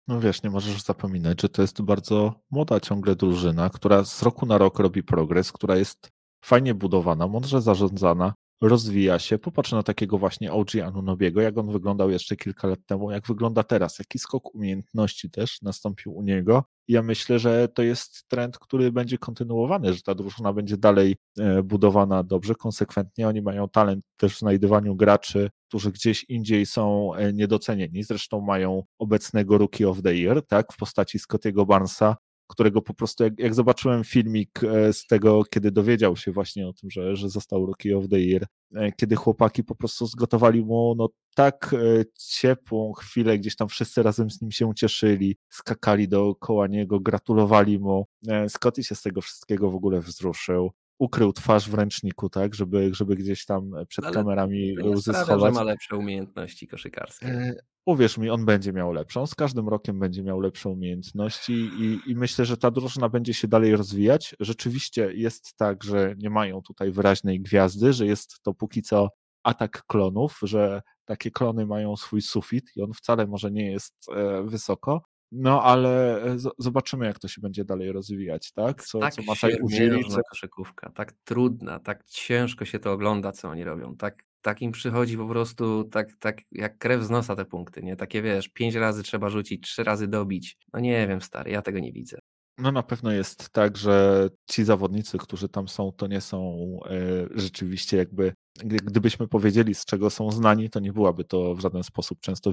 No 0.07 0.19
wiesz, 0.19 0.43
nie 0.43 0.49
możesz 0.49 0.81
zapominać, 0.81 1.41
że 1.41 1.49
to 1.49 1.61
jest 1.61 1.81
bardzo 1.81 2.33
młoda 2.51 2.79
ciągle 2.79 3.15
drużyna, 3.15 3.69
która 3.69 4.03
z 4.03 4.23
roku 4.23 4.45
na 4.45 4.57
rok 4.57 4.79
robi 4.79 5.03
progres, 5.03 5.51
która 5.51 5.77
jest 5.77 6.09
fajnie 6.41 6.73
budowana, 6.73 7.27
mądrze 7.27 7.61
zarządzana, 7.61 8.33
rozwija 8.61 9.19
się. 9.19 9.37
Popatrz 9.37 9.71
na 9.71 9.83
takiego 9.83 10.17
właśnie 10.17 10.53
OG 10.53 10.75
Anunobiego, 10.85 11.41
jak 11.41 11.57
on 11.57 11.71
wyglądał 11.71 12.09
jeszcze 12.09 12.35
kilka 12.35 12.67
lat 12.67 12.79
temu, 12.85 13.11
jak 13.11 13.27
wygląda 13.27 13.63
teraz, 13.63 13.99
jaki 13.99 14.19
skok 14.19 14.55
umiejętności 14.55 15.29
też 15.29 15.61
nastąpił 15.61 16.17
u 16.17 16.21
niego. 16.21 16.63
Ja 16.87 17.01
myślę, 17.01 17.39
że 17.39 17.67
to 17.67 17.83
jest 17.83 18.27
trend, 18.27 18.57
który 18.59 18.91
będzie 18.91 19.17
kontynuowany, 19.17 19.93
że 19.93 20.01
ta 20.01 20.15
drużyna 20.15 20.53
będzie 20.53 20.77
dalej 20.77 21.15
e, 21.39 21.63
budowana 21.63 22.23
dobrze, 22.23 22.55
konsekwentnie. 22.55 23.27
Oni 23.27 23.41
mają 23.41 23.69
talent 23.69 24.05
też 24.17 24.35
w 24.35 24.39
znajdywaniu 24.39 24.95
graczy, 24.95 25.49
którzy 25.67 25.91
gdzieś 25.91 26.23
indziej 26.23 26.65
są 26.65 27.13
e, 27.13 27.33
niedocenieni. 27.33 28.03
Zresztą 28.03 28.41
mają 28.41 28.83
obecnego 28.99 29.57
Rookie 29.57 29.89
of 29.89 30.01
the 30.01 30.15
Year, 30.15 30.45
tak, 30.47 30.73
w 30.73 30.77
postaci 30.77 31.19
Scottiego 31.19 31.65
Barnesa, 31.65 32.15
którego 32.49 32.81
po 32.81 32.93
prostu, 32.93 33.23
jak, 33.23 33.39
jak, 33.39 33.55
zobaczyłem 33.55 34.03
filmik 34.03 34.63
e, 34.63 34.93
z 34.93 35.07
tego, 35.07 35.43
kiedy 35.43 35.71
dowiedział 35.71 36.15
się 36.15 36.31
właśnie 36.31 36.67
o 36.67 36.73
tym, 36.73 36.89
że, 36.91 37.15
że 37.15 37.29
został 37.29 37.65
Rookie 37.65 37.97
of 37.97 38.09
the 38.09 38.19
Year, 38.19 38.45
e, 38.75 38.91
kiedy 38.91 39.15
chłopaki 39.15 39.63
po 39.63 39.75
prostu 39.75 40.05
zgotowali 40.05 40.65
mu 40.65 40.95
no, 40.97 41.09
tak 41.35 41.73
e, 41.73 42.05
ciepłą 42.19 42.93
chwilę, 42.93 43.39
gdzieś 43.39 43.55
tam 43.55 43.67
wszyscy 43.67 44.03
razem 44.03 44.29
z 44.29 44.41
nim 44.41 44.51
się 44.51 44.71
cieszyli, 44.75 45.35
skakali 45.49 46.07
dookoła 46.07 46.67
niego, 46.67 46.99
gratulowali 46.99 47.79
mu. 47.79 48.05
Scotty 48.47 48.83
się 48.83 48.95
z 48.95 49.01
tego 49.01 49.21
wszystkiego 49.21 49.71
w 49.71 49.75
ogóle 49.75 50.01
wzruszył 50.01 50.71
ukrył 50.99 51.33
twarz 51.33 51.69
w 51.69 51.73
ręczniku, 51.73 52.29
tak, 52.29 52.55
żeby, 52.55 52.89
żeby 52.93 53.15
gdzieś 53.15 53.45
tam 53.45 53.71
przed 53.87 54.05
Ale 54.05 54.13
kamerami 54.13 54.79
łzy 54.79 55.13
schować. 55.13 55.41
że 55.41 55.51
ma 55.51 55.63
lepsze 55.63 55.95
umiejętności 55.95 56.67
koszykarskie 56.67 57.55
uwierz 57.89 58.17
mi, 58.17 58.29
on 58.29 58.45
będzie 58.45 58.73
miał 58.73 58.91
lepszą. 58.91 59.27
Z 59.27 59.35
każdym 59.35 59.69
rokiem 59.69 59.99
będzie 59.99 60.23
miał 60.23 60.39
lepsze 60.39 60.69
umiejętności 60.69 61.53
i, 61.53 62.11
i, 62.11 62.15
myślę, 62.15 62.45
że 62.45 62.57
ta 62.57 62.71
drużyna 62.71 63.09
będzie 63.09 63.33
się 63.33 63.47
dalej 63.47 63.75
rozwijać. 63.75 64.35
Rzeczywiście 64.39 65.13
jest 65.13 65.57
tak, 65.57 65.83
że 65.83 66.15
nie 66.17 66.29
mają 66.29 66.61
tutaj 66.61 66.91
wyraźnej 66.91 67.41
gwiazdy, 67.41 67.93
że 67.93 68.05
jest 68.05 68.41
to 68.41 68.53
póki 68.53 68.81
co 68.81 69.09
atak 69.43 69.83
klonów, 69.87 70.39
że 70.43 70.81
takie 71.05 71.31
klony 71.31 71.65
mają 71.65 71.95
swój 71.95 72.21
sufit 72.21 72.71
i 72.75 72.81
on 72.81 72.93
wcale 72.93 73.27
może 73.27 73.51
nie 73.51 73.71
jest 73.71 73.93
e, 74.15 74.43
wysoko. 74.43 75.08
No, 75.31 75.63
ale 75.63 76.23
e, 76.23 76.37
zobaczymy, 76.59 77.05
jak 77.05 77.19
to 77.19 77.27
się 77.27 77.41
będzie 77.41 77.65
dalej 77.65 77.91
rozwijać, 77.91 78.51
tak? 78.51 78.83
Co, 78.83 78.99
tak 78.99 79.13
co 79.13 79.47
użyli. 79.61 80.05
Co... 80.05 80.21
koszykówka, 80.29 80.89
tak 80.89 81.13
trudna, 81.23 81.79
tak 81.79 82.03
ciężko 82.05 82.65
się 82.65 82.79
to 82.79 82.91
ogląda, 82.91 83.31
co 83.31 83.49
oni 83.49 83.63
robią, 83.63 83.95
tak 83.95 84.23
tak 84.41 84.61
im 84.61 84.71
przychodzi 84.71 85.17
po 85.17 85.27
prostu 85.27 85.83
tak, 85.83 86.15
tak 86.19 86.41
jak 86.51 86.77
krew 86.77 87.03
z 87.03 87.09
nosa 87.09 87.35
te 87.35 87.45
punkty, 87.45 87.83
nie? 87.83 87.95
Takie 87.95 88.21
wiesz, 88.21 88.49
pięć 88.49 88.75
razy 88.75 89.03
trzeba 89.03 89.29
rzucić, 89.29 89.63
trzy 89.63 89.83
razy 89.83 90.07
dobić. 90.07 90.57
No 90.73 90.79
nie 90.79 91.07
wiem, 91.07 91.21
stary, 91.21 91.51
ja 91.51 91.61
tego 91.61 91.79
nie 91.79 91.91
widzę. 91.91 92.19
No 92.57 92.71
na 92.71 92.83
pewno 92.83 93.11
jest 93.11 93.49
tak, 93.49 93.77
że 93.77 94.27
ci 94.49 94.63
zawodnicy, 94.63 95.17
którzy 95.17 95.49
tam 95.49 95.67
są, 95.67 95.91
to 95.91 96.07
nie 96.07 96.21
są 96.21 96.57
e, 96.85 96.91
rzeczywiście 97.35 97.97
jakby, 97.97 98.33
gdybyśmy 98.63 99.27
powiedzieli 99.27 99.75
z 99.75 99.85
czego 99.85 100.09
są 100.09 100.31
znani, 100.31 100.69
to 100.69 100.79
nie 100.79 100.93
byłaby 100.93 101.23
to 101.23 101.55
w 101.55 101.59
żaden 101.59 101.83
sposób 101.83 102.19
często 102.19 102.51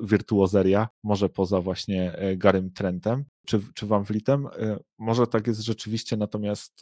wirtuozeria, 0.00 0.88
może 1.02 1.28
poza 1.28 1.60
właśnie 1.60 2.12
e, 2.12 2.36
Garym 2.36 2.70
Trentem 2.70 3.24
czy, 3.46 3.60
czy 3.74 3.86
Van 3.86 4.02
Vlietem. 4.04 4.46
E, 4.46 4.78
może 4.98 5.26
tak 5.26 5.46
jest 5.46 5.60
rzeczywiście, 5.60 6.16
natomiast 6.16 6.80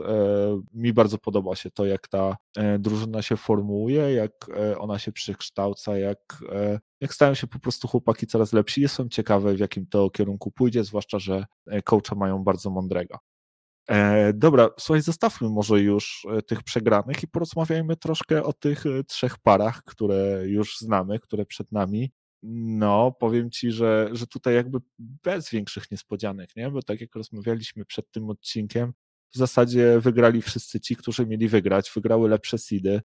mi 0.74 0.92
bardzo 0.92 1.18
podoba 1.18 1.56
się 1.56 1.70
to, 1.70 1.86
jak 1.86 2.08
ta 2.08 2.36
drużyna 2.78 3.22
się 3.22 3.36
formułuje, 3.36 4.12
jak 4.12 4.32
ona 4.78 4.98
się 4.98 5.12
przekształca, 5.12 5.98
jak, 5.98 6.42
jak 7.00 7.14
stają 7.14 7.34
się 7.34 7.46
po 7.46 7.58
prostu 7.58 7.88
chłopaki 7.88 8.26
coraz 8.26 8.52
lepsi. 8.52 8.80
Jestem 8.80 9.08
ciekawy, 9.08 9.54
w 9.54 9.58
jakim 9.58 9.86
to 9.86 10.10
kierunku 10.10 10.50
pójdzie, 10.50 10.84
zwłaszcza, 10.84 11.18
że 11.18 11.46
coacha 11.84 12.14
mają 12.16 12.44
bardzo 12.44 12.70
mądrego. 12.70 13.18
E, 13.90 14.32
dobra, 14.32 14.70
słuchaj, 14.78 15.02
zostawmy 15.02 15.48
może 15.48 15.80
już 15.80 16.26
e, 16.30 16.42
tych 16.42 16.62
przegranych 16.62 17.22
i 17.22 17.28
porozmawiajmy 17.28 17.96
troszkę 17.96 18.44
o 18.44 18.52
tych 18.52 18.86
e, 18.86 19.04
trzech 19.04 19.38
parach, 19.38 19.82
które 19.84 20.42
już 20.46 20.78
znamy, 20.78 21.18
które 21.18 21.46
przed 21.46 21.72
nami. 21.72 22.12
No, 22.42 23.12
powiem 23.20 23.50
ci, 23.50 23.72
że, 23.72 24.08
że 24.12 24.26
tutaj 24.26 24.54
jakby 24.54 24.78
bez 24.98 25.50
większych 25.50 25.90
niespodzianek, 25.90 26.56
nie? 26.56 26.70
Bo 26.70 26.82
tak 26.82 27.00
jak 27.00 27.14
rozmawialiśmy 27.14 27.84
przed 27.84 28.10
tym 28.10 28.30
odcinkiem, 28.30 28.92
w 29.34 29.36
zasadzie 29.36 30.00
wygrali 30.00 30.42
wszyscy 30.42 30.80
ci, 30.80 30.96
którzy 30.96 31.26
mieli 31.26 31.48
wygrać, 31.48 31.92
wygrały 31.94 32.28
lepsze 32.28 32.58
seedy. 32.58 33.00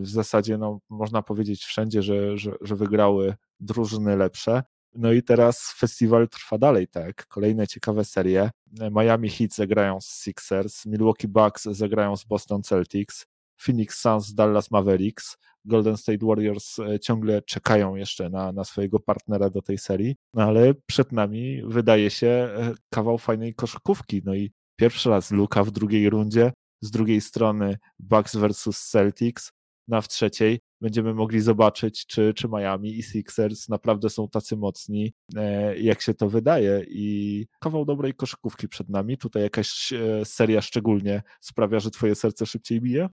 W 0.00 0.08
zasadzie, 0.08 0.58
no, 0.58 0.80
można 0.90 1.22
powiedzieć 1.22 1.64
wszędzie, 1.64 2.02
że, 2.02 2.38
że, 2.38 2.52
że 2.60 2.76
wygrały 2.76 3.34
drużyny 3.60 4.16
lepsze. 4.16 4.62
No 4.96 5.12
i 5.12 5.22
teraz 5.22 5.72
festiwal 5.76 6.28
trwa 6.28 6.58
dalej, 6.58 6.88
tak? 6.88 7.26
Kolejne 7.26 7.66
ciekawe 7.66 8.04
serie. 8.04 8.50
Miami 8.90 9.30
Heat 9.30 9.54
zagrają 9.54 10.00
z 10.00 10.06
Sixers, 10.06 10.86
Milwaukee 10.86 11.28
Bucks 11.28 11.64
zagrają 11.64 12.16
z 12.16 12.24
Boston 12.24 12.62
Celtics, 12.62 13.26
Phoenix 13.56 14.00
Suns, 14.00 14.34
Dallas 14.34 14.70
Mavericks, 14.70 15.36
Golden 15.64 15.96
State 15.96 16.26
Warriors 16.26 16.78
e, 16.78 17.00
ciągle 17.00 17.42
czekają 17.42 17.96
jeszcze 17.96 18.30
na, 18.30 18.52
na 18.52 18.64
swojego 18.64 19.00
partnera 19.00 19.50
do 19.50 19.62
tej 19.62 19.78
serii, 19.78 20.16
no 20.34 20.42
ale 20.42 20.74
przed 20.86 21.12
nami 21.12 21.62
wydaje 21.64 22.10
się 22.10 22.26
e, 22.28 22.74
kawał 22.90 23.18
fajnej 23.18 23.54
koszykówki. 23.54 24.22
No 24.24 24.34
i 24.34 24.52
pierwszy 24.76 25.10
raz 25.10 25.30
Luka 25.30 25.64
w 25.64 25.70
drugiej 25.70 26.10
rundzie, 26.10 26.52
z 26.80 26.90
drugiej 26.90 27.20
strony 27.20 27.78
Bucks 27.98 28.36
versus 28.36 28.80
Celtics, 28.90 29.52
na 29.88 30.00
w 30.00 30.08
trzeciej 30.08 30.60
będziemy 30.80 31.14
mogli 31.14 31.40
zobaczyć, 31.40 32.06
czy, 32.06 32.34
czy 32.34 32.48
Miami 32.48 32.98
i 32.98 33.02
Sixers 33.02 33.68
naprawdę 33.68 34.10
są 34.10 34.28
tacy 34.28 34.56
mocni, 34.56 35.12
e, 35.36 35.78
jak 35.78 36.02
się 36.02 36.14
to 36.14 36.28
wydaje. 36.28 36.84
I 36.88 37.46
kawał 37.60 37.84
dobrej 37.84 38.14
koszykówki 38.14 38.68
przed 38.68 38.88
nami. 38.88 39.18
Tutaj 39.18 39.42
jakaś 39.42 39.92
e, 39.92 40.24
seria 40.24 40.60
szczególnie 40.60 41.22
sprawia, 41.40 41.80
że 41.80 41.90
twoje 41.90 42.14
serce 42.14 42.46
szybciej 42.46 42.80
bije? 42.80 43.08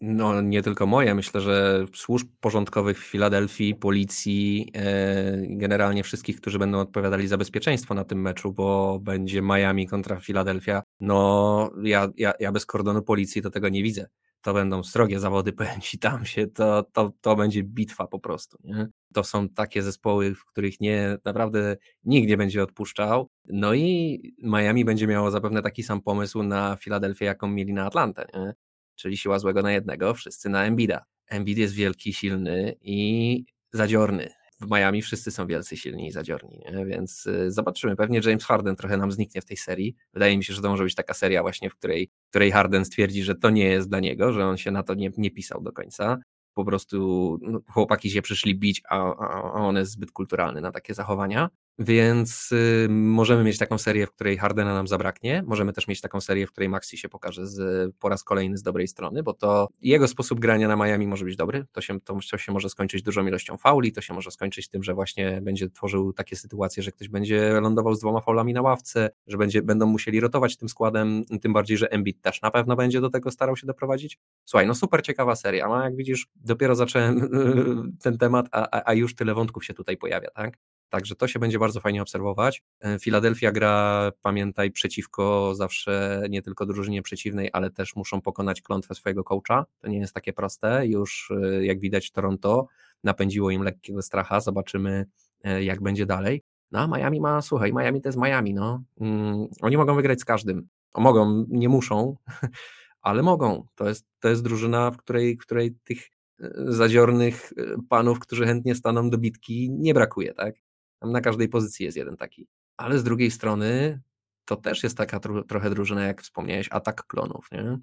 No, 0.00 0.40
nie 0.40 0.62
tylko 0.62 0.86
moje. 0.86 1.14
Myślę, 1.14 1.40
że 1.40 1.84
służb 1.94 2.28
porządkowych 2.40 2.98
w 2.98 3.06
Filadelfii, 3.06 3.74
policji, 3.74 4.70
e, 4.74 5.42
generalnie 5.48 6.02
wszystkich, 6.02 6.40
którzy 6.40 6.58
będą 6.58 6.78
odpowiadali 6.78 7.28
za 7.28 7.38
bezpieczeństwo 7.38 7.94
na 7.94 8.04
tym 8.04 8.20
meczu, 8.20 8.52
bo 8.52 8.98
będzie 9.02 9.42
Miami 9.42 9.86
kontra 9.86 10.16
Filadelfia. 10.20 10.82
No, 11.00 11.70
ja, 11.82 12.08
ja, 12.16 12.32
ja 12.40 12.52
bez 12.52 12.66
kordonu 12.66 13.02
policji 13.02 13.42
to 13.42 13.50
tego 13.50 13.68
nie 13.68 13.82
widzę. 13.82 14.06
To 14.42 14.54
będą 14.54 14.82
srogie 14.82 15.20
zawody, 15.20 15.52
powiem 15.62 15.80
ci, 15.80 15.98
tam 15.98 16.24
się, 16.24 16.46
to, 16.46 16.82
to, 16.92 17.12
to 17.20 17.36
będzie 17.36 17.62
bitwa 17.62 18.06
po 18.06 18.18
prostu. 18.18 18.58
Nie? 18.64 18.88
To 19.14 19.24
są 19.24 19.48
takie 19.48 19.82
zespoły, 19.82 20.34
w 20.34 20.44
których 20.44 20.80
nie, 20.80 21.18
naprawdę 21.24 21.76
nikt 22.04 22.28
nie 22.28 22.36
będzie 22.36 22.62
odpuszczał. 22.62 23.28
No 23.48 23.74
i 23.74 24.20
Miami 24.42 24.84
będzie 24.84 25.06
miało 25.06 25.30
zapewne 25.30 25.62
taki 25.62 25.82
sam 25.82 26.00
pomysł 26.02 26.42
na 26.42 26.76
Filadelfię, 26.76 27.24
jaką 27.24 27.48
mieli 27.48 27.72
na 27.72 27.86
Atlantę. 27.86 28.26
Nie? 28.34 28.65
Czyli 28.96 29.16
siła 29.16 29.38
złego 29.38 29.62
na 29.62 29.72
jednego, 29.72 30.14
wszyscy 30.14 30.48
na 30.48 30.64
Embida. 30.64 31.04
Embiid 31.28 31.58
jest 31.58 31.74
wielki, 31.74 32.12
silny 32.12 32.76
i 32.80 33.44
zadziorny. 33.72 34.28
W 34.60 34.70
Miami 34.70 35.02
wszyscy 35.02 35.30
są 35.30 35.46
wielcy, 35.46 35.76
silni 35.76 36.06
i 36.06 36.12
zadziorni, 36.12 36.58
nie? 36.58 36.86
więc 36.86 37.26
y, 37.26 37.50
zobaczymy. 37.50 37.96
Pewnie 37.96 38.20
James 38.24 38.44
Harden 38.44 38.76
trochę 38.76 38.96
nam 38.96 39.12
zniknie 39.12 39.40
w 39.40 39.44
tej 39.44 39.56
serii. 39.56 39.96
Wydaje 40.12 40.38
mi 40.38 40.44
się, 40.44 40.54
że 40.54 40.62
to 40.62 40.68
może 40.68 40.84
być 40.84 40.94
taka 40.94 41.14
seria 41.14 41.42
właśnie, 41.42 41.70
w 41.70 41.74
której, 41.74 42.10
w 42.26 42.30
której 42.30 42.50
Harden 42.50 42.84
stwierdzi, 42.84 43.22
że 43.22 43.34
to 43.34 43.50
nie 43.50 43.64
jest 43.64 43.88
dla 43.88 44.00
niego, 44.00 44.32
że 44.32 44.46
on 44.46 44.56
się 44.56 44.70
na 44.70 44.82
to 44.82 44.94
nie, 44.94 45.10
nie 45.16 45.30
pisał 45.30 45.62
do 45.62 45.72
końca. 45.72 46.18
Po 46.54 46.64
prostu 46.64 47.38
no, 47.42 47.60
chłopaki 47.68 48.10
się 48.10 48.22
przyszli 48.22 48.58
bić, 48.58 48.82
a, 48.88 48.96
a 48.96 49.52
on 49.52 49.76
jest 49.76 49.92
zbyt 49.92 50.10
kulturalny 50.10 50.60
na 50.60 50.72
takie 50.72 50.94
zachowania. 50.94 51.50
Więc 51.78 52.52
y, 52.52 52.86
możemy 52.90 53.44
mieć 53.44 53.58
taką 53.58 53.78
serię, 53.78 54.06
w 54.06 54.12
której 54.12 54.36
Hardena 54.36 54.74
nam 54.74 54.86
zabraknie. 54.86 55.42
Możemy 55.46 55.72
też 55.72 55.88
mieć 55.88 56.00
taką 56.00 56.20
serię, 56.20 56.46
w 56.46 56.52
której 56.52 56.68
Maxi 56.68 56.98
się 56.98 57.08
pokaże 57.08 57.46
z, 57.46 57.94
po 57.98 58.08
raz 58.08 58.24
kolejny 58.24 58.56
z 58.56 58.62
dobrej 58.62 58.88
strony, 58.88 59.22
bo 59.22 59.34
to 59.34 59.68
jego 59.80 60.08
sposób 60.08 60.40
grania 60.40 60.68
na 60.68 60.76
Miami 60.76 61.06
może 61.06 61.24
być 61.24 61.36
dobry. 61.36 61.66
To 61.72 61.80
się, 61.80 62.00
to, 62.00 62.18
to 62.30 62.38
się 62.38 62.52
może 62.52 62.68
skończyć 62.68 63.02
dużą 63.02 63.26
ilością 63.26 63.56
fauli, 63.56 63.92
to 63.92 64.00
się 64.00 64.14
może 64.14 64.30
skończyć 64.30 64.68
tym, 64.68 64.82
że 64.82 64.94
właśnie 64.94 65.40
będzie 65.42 65.70
tworzył 65.70 66.12
takie 66.12 66.36
sytuacje, 66.36 66.82
że 66.82 66.92
ktoś 66.92 67.08
będzie 67.08 67.60
lądował 67.60 67.94
z 67.94 68.00
dwoma 68.00 68.20
faulami 68.20 68.52
na 68.52 68.62
ławce, 68.62 69.10
że 69.26 69.36
będzie, 69.36 69.62
będą 69.62 69.86
musieli 69.86 70.20
rotować 70.20 70.56
tym 70.56 70.68
składem, 70.68 71.24
tym 71.40 71.52
bardziej, 71.52 71.76
że 71.76 71.92
Embiid 71.92 72.22
też 72.22 72.42
na 72.42 72.50
pewno 72.50 72.76
będzie 72.76 73.00
do 73.00 73.10
tego 73.10 73.30
starał 73.30 73.56
się 73.56 73.66
doprowadzić. 73.66 74.18
Słuchaj, 74.44 74.66
no 74.66 74.74
super 74.74 75.02
ciekawa 75.02 75.36
seria, 75.36 75.66
a 75.66 75.84
jak 75.84 75.96
widzisz, 75.96 76.26
dopiero 76.36 76.74
zacząłem 76.74 77.28
ten 78.02 78.18
temat, 78.18 78.48
a, 78.52 78.82
a 78.84 78.94
już 78.94 79.14
tyle 79.14 79.34
wątków 79.34 79.64
się 79.64 79.74
tutaj 79.74 79.96
pojawia, 79.96 80.30
tak? 80.30 80.58
Także 80.88 81.14
to 81.14 81.28
się 81.28 81.38
będzie 81.38 81.58
bardzo 81.58 81.80
fajnie 81.80 82.02
obserwować. 82.02 82.62
E, 82.80 82.98
Filadelfia 82.98 83.52
gra, 83.52 84.10
pamiętaj, 84.22 84.70
przeciwko 84.70 85.54
zawsze 85.54 86.22
nie 86.30 86.42
tylko 86.42 86.66
drużynie 86.66 87.02
przeciwnej, 87.02 87.50
ale 87.52 87.70
też 87.70 87.96
muszą 87.96 88.20
pokonać 88.20 88.62
klątwę 88.62 88.94
swojego 88.94 89.24
coacha. 89.24 89.66
To 89.80 89.88
nie 89.88 89.98
jest 89.98 90.14
takie 90.14 90.32
proste. 90.32 90.86
Już 90.86 91.32
e, 91.42 91.64
jak 91.64 91.80
widać 91.80 92.10
Toronto 92.10 92.66
napędziło 93.04 93.50
im 93.50 93.62
lekkiego 93.62 94.02
stracha. 94.02 94.40
Zobaczymy 94.40 95.06
e, 95.44 95.64
jak 95.64 95.82
będzie 95.82 96.06
dalej. 96.06 96.42
No 96.70 96.80
a 96.80 96.86
Miami 96.86 97.20
ma, 97.20 97.42
słuchaj, 97.42 97.72
Miami 97.72 98.00
to 98.00 98.08
jest 98.08 98.18
Miami, 98.18 98.54
no. 98.54 98.82
Mm, 99.00 99.46
oni 99.62 99.76
mogą 99.76 99.94
wygrać 99.94 100.20
z 100.20 100.24
każdym. 100.24 100.68
Mogą, 100.98 101.44
nie 101.48 101.68
muszą, 101.68 102.16
ale 103.02 103.22
mogą. 103.22 103.66
To 103.74 103.88
jest, 103.88 104.06
to 104.20 104.28
jest 104.28 104.42
drużyna, 104.42 104.90
w 104.90 104.96
której, 104.96 105.36
w 105.36 105.40
której 105.40 105.74
tych 105.84 106.10
zadziornych 106.56 107.52
panów, 107.88 108.18
którzy 108.18 108.46
chętnie 108.46 108.74
staną 108.74 109.10
do 109.10 109.18
bitki, 109.18 109.70
nie 109.70 109.94
brakuje, 109.94 110.34
tak? 110.34 110.54
Tam 111.00 111.12
na 111.12 111.20
każdej 111.20 111.48
pozycji 111.48 111.84
jest 111.84 111.96
jeden 111.96 112.16
taki. 112.16 112.48
Ale 112.76 112.98
z 112.98 113.04
drugiej 113.04 113.30
strony 113.30 114.00
to 114.44 114.56
też 114.56 114.82
jest 114.82 114.96
taka 114.96 115.20
tro, 115.20 115.44
trochę 115.44 115.70
drużyna, 115.70 116.04
jak 116.04 116.22
wspomniałeś, 116.22 116.68
atak 116.70 117.06
klonów, 117.06 117.48
nie? 117.52 117.78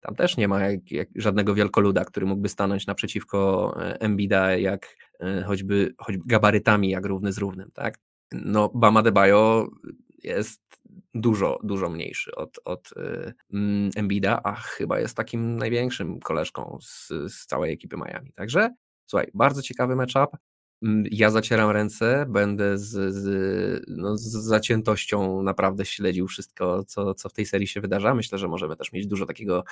Tam 0.00 0.14
też 0.14 0.36
nie 0.36 0.48
ma 0.48 0.60
jak, 0.60 0.90
jak 0.90 1.08
żadnego 1.16 1.54
wielkoluda, 1.54 2.04
który 2.04 2.26
mógłby 2.26 2.48
stanąć 2.48 2.86
naprzeciwko 2.86 3.74
e, 3.80 4.00
Embida, 4.00 4.56
jak 4.56 4.96
e, 5.20 5.42
choćby, 5.42 5.94
choćby 5.98 6.22
gabarytami, 6.26 6.90
jak 6.90 7.06
równy 7.06 7.32
z 7.32 7.38
równym, 7.38 7.70
tak? 7.74 7.98
No, 8.32 8.70
Bama 8.74 9.02
de 9.02 9.12
Bayo 9.12 9.68
jest 10.22 10.62
dużo, 11.14 11.58
dużo 11.62 11.90
mniejszy 11.90 12.34
od, 12.34 12.58
od 12.64 12.90
um, 13.52 13.90
Embida, 13.96 14.40
a 14.44 14.52
chyba 14.54 15.00
jest 15.00 15.16
takim 15.16 15.56
największym 15.56 16.20
koleżką 16.20 16.78
z, 16.82 17.08
z 17.08 17.46
całej 17.46 17.72
ekipy 17.72 17.96
Miami. 17.96 18.32
Także 18.32 18.74
słuchaj, 19.06 19.30
bardzo 19.34 19.62
ciekawy 19.62 19.96
matchup. 19.96 20.36
Mm, 20.82 21.04
ja 21.10 21.30
zacieram 21.30 21.70
ręce, 21.70 22.26
będę 22.28 22.78
z, 22.78 23.14
z, 23.14 23.84
no, 23.88 24.16
z 24.16 24.22
zaciętością 24.22 25.42
naprawdę 25.42 25.84
śledził 25.84 26.26
wszystko, 26.28 26.84
co, 26.84 27.14
co 27.14 27.28
w 27.28 27.32
tej 27.32 27.46
serii 27.46 27.66
się 27.66 27.80
wydarza. 27.80 28.14
Myślę, 28.14 28.38
że 28.38 28.48
możemy 28.48 28.76
też 28.76 28.92
mieć 28.92 29.06
dużo 29.06 29.26
takiego, 29.26 29.64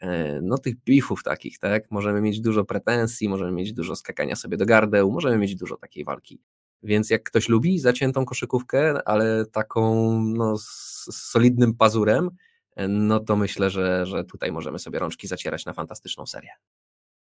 e, 0.00 0.40
no 0.42 0.58
tych 0.58 0.74
beefów 0.76 1.22
takich, 1.22 1.58
tak? 1.58 1.90
Możemy 1.90 2.20
mieć 2.20 2.40
dużo 2.40 2.64
pretensji, 2.64 3.28
możemy 3.28 3.52
mieć 3.52 3.72
dużo 3.72 3.96
skakania 3.96 4.36
sobie 4.36 4.56
do 4.56 4.66
gardeł, 4.66 5.10
możemy 5.10 5.38
mieć 5.38 5.56
dużo 5.56 5.76
takiej 5.76 6.04
walki. 6.04 6.40
Więc 6.82 7.10
jak 7.10 7.22
ktoś 7.22 7.48
lubi 7.48 7.78
zaciętą 7.78 8.24
koszykówkę, 8.24 9.08
ale 9.08 9.46
taką 9.46 10.20
no, 10.20 10.58
z 10.58 10.66
solidnym 11.10 11.74
pazurem, 11.74 12.30
e, 12.76 12.88
no 12.88 13.20
to 13.20 13.36
myślę, 13.36 13.70
że, 13.70 14.06
że 14.06 14.24
tutaj 14.24 14.52
możemy 14.52 14.78
sobie 14.78 14.98
rączki 14.98 15.26
zacierać 15.26 15.66
na 15.66 15.72
fantastyczną 15.72 16.26
serię. 16.26 16.50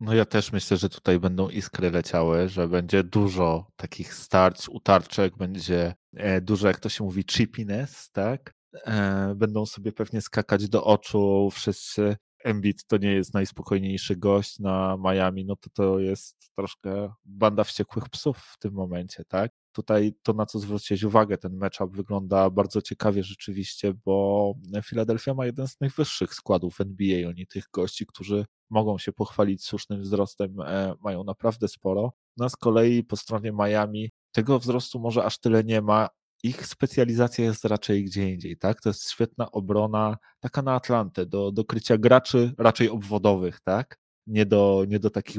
No 0.02 0.14
ja 0.14 0.24
też 0.24 0.52
myślę, 0.52 0.76
że 0.76 0.88
tutaj 0.88 1.20
będą 1.20 1.48
iskry 1.48 1.90
leciały, 1.90 2.48
że 2.48 2.68
będzie 2.68 3.04
dużo 3.04 3.66
takich 3.76 4.14
starć, 4.14 4.68
utarczek, 4.68 5.36
będzie 5.36 5.94
e, 6.16 6.40
dużo, 6.40 6.68
jak 6.68 6.80
to 6.80 6.88
się 6.88 7.04
mówi, 7.04 7.24
chippiness, 7.30 8.10
tak? 8.10 8.54
E, 8.86 9.34
będą 9.36 9.66
sobie 9.66 9.92
pewnie 9.92 10.20
skakać 10.20 10.68
do 10.68 10.84
oczu 10.84 11.50
wszyscy. 11.52 12.16
Embiid 12.44 12.86
to 12.86 12.96
nie 12.96 13.12
jest 13.12 13.34
najspokojniejszy 13.34 14.16
gość 14.16 14.58
na 14.58 14.96
Miami, 15.04 15.44
no 15.44 15.56
to 15.56 15.70
to 15.70 15.98
jest 15.98 16.50
troszkę 16.56 17.12
banda 17.24 17.64
wściekłych 17.64 18.08
psów 18.08 18.38
w 18.38 18.58
tym 18.58 18.74
momencie, 18.74 19.24
tak? 19.28 19.52
Tutaj 19.72 20.14
to, 20.22 20.32
na 20.32 20.46
co 20.46 20.58
zwróciłeś 20.58 21.02
uwagę, 21.02 21.38
ten 21.38 21.56
matchup 21.56 21.96
wygląda 21.96 22.50
bardzo 22.50 22.82
ciekawie 22.82 23.24
rzeczywiście, 23.24 23.94
bo 24.04 24.54
Philadelphia 24.84 25.34
ma 25.34 25.46
jeden 25.46 25.68
z 25.68 25.80
najwyższych 25.80 26.34
składów 26.34 26.80
NBA. 26.80 27.28
Oni 27.28 27.46
tych 27.46 27.64
gości, 27.72 28.06
którzy 28.06 28.44
mogą 28.72 28.98
się 28.98 29.12
pochwalić 29.12 29.64
słusznym 29.64 30.02
wzrostem, 30.02 30.60
e, 30.60 30.94
mają 31.00 31.24
naprawdę 31.24 31.68
sporo. 31.68 32.12
No 32.36 32.48
z 32.48 32.56
kolei 32.56 33.04
po 33.04 33.16
stronie 33.16 33.52
Miami 33.52 34.10
tego 34.32 34.58
wzrostu 34.58 35.00
może 35.00 35.24
aż 35.24 35.38
tyle 35.38 35.64
nie 35.64 35.82
ma. 35.82 36.08
Ich 36.42 36.66
specjalizacja 36.66 37.44
jest 37.44 37.64
raczej 37.64 38.04
gdzie 38.04 38.30
indziej, 38.30 38.56
tak? 38.56 38.80
To 38.80 38.88
jest 38.88 39.10
świetna 39.10 39.50
obrona, 39.50 40.16
taka 40.40 40.62
na 40.62 40.74
Atlantę, 40.74 41.26
do, 41.26 41.52
do 41.52 41.64
krycia 41.64 41.98
graczy 41.98 42.54
raczej 42.58 42.88
obwodowych, 42.90 43.60
tak? 43.60 44.01
Nie 44.26 44.46
do, 44.46 44.84
nie 44.88 44.98
do 44.98 45.10
takich 45.10 45.36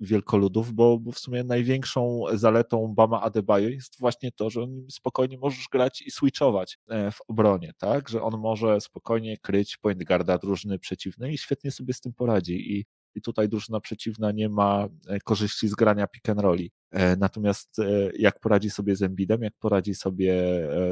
wielkoludów, 0.00 0.72
bo, 0.72 0.98
bo 0.98 1.12
w 1.12 1.18
sumie 1.18 1.44
największą 1.44 2.24
zaletą 2.32 2.94
Bama 2.94 3.22
Adebayo 3.22 3.68
jest 3.68 3.98
właśnie 4.00 4.32
to, 4.32 4.50
że 4.50 4.62
on 4.62 4.86
spokojnie 4.90 5.38
możesz 5.38 5.68
grać 5.72 6.02
i 6.02 6.10
switchować 6.10 6.78
e, 6.88 7.10
w 7.10 7.18
obronie, 7.28 7.72
tak, 7.78 8.08
że 8.08 8.22
on 8.22 8.40
może 8.40 8.80
spokojnie 8.80 9.36
kryć 9.36 9.76
point 9.76 10.04
guarda 10.04 10.38
drużyny 10.38 10.78
przeciwnej 10.78 11.34
i 11.34 11.38
świetnie 11.38 11.70
sobie 11.70 11.94
z 11.94 12.00
tym 12.00 12.12
poradzi 12.12 12.72
i 12.78 12.84
i 13.14 13.22
tutaj 13.22 13.48
drużyna 13.48 13.80
przeciwna 13.80 14.32
nie 14.32 14.48
ma 14.48 14.88
e, 15.08 15.20
korzyści 15.20 15.68
z 15.68 15.74
grania 15.74 16.06
pick 16.06 16.28
and 16.28 16.40
rolli. 16.40 16.70
E, 16.92 17.16
natomiast 17.16 17.78
e, 17.78 18.10
jak 18.18 18.40
poradzi 18.40 18.70
sobie 18.70 18.96
z 18.96 19.02
Embidem, 19.02 19.42
jak 19.42 19.54
poradzi 19.58 19.94
sobie 19.94 20.34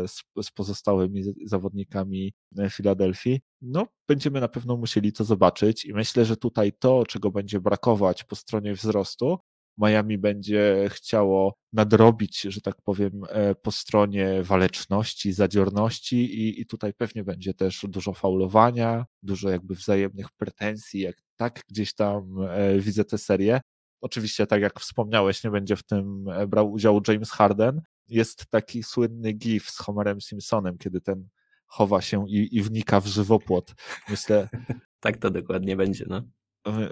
z, 0.07 0.23
z 0.43 0.51
pozostałymi 0.51 1.23
zawodnikami 1.45 2.33
Filadelfii, 2.71 3.41
no 3.63 3.87
będziemy 4.09 4.41
na 4.41 4.49
pewno 4.49 4.77
musieli 4.77 5.13
to 5.13 5.25
zobaczyć 5.25 5.85
i 5.85 5.93
myślę, 5.93 6.25
że 6.25 6.37
tutaj 6.37 6.73
to, 6.73 7.05
czego 7.07 7.31
będzie 7.31 7.61
brakować 7.61 8.25
po 8.25 8.37
stronie 8.37 8.75
wzrostu, 8.75 9.39
Miami 9.79 10.19
będzie 10.19 10.89
chciało 10.93 11.55
nadrobić, 11.73 12.41
że 12.41 12.61
tak 12.61 12.83
powiem, 12.83 13.23
e, 13.29 13.55
po 13.55 13.73
stronie 13.73 14.43
waleczności, 14.43 15.33
zadziorności 15.33 16.17
i, 16.17 16.61
i 16.61 16.67
tutaj 16.67 16.95
pewnie 16.95 17.25
będzie 17.25 17.55
też 17.55 17.85
dużo 17.89 18.13
faulowania, 18.13 19.07
dużo 19.23 19.51
jakby 19.51 19.75
wzajemnych 19.75 20.31
pretensji, 20.31 21.01
jak 21.01 21.17
tak 21.37 21.63
gdzieś 21.69 21.95
tam 21.95 22.43
e, 22.43 22.79
widzę 22.79 23.05
tę 23.05 23.19
serię. 23.19 23.61
Oczywiście, 24.01 24.47
tak 24.47 24.63
jak 24.63 24.81
wspomniałeś, 24.81 25.45
nie 25.45 25.51
będzie 25.51 25.77
w 25.77 25.83
tym 25.83 26.29
e, 26.29 26.47
brał 26.47 26.73
udziału 26.73 27.01
James 27.09 27.31
Harden. 27.31 27.83
Jest 28.09 28.47
taki 28.47 28.83
słynny 28.83 29.33
gif 29.33 29.71
z 29.71 29.79
Homerem 29.79 30.21
Simpsonem, 30.21 30.79
kiedy 30.79 31.01
ten 31.01 31.29
chowa 31.67 32.01
się 32.01 32.29
i, 32.29 32.57
i 32.57 32.63
wnika 32.63 33.01
w 33.01 33.07
żywopłot. 33.07 33.75
Myślę. 34.09 34.49
tak 35.01 35.17
to 35.17 35.31
dokładnie 35.31 35.77
będzie, 35.77 36.05
no. 36.09 36.23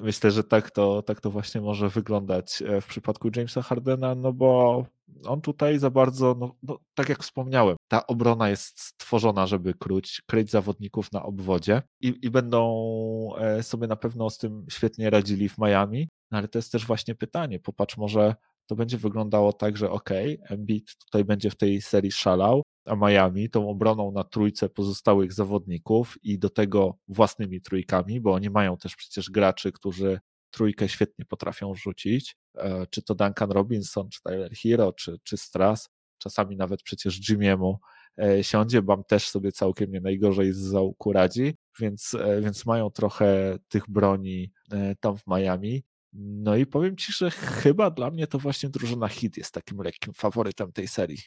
Myślę, 0.02 0.30
że 0.30 0.44
tak 0.44 0.70
to, 0.70 1.02
tak 1.02 1.20
to 1.20 1.30
właśnie 1.30 1.60
może 1.60 1.88
wyglądać 1.88 2.62
e, 2.62 2.80
w 2.80 2.86
przypadku 2.86 3.30
Jamesa 3.36 3.62
Hardena, 3.62 4.14
no 4.14 4.32
bo 4.32 4.84
on 5.24 5.40
tutaj 5.40 5.78
za 5.78 5.90
bardzo, 5.90 6.36
no, 6.38 6.54
no, 6.62 6.78
tak 6.94 7.08
jak 7.08 7.22
wspomniałem, 7.22 7.76
ta 7.88 8.06
obrona 8.06 8.48
jest 8.48 8.80
stworzona, 8.80 9.46
żeby 9.46 9.74
króć, 9.74 10.22
kryć 10.26 10.50
zawodników 10.50 11.12
na 11.12 11.22
obwodzie 11.22 11.82
i, 12.00 12.14
i 12.22 12.30
będą 12.30 13.34
e, 13.38 13.62
sobie 13.62 13.86
na 13.86 13.96
pewno 13.96 14.30
z 14.30 14.38
tym 14.38 14.66
świetnie 14.70 15.10
radzili 15.10 15.48
w 15.48 15.58
Miami. 15.58 16.08
No 16.30 16.38
ale 16.38 16.48
to 16.48 16.58
jest 16.58 16.72
też 16.72 16.86
właśnie 16.86 17.14
pytanie. 17.14 17.60
Popatrz, 17.60 17.96
może 17.96 18.34
to 18.66 18.76
będzie 18.76 18.98
wyglądało 18.98 19.52
tak, 19.52 19.76
że 19.76 19.90
ok, 19.90 20.10
Embiid 20.50 20.96
tutaj 20.96 21.24
będzie 21.24 21.50
w 21.50 21.56
tej 21.56 21.82
serii 21.82 22.12
szalał, 22.12 22.62
a 22.84 22.96
Miami 22.96 23.50
tą 23.50 23.68
obroną 23.68 24.12
na 24.12 24.24
trójce 24.24 24.68
pozostałych 24.68 25.32
zawodników 25.32 26.18
i 26.22 26.38
do 26.38 26.50
tego 26.50 26.98
własnymi 27.08 27.60
trójkami, 27.60 28.20
bo 28.20 28.32
oni 28.32 28.50
mają 28.50 28.76
też 28.76 28.96
przecież 28.96 29.30
graczy, 29.30 29.72
którzy 29.72 30.20
trójkę 30.50 30.88
świetnie 30.88 31.24
potrafią 31.24 31.74
rzucić, 31.74 32.36
e, 32.56 32.86
czy 32.90 33.02
to 33.02 33.14
Duncan 33.14 33.50
Robinson, 33.50 34.08
czy 34.08 34.22
Tyler 34.22 34.52
Hero, 34.52 34.92
czy, 34.92 35.18
czy 35.22 35.36
Strass, 35.36 35.88
czasami 36.18 36.56
nawet 36.56 36.82
przecież 36.82 37.20
Jimiemu 37.20 37.78
e, 38.18 38.44
siądzie, 38.44 38.82
Bam 38.82 39.04
też 39.04 39.28
sobie 39.28 39.52
całkiem 39.52 39.92
nie 39.92 40.00
najgorzej 40.00 40.52
z 40.52 40.58
zaułku 40.58 41.12
radzi, 41.12 41.56
więc, 41.80 42.14
e, 42.14 42.40
więc 42.40 42.66
mają 42.66 42.90
trochę 42.90 43.58
tych 43.68 43.90
broni 43.90 44.52
tam 45.00 45.16
w 45.16 45.22
Miami. 45.26 45.82
No 46.20 46.56
i 46.56 46.66
powiem 46.66 46.96
Ci, 46.96 47.12
że 47.12 47.30
chyba 47.30 47.90
dla 47.90 48.10
mnie 48.10 48.26
to 48.26 48.38
właśnie 48.38 48.68
drużyna 48.68 49.08
Hit 49.08 49.36
jest 49.36 49.54
takim 49.54 49.78
lekkim 49.78 50.12
faworytem 50.14 50.72
tej 50.72 50.88
serii. 50.88 51.22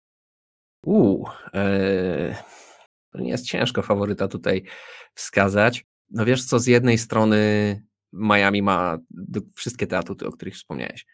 Uuu, 0.85 1.25
to 3.11 3.19
nie 3.19 3.29
jest 3.29 3.45
ciężko 3.45 3.81
faworyta 3.81 4.27
tutaj 4.27 4.63
wskazać. 5.15 5.85
No 6.09 6.25
wiesz 6.25 6.45
co, 6.45 6.59
z 6.59 6.67
jednej 6.67 6.97
strony 6.97 7.37
Miami 8.13 8.61
ma 8.61 8.97
wszystkie 9.55 9.87
te 9.87 9.97
atuty, 9.97 10.27
o 10.27 10.31
których 10.31 10.55
wspomniałeś. 10.55 11.05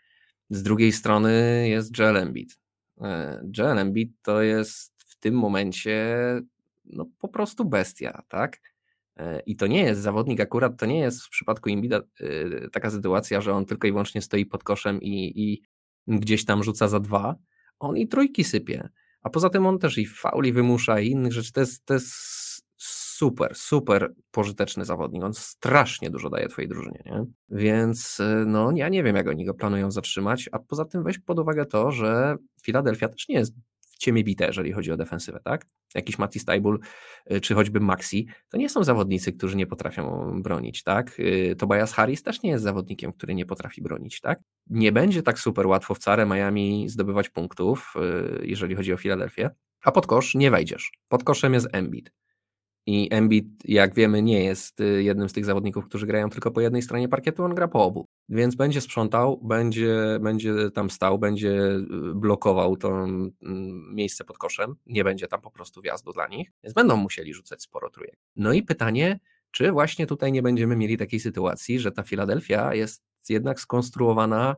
Z 0.49 0.63
drugiej 0.63 0.91
strony 0.91 1.65
jest 1.69 1.97
Joel 1.97 2.17
Embiid. 2.17 2.59
E, 3.01 3.41
Joel 3.57 3.79
Embiid 3.79 4.11
to 4.21 4.41
jest 4.41 4.93
w 4.97 5.15
tym 5.19 5.35
momencie 5.35 6.15
no, 6.85 7.05
po 7.19 7.27
prostu 7.27 7.65
bestia, 7.65 8.23
tak? 8.27 8.59
E, 9.17 9.39
I 9.45 9.55
to 9.55 9.67
nie 9.67 9.83
jest 9.83 10.01
zawodnik, 10.01 10.39
akurat 10.39 10.79
to 10.79 10.85
nie 10.85 10.99
jest 10.99 11.23
w 11.23 11.29
przypadku 11.29 11.69
Imbida 11.69 11.97
e, 11.97 12.69
taka 12.69 12.89
sytuacja, 12.89 13.41
że 13.41 13.53
on 13.53 13.65
tylko 13.65 13.87
i 13.87 13.91
wyłącznie 13.91 14.21
stoi 14.21 14.45
pod 14.45 14.63
koszem 14.63 15.01
i, 15.01 15.33
i 15.35 15.61
gdzieś 16.07 16.45
tam 16.45 16.63
rzuca 16.63 16.87
za 16.87 16.99
dwa. 16.99 17.35
On 17.79 17.97
i 17.97 18.07
trójki 18.07 18.43
sypie. 18.43 18.89
A 19.21 19.29
poza 19.29 19.49
tym 19.49 19.65
on 19.65 19.79
też 19.79 19.97
i 19.97 20.05
fauli 20.05 20.53
wymusza 20.53 20.99
i 20.99 21.07
innych 21.09 21.33
rzeczy. 21.33 21.51
To 21.51 21.59
jest, 21.59 21.85
to 21.85 21.93
jest 21.93 22.13
super, 23.17 23.55
super 23.55 24.13
pożyteczny 24.31 24.85
zawodnik. 24.85 25.23
On 25.23 25.33
strasznie 25.33 26.09
dużo 26.09 26.29
daje 26.29 26.47
twojej 26.47 26.69
drużynie, 26.69 27.01
nie? 27.05 27.25
Więc 27.49 28.19
e, 28.19 28.43
no 28.47 28.71
ja 28.75 28.89
nie 28.89 29.03
wiem, 29.03 29.15
jak 29.15 29.27
oni 29.27 29.45
go 29.45 29.53
planują 29.53 29.91
zatrzymać, 29.91 30.49
a 30.51 30.59
poza 30.59 30.85
tym 30.85 31.03
weź 31.03 31.19
pod 31.19 31.39
uwagę 31.39 31.65
to, 31.65 31.91
że 31.91 32.35
Philadelphia 32.63 33.09
też 33.09 33.27
nie 33.29 33.35
jest 33.35 33.53
ciemię 33.97 34.23
bite, 34.23 34.45
jeżeli 34.45 34.71
chodzi 34.71 34.91
o 34.91 34.97
defensywę, 34.97 35.39
tak? 35.43 35.65
Jakiś 35.95 36.17
Mati 36.17 36.39
Stajbul, 36.39 36.79
y, 37.31 37.41
czy 37.41 37.55
choćby 37.55 37.79
Maxi, 37.79 38.27
to 38.49 38.57
nie 38.57 38.69
są 38.69 38.83
zawodnicy, 38.83 39.33
którzy 39.33 39.57
nie 39.57 39.67
potrafią 39.67 40.33
bronić, 40.41 40.83
tak? 40.83 41.19
Y, 41.19 41.55
Tobias 41.57 41.93
Harris 41.93 42.23
też 42.23 42.41
nie 42.41 42.49
jest 42.49 42.63
zawodnikiem, 42.63 43.13
który 43.13 43.35
nie 43.35 43.45
potrafi 43.45 43.81
bronić, 43.81 44.21
tak? 44.21 44.39
Nie 44.67 44.91
będzie 44.91 45.23
tak 45.23 45.39
super 45.39 45.67
łatwo 45.67 45.95
w 45.95 45.99
Miami 46.27 46.89
zdobywać 46.89 47.29
punktów, 47.29 47.93
y, 48.41 48.47
jeżeli 48.47 48.75
chodzi 48.75 48.93
o 48.93 48.97
Filadelfię, 48.97 49.49
a 49.83 49.91
pod 49.91 50.07
kosz 50.07 50.35
nie 50.35 50.51
wejdziesz. 50.51 50.91
Pod 51.07 51.23
koszem 51.23 51.53
jest 51.53 51.67
Embiid. 51.71 52.11
I 52.87 53.07
Embiid, 53.11 53.45
jak 53.65 53.95
wiemy, 53.95 54.21
nie 54.21 54.43
jest 54.43 54.79
y, 54.79 55.03
jednym 55.03 55.29
z 55.29 55.33
tych 55.33 55.45
zawodników, 55.45 55.85
którzy 55.85 56.07
grają 56.07 56.29
tylko 56.29 56.51
po 56.51 56.61
jednej 56.61 56.81
stronie 56.81 57.09
parkietu, 57.09 57.43
on 57.43 57.55
gra 57.55 57.67
po 57.67 57.83
obu. 57.83 58.05
Więc 58.29 58.55
będzie 58.55 58.81
sprzątał, 58.81 59.39
będzie, 59.43 60.19
będzie 60.21 60.71
tam 60.71 60.89
stał, 60.89 61.19
będzie 61.19 61.51
y, 61.51 62.15
blokował 62.15 62.77
to 62.77 62.89
mm, 62.89 63.33
miejsce 63.93 64.23
pod 64.23 64.37
koszem, 64.37 64.75
nie 64.85 65.03
będzie 65.03 65.27
tam 65.27 65.41
po 65.41 65.51
prostu 65.51 65.81
wjazdu 65.81 66.13
dla 66.13 66.27
nich, 66.27 66.51
więc 66.63 66.73
będą 66.73 66.97
musieli 66.97 67.33
rzucać 67.33 67.61
sporo 67.61 67.89
trójek. 67.89 68.17
No 68.35 68.53
i 68.53 68.63
pytanie, 68.63 69.19
czy 69.51 69.71
właśnie 69.71 70.07
tutaj 70.07 70.31
nie 70.31 70.41
będziemy 70.41 70.75
mieli 70.75 70.97
takiej 70.97 71.19
sytuacji, 71.19 71.79
że 71.79 71.91
ta 71.91 72.03
Filadelfia 72.03 72.73
jest 72.73 73.03
jednak 73.29 73.59
skonstruowana 73.59 74.55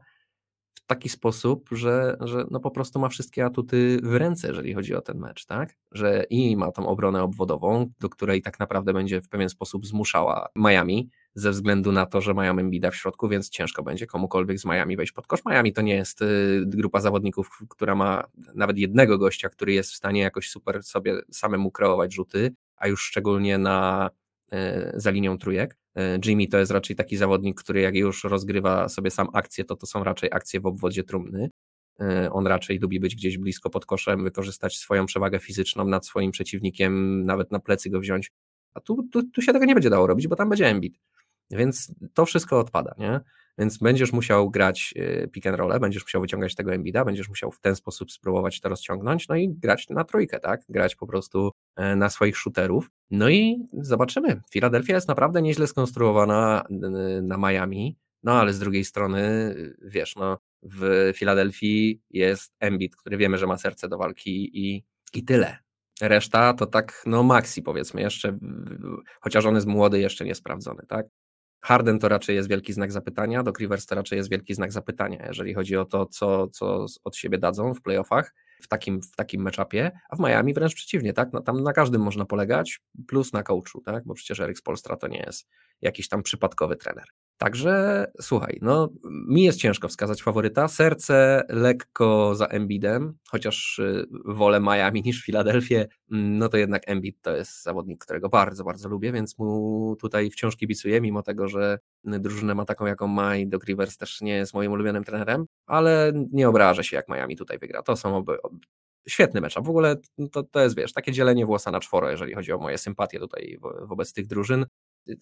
taki 0.90 1.10
sposób, 1.10 1.70
że, 1.72 2.18
że 2.20 2.46
no 2.52 2.60
po 2.60 2.72
prostu 2.72 3.00
ma 3.00 3.10
wszystkie 3.10 3.46
atuty 3.46 4.00
w 4.04 4.16
ręce, 4.16 4.48
jeżeli 4.48 4.74
chodzi 4.74 4.96
o 4.96 5.02
ten 5.02 5.18
mecz, 5.18 5.46
tak? 5.46 5.76
Że 5.92 6.24
i 6.30 6.58
ma 6.58 6.72
tą 6.72 6.88
obronę 6.88 7.24
obwodową, 7.24 7.92
do 8.00 8.10
której 8.10 8.42
tak 8.42 8.60
naprawdę 8.60 8.94
będzie 8.94 9.22
w 9.22 9.30
pewien 9.30 9.50
sposób 9.50 9.86
zmuszała 9.86 10.50
Miami, 10.56 11.10
ze 11.36 11.52
względu 11.52 11.92
na 11.92 12.06
to, 12.06 12.22
że 12.22 12.34
mają 12.34 12.60
Embida 12.60 12.92
w 12.92 12.96
środku, 12.96 13.28
więc 13.28 13.50
ciężko 13.50 13.84
będzie 13.84 14.08
komukolwiek 14.08 14.60
z 14.60 14.66
Miami 14.66 14.98
wejść 14.98 15.12
pod 15.12 15.28
kosz. 15.28 15.40
Miami 15.46 15.74
to 15.74 15.82
nie 15.82 15.96
jest 15.96 16.22
y, 16.22 16.64
grupa 16.66 17.02
zawodników, 17.02 17.50
która 17.70 17.96
ma 17.96 18.24
nawet 18.56 18.78
jednego 18.78 19.18
gościa, 19.18 19.50
który 19.50 19.74
jest 19.74 19.92
w 19.92 19.96
stanie 19.96 20.22
jakoś 20.22 20.50
super 20.50 20.84
sobie 20.84 21.22
samemu 21.32 21.72
kreować 21.72 22.14
rzuty, 22.14 22.52
a 22.76 22.88
już 22.88 23.04
szczególnie 23.04 23.58
na 23.58 24.10
E, 24.52 24.92
za 24.96 25.12
linią 25.12 25.38
trójek. 25.38 25.78
E, 26.00 26.20
Jimmy 26.26 26.48
to 26.48 26.58
jest 26.58 26.72
raczej 26.72 26.96
taki 26.96 27.18
zawodnik, 27.18 27.60
który 27.64 27.82
jak 27.82 27.96
już 27.96 28.24
rozgrywa 28.24 28.90
sobie 28.90 29.12
sam 29.12 29.28
akcje, 29.34 29.66
to 29.66 29.76
to 29.76 29.86
są 29.86 30.04
raczej 30.04 30.30
akcje 30.34 30.60
w 30.60 30.66
obwodzie 30.66 31.04
trumny. 31.04 31.50
E, 32.02 32.32
on 32.32 32.48
raczej 32.48 32.80
lubi 32.80 33.00
być 33.00 33.16
gdzieś 33.16 33.38
blisko 33.38 33.70
pod 33.70 33.86
koszem, 33.86 34.24
wykorzystać 34.24 34.78
swoją 34.78 35.06
przewagę 35.06 35.40
fizyczną 35.40 35.86
nad 35.86 36.06
swoim 36.06 36.32
przeciwnikiem, 36.32 37.26
nawet 37.26 37.52
na 37.52 37.60
plecy 37.60 37.90
go 37.90 38.00
wziąć. 38.00 38.32
A 38.74 38.80
tu, 38.80 39.08
tu, 39.12 39.24
tu 39.24 39.42
się 39.42 39.54
tego 39.54 39.66
nie 39.66 39.74
będzie 39.74 39.90
dało 39.90 40.08
robić, 40.08 40.28
bo 40.28 40.36
tam 40.36 40.50
będzie 40.50 40.68
Embiid. 40.68 41.00
Więc 41.52 41.94
to 42.14 42.26
wszystko 42.26 42.60
odpada, 42.60 42.96
nie? 42.98 43.20
Więc 43.60 43.78
będziesz 43.78 44.14
musiał 44.14 44.50
grać 44.50 44.94
y, 44.98 45.30
pick 45.32 45.48
and 45.48 45.58
roll, 45.58 45.80
będziesz 45.80 46.04
musiał 46.04 46.22
wyciągać 46.22 46.56
tego 46.56 46.74
Embida, 46.74 47.06
będziesz 47.06 47.30
musiał 47.30 47.52
w 47.52 47.60
ten 47.60 47.76
sposób 47.76 48.12
spróbować 48.12 48.62
to 48.62 48.70
rozciągnąć, 48.70 49.28
no 49.28 49.36
i 49.36 49.50
grać 49.50 49.90
na 49.90 50.04
trójkę, 50.04 50.40
tak? 50.40 50.62
Grać 50.70 50.96
po 50.96 51.08
prostu 51.08 51.52
e, 51.76 51.96
na 51.96 52.10
swoich 52.10 52.38
shooterów. 52.38 52.92
No 53.12 53.30
i 53.30 53.68
zobaczymy. 53.74 54.42
Philadelphia 54.52 54.96
jest 54.96 55.08
naprawdę 55.08 55.42
nieźle 55.42 55.68
skonstruowana 55.68 56.64
na 57.22 57.38
Miami, 57.38 57.98
no 58.24 58.32
ale 58.32 58.54
z 58.54 58.60
drugiej 58.60 58.86
strony, 58.86 59.56
wiesz, 59.82 60.16
no 60.16 60.38
w 60.64 61.12
Filadelfii 61.16 62.02
jest 62.10 62.54
Embiid, 62.60 62.96
który 62.96 63.18
wiemy, 63.18 63.38
że 63.38 63.48
ma 63.48 63.58
serce 63.58 63.90
do 63.90 63.98
walki 63.98 64.52
i, 64.54 64.84
i 65.14 65.24
tyle. 65.24 65.58
Reszta 66.02 66.54
to 66.54 66.66
tak, 66.66 67.04
no 67.06 67.24
maxi 67.24 67.62
powiedzmy, 67.62 68.02
jeszcze, 68.02 68.38
chociaż 69.22 69.46
on 69.46 69.56
jest 69.56 69.68
młody, 69.68 70.00
jeszcze 70.00 70.26
niesprawdzony, 70.26 70.84
tak? 70.88 71.06
Harden 71.62 72.00
to 72.00 72.10
raczej 72.10 72.36
jest 72.36 72.50
wielki 72.50 72.74
znak 72.74 72.92
zapytania, 72.92 73.44
Doc 73.44 73.60
Rivers 73.60 73.86
to 73.86 73.96
raczej 73.96 74.18
jest 74.18 74.30
wielki 74.30 74.54
znak 74.54 74.72
zapytania, 74.72 75.26
jeżeli 75.28 75.54
chodzi 75.54 75.78
o 75.78 75.86
to, 75.86 76.06
co, 76.06 76.48
co 76.48 76.86
od 77.04 77.16
siebie 77.16 77.38
dadzą 77.38 77.74
w 77.74 77.82
playoffach 77.82 78.34
w 78.62 78.68
takim, 78.68 79.02
w 79.02 79.16
takim 79.16 79.42
meczapie, 79.42 79.92
a 80.10 80.16
w 80.16 80.20
Miami 80.20 80.54
wręcz 80.54 80.76
przeciwnie, 80.76 81.14
tak? 81.14 81.34
No, 81.34 81.42
tam 81.42 81.64
na 81.64 81.74
każdym 81.74 82.02
można 82.02 82.26
polegać, 82.26 82.82
plus 83.08 83.34
na 83.34 83.44
coachu, 83.44 83.82
tak? 83.82 84.04
Bo 84.06 84.14
przecież 84.14 84.40
Erik 84.40 84.58
Spolstra 84.58 84.96
to 84.96 85.08
nie 85.08 85.20
jest 85.20 85.48
jakiś 85.82 86.08
tam 86.08 86.24
przypadkowy 86.24 86.76
trener. 86.76 87.06
Także 87.40 88.06
słuchaj, 88.22 88.60
no 88.62 88.90
mi 89.04 89.44
jest 89.44 89.60
ciężko 89.60 89.88
wskazać 89.88 90.22
faworyta. 90.22 90.68
Serce 90.68 91.44
lekko 91.50 92.36
za 92.36 92.46
Embidem, 92.46 93.14
chociaż 93.30 93.80
y, 93.80 94.06
wolę 94.26 94.60
Miami 94.60 95.02
niż 95.02 95.24
Filadelfię, 95.24 95.88
mm, 96.12 96.38
no 96.38 96.50
to 96.50 96.58
jednak 96.58 96.84
Embiid 96.88 97.22
to 97.22 97.36
jest 97.36 97.64
zawodnik, 97.64 98.04
którego 98.04 98.30
bardzo, 98.30 98.64
bardzo 98.64 98.90
lubię, 98.90 99.12
więc 99.12 99.38
mu 99.38 99.96
tutaj 100.02 100.32
wciąż 100.32 100.56
kibicuję, 100.56 101.02
mimo 101.02 101.24
tego, 101.24 101.48
że 101.48 101.80
drużynę 102.04 102.56
ma 102.56 102.66
taką, 102.66 102.86
jaką 102.86 103.08
ma 103.08 103.36
i 103.36 103.48
Doc 103.48 103.64
Rivers 103.64 103.98
też 103.98 104.22
nie 104.22 104.34
jest 104.34 104.54
moim 104.54 104.72
ulubionym 104.72 105.04
trenerem, 105.04 105.46
ale 105.66 106.12
nie 106.32 106.50
obrażę 106.50 106.84
się, 106.84 106.96
jak 106.96 107.10
Miami 107.10 107.38
tutaj 107.38 107.60
wygra. 107.60 107.84
To 107.84 107.96
są 107.96 108.18
oby, 108.18 108.38
świetny 109.08 109.42
mecz. 109.42 109.54
W 109.56 109.70
ogóle 109.70 109.96
to, 110.32 110.44
to 110.44 110.60
jest, 110.60 110.76
wiesz, 110.76 110.94
takie 110.94 111.12
dzielenie 111.12 111.46
włosa 111.46 111.72
na 111.72 111.80
czworo, 111.80 112.10
jeżeli 112.10 112.34
chodzi 112.34 112.52
o 112.52 112.58
moje 112.58 112.78
sympatie 112.78 113.20
tutaj 113.20 113.58
wo, 113.62 113.88
wobec 113.88 114.14
tych 114.14 114.28
drużyn 114.28 114.66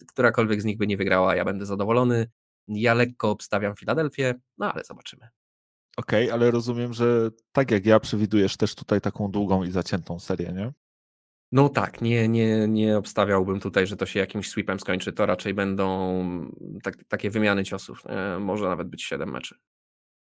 którakolwiek 0.08 0.62
z 0.62 0.64
nich 0.64 0.78
by 0.78 0.86
nie 0.86 0.96
wygrała, 0.96 1.36
ja 1.36 1.44
będę 1.44 1.66
zadowolony. 1.66 2.30
Ja 2.68 2.94
lekko 2.94 3.30
obstawiam 3.30 3.76
Filadelfię, 3.76 4.34
no 4.58 4.72
ale 4.72 4.84
zobaczymy. 4.84 5.28
Okej, 5.96 6.24
okay, 6.24 6.34
ale 6.34 6.50
rozumiem, 6.50 6.92
że 6.92 7.30
tak 7.52 7.70
jak 7.70 7.86
ja 7.86 8.00
przewidujesz 8.00 8.56
też 8.56 8.74
tutaj 8.74 9.00
taką 9.00 9.30
długą 9.30 9.64
i 9.64 9.70
zaciętą 9.70 10.18
serię, 10.18 10.52
nie? 10.52 10.72
No 11.52 11.68
tak, 11.68 12.00
nie, 12.00 12.28
nie, 12.28 12.68
nie 12.68 12.98
obstawiałbym 12.98 13.60
tutaj, 13.60 13.86
że 13.86 13.96
to 13.96 14.06
się 14.06 14.20
jakimś 14.20 14.50
sweepem 14.50 14.80
skończy. 14.80 15.12
To 15.12 15.26
raczej 15.26 15.54
będą 15.54 16.50
tak, 16.82 17.04
takie 17.04 17.30
wymiany 17.30 17.64
ciosów. 17.64 18.04
Może 18.40 18.64
nawet 18.64 18.88
być 18.88 19.04
7 19.04 19.30
meczy. 19.30 19.58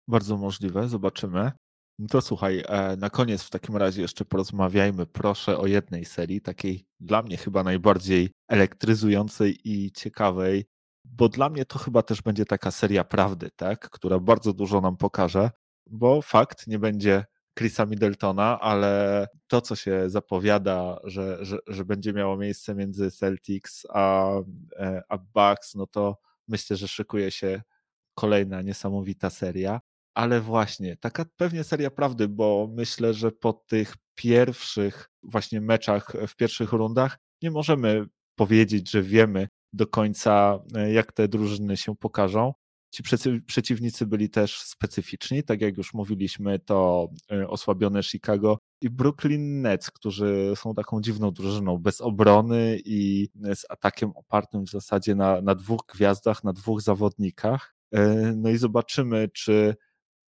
Bardzo 0.08 0.36
możliwe, 0.36 0.88
zobaczymy. 0.88 1.52
No 1.98 2.06
to 2.08 2.20
słuchaj, 2.20 2.64
e, 2.68 2.96
na 2.96 3.10
koniec 3.10 3.42
w 3.42 3.50
takim 3.50 3.76
razie 3.76 4.02
jeszcze 4.02 4.24
porozmawiajmy 4.24 5.06
proszę 5.06 5.58
o 5.58 5.66
jednej 5.66 6.04
serii, 6.04 6.40
takiej 6.40 6.86
dla 7.00 7.22
mnie 7.22 7.36
chyba 7.36 7.62
najbardziej 7.62 8.30
elektryzującej 8.48 9.58
i 9.64 9.92
ciekawej, 9.92 10.64
bo 11.04 11.28
dla 11.28 11.48
mnie 11.50 11.64
to 11.64 11.78
chyba 11.78 12.02
też 12.02 12.22
będzie 12.22 12.44
taka 12.44 12.70
seria 12.70 13.04
prawdy, 13.04 13.50
tak, 13.56 13.90
która 13.90 14.18
bardzo 14.18 14.52
dużo 14.52 14.80
nam 14.80 14.96
pokaże, 14.96 15.50
bo 15.86 16.22
fakt 16.22 16.66
nie 16.66 16.78
będzie 16.78 17.24
Chrisa 17.58 17.86
Middletona, 17.86 18.60
ale 18.60 19.26
to, 19.46 19.60
co 19.60 19.76
się 19.76 20.10
zapowiada, 20.10 20.98
że, 21.04 21.44
że, 21.44 21.58
że 21.66 21.84
będzie 21.84 22.12
miało 22.12 22.36
miejsce 22.36 22.74
między 22.74 23.10
Celtics 23.10 23.86
a, 23.90 24.30
e, 24.76 25.02
a 25.08 25.18
Bucks, 25.18 25.74
no 25.74 25.86
to 25.86 26.18
myślę, 26.48 26.76
że 26.76 26.88
szykuje 26.88 27.30
się 27.30 27.62
kolejna 28.14 28.62
niesamowita 28.62 29.30
seria 29.30 29.80
ale 30.14 30.40
właśnie, 30.40 30.96
taka 30.96 31.24
pewnie 31.36 31.64
seria 31.64 31.90
prawdy, 31.90 32.28
bo 32.28 32.68
myślę, 32.72 33.14
że 33.14 33.32
po 33.32 33.52
tych 33.52 33.94
pierwszych 34.14 35.10
właśnie 35.22 35.60
meczach 35.60 36.12
w 36.28 36.36
pierwszych 36.36 36.72
rundach 36.72 37.18
nie 37.42 37.50
możemy 37.50 38.06
powiedzieć, 38.34 38.90
że 38.90 39.02
wiemy 39.02 39.48
do 39.72 39.86
końca, 39.86 40.58
e, 40.74 40.92
jak 40.92 41.12
te 41.12 41.28
drużyny 41.28 41.76
się 41.76 41.96
pokażą. 41.96 42.52
Ci 42.90 43.02
przeciwnicy 43.46 44.06
byli 44.06 44.30
też 44.30 44.60
specyficzni, 44.60 45.42
tak 45.42 45.60
jak 45.60 45.76
już 45.76 45.94
mówiliśmy, 45.94 46.58
to 46.58 47.08
e, 47.32 47.48
osłabione 47.48 48.02
Chicago 48.02 48.58
i 48.80 48.90
Brooklyn 48.90 49.62
Nets, 49.62 49.90
którzy 49.90 50.52
są 50.56 50.74
taką 50.74 51.00
dziwną 51.00 51.30
drużyną, 51.30 51.78
bez 51.78 52.00
obrony 52.00 52.78
i 52.84 53.28
z 53.54 53.64
atakiem 53.70 54.10
opartym 54.14 54.64
w 54.64 54.70
zasadzie 54.70 55.14
na, 55.14 55.40
na 55.40 55.54
dwóch 55.54 55.80
gwiazdach, 55.94 56.44
na 56.44 56.52
dwóch 56.52 56.82
zawodnikach. 56.82 57.74
E, 57.92 58.32
no 58.36 58.50
i 58.50 58.56
zobaczymy, 58.56 59.28
czy 59.28 59.76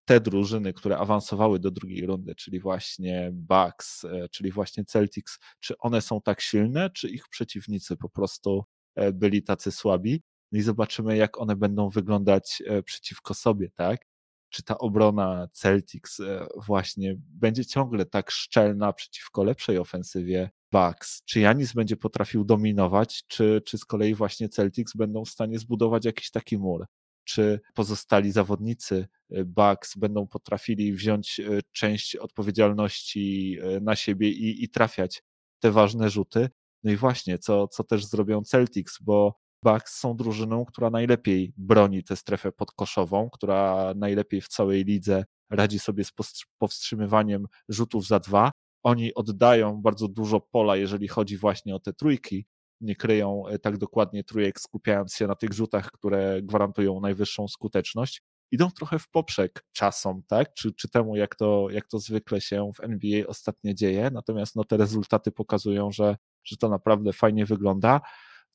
te 0.07 0.21
drużyny, 0.21 0.73
które 0.73 0.99
awansowały 0.99 1.59
do 1.59 1.71
drugiej 1.71 2.07
rundy, 2.07 2.35
czyli 2.35 2.61
właśnie 2.61 3.31
Bucks, 3.33 4.05
e, 4.05 4.29
czyli 4.29 4.53
właśnie 4.53 4.85
Celtics, 4.85 5.39
czy 5.61 5.79
one 5.79 6.01
są 6.01 6.21
tak 6.21 6.41
silne, 6.41 6.91
czy 6.91 7.09
ich 7.09 7.29
przeciwnicy 7.29 7.97
po 7.97 8.09
prostu 8.09 8.65
byli 9.13 9.43
tacy 9.43 9.73
słabi? 9.73 10.23
No 10.53 10.59
i 10.59 10.63
zobaczymy, 10.63 11.17
jak 11.17 11.41
one 11.41 11.57
będą 11.57 11.89
wyglądać 11.89 12.63
e, 12.67 12.83
przeciwko 12.83 13.35
sobie, 13.35 13.71
tak? 13.71 14.07
Czy 14.49 14.63
ta 14.63 14.79
obrona 14.79 15.49
Celtics 15.53 16.21
e, 16.21 16.47
właśnie 16.67 17.17
będzie 17.19 17.67
ciągle 17.67 18.07
tak 18.07 18.31
szczelna 18.31 18.93
przeciwko 18.93 19.45
lepszej 19.45 19.79
ofensywie 19.79 20.51
Bucks? 20.73 21.23
Czy 21.25 21.41
Janis 21.41 21.73
będzie 21.73 21.97
potrafił 21.97 22.45
dominować, 22.45 23.25
czy, 23.27 23.63
czy 23.67 23.79
z 23.79 23.85
kolei 23.85 24.15
właśnie 24.15 24.49
Celtics 24.49 24.97
będą 24.97 25.25
w 25.25 25.29
stanie 25.29 25.59
zbudować 25.59 26.05
jakiś 26.05 26.31
taki 26.31 26.59
mur? 26.59 26.87
Czy 27.27 27.61
pozostali 27.75 28.33
zawodnicy 28.33 29.07
e, 29.31 29.45
Bucks 29.45 29.97
będą 29.97 30.27
potrafili 30.27 30.93
wziąć 30.93 31.41
część 31.73 32.17
odpowiedzialności 32.17 33.59
na 33.81 33.97
siebie 33.97 34.31
i, 34.31 34.65
i 34.65 34.69
trafiać 34.69 35.23
te 35.61 35.71
ważne 35.71 36.11
rzuty? 36.11 36.49
No 36.83 36.93
i 36.93 36.97
właśnie, 36.97 37.39
co, 37.39 37.69
co 37.69 37.85
też 37.85 38.07
zrobią 38.07 38.43
Celtics, 38.43 38.99
bo 39.03 39.39
Bucks 39.63 39.99
są 39.99 40.17
drużyną, 40.17 40.65
która 40.65 40.91
najlepiej 40.91 41.53
broni 41.57 42.03
tę 42.05 42.17
strefę 42.17 42.53
podkoszową, 42.53 43.31
która 43.31 43.93
najlepiej 43.97 44.41
w 44.41 44.49
całej 44.49 44.85
lidze 44.85 45.25
radzi 45.51 45.79
sobie 45.79 46.05
z 46.05 46.13
powstrzymywaniem 46.59 47.47
rzutów 47.69 48.07
za 48.07 48.21
dwa. 48.21 48.51
Oni 48.83 49.15
oddają 49.15 49.83
bardzo 49.83 50.09
dużo 50.09 50.41
pola, 50.41 50.77
jeżeli 50.77 51.09
chodzi 51.09 51.37
właśnie 51.37 51.75
o 51.75 51.81
te 51.81 51.93
trójki. 51.93 52.47
Nie 52.81 52.97
kryją 52.97 53.47
e, 53.47 53.59
tak 53.59 53.79
dokładnie 53.79 54.25
trójek, 54.25 54.61
skupiając 54.61 55.15
się 55.15 55.27
na 55.27 55.35
tych 55.35 55.53
rzutach, 55.53 55.91
które 55.91 56.43
gwarantują 56.43 57.01
najwyższą 57.01 57.49
skuteczność. 57.49 58.23
Idą 58.51 58.71
trochę 58.71 58.99
w 58.99 59.09
poprzek 59.09 59.65
czasom, 59.73 60.23
tak? 60.27 60.55
Czy, 60.55 60.73
czy 60.73 60.89
temu, 60.89 61.17
jak 61.17 61.37
to, 61.37 61.71
jak 61.71 61.87
to 61.87 61.99
zwykle 61.99 62.41
się 62.41 62.71
w 62.75 62.81
NBA 62.81 63.27
ostatnio 63.27 63.75
dzieje. 63.75 64.11
Natomiast 64.11 64.57
no, 64.57 64.65
te 64.65 64.77
rezultaty 64.77 65.33
pokazują, 65.33 65.93
że, 65.93 66.17
że 66.45 66.57
to 66.57 66.69
naprawdę 66.69 67.13
fajnie 67.13 67.47
wygląda. 67.47 68.01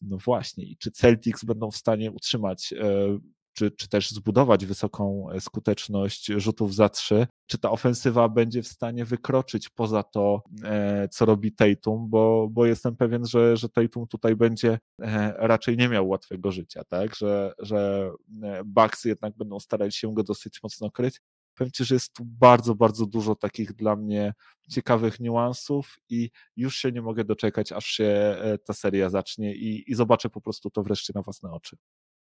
No 0.02 0.18
właśnie, 0.18 0.66
i 0.66 0.78
czy 0.78 0.92
Celtics 0.92 1.44
będą 1.44 1.72
w 1.72 1.76
stanie 1.78 2.12
utrzymać, 2.12 2.74
e, 2.74 3.18
czy, 3.54 3.72
czy 3.72 3.90
też 3.90 4.12
zbudować 4.12 4.66
wysoką 4.66 5.30
e, 5.32 5.42
skuteczność 5.42 6.26
rzutów 6.26 6.76
za 6.76 6.90
trzy? 6.90 7.28
Czy 7.48 7.58
ta 7.58 7.72
ofensywa 7.72 8.30
będzie 8.30 8.64
w 8.64 8.68
stanie 8.68 9.06
wykroczyć 9.06 9.70
poza 9.70 10.04
to, 10.04 10.44
e, 10.64 11.08
co 11.12 11.26
robi 11.26 11.54
Tatum, 11.54 12.10
bo, 12.10 12.48
bo 12.52 12.66
jestem 12.66 12.96
pewien, 12.96 13.26
że, 13.26 13.58
że 13.58 13.70
Tatum 13.70 14.08
tutaj 14.08 14.36
będzie 14.36 14.80
raczej 15.36 15.78
nie 15.78 15.90
miał 15.90 16.10
łatwego 16.10 16.52
życia, 16.52 16.84
tak? 16.84 17.16
Że, 17.16 17.54
że 17.60 18.12
Bucks 18.66 19.06
jednak 19.06 19.38
będą 19.38 19.60
starali 19.60 19.92
się 19.92 20.14
go 20.14 20.24
dosyć 20.24 20.64
mocno 20.64 20.92
kryć 20.92 21.22
powiem 21.62 21.72
Ci, 21.72 21.86
że 21.86 21.96
jest 21.96 22.14
tu 22.14 22.26
bardzo, 22.26 22.76
bardzo 22.76 23.06
dużo 23.06 23.36
takich 23.36 23.74
dla 23.74 23.96
mnie 23.96 24.34
ciekawych 24.70 25.20
niuansów 25.20 26.00
i 26.10 26.30
już 26.56 26.76
się 26.76 26.92
nie 26.92 27.02
mogę 27.02 27.24
doczekać, 27.24 27.72
aż 27.72 27.86
się 27.86 28.06
e, 28.06 28.58
ta 28.58 28.74
seria 28.74 29.10
zacznie 29.10 29.56
i, 29.56 29.92
i 29.92 29.96
zobaczę 29.96 30.30
po 30.30 30.42
prostu 30.42 30.70
to 30.70 30.84
wreszcie 30.84 31.14
na 31.16 31.22
własne 31.22 31.52
oczy. 31.52 31.78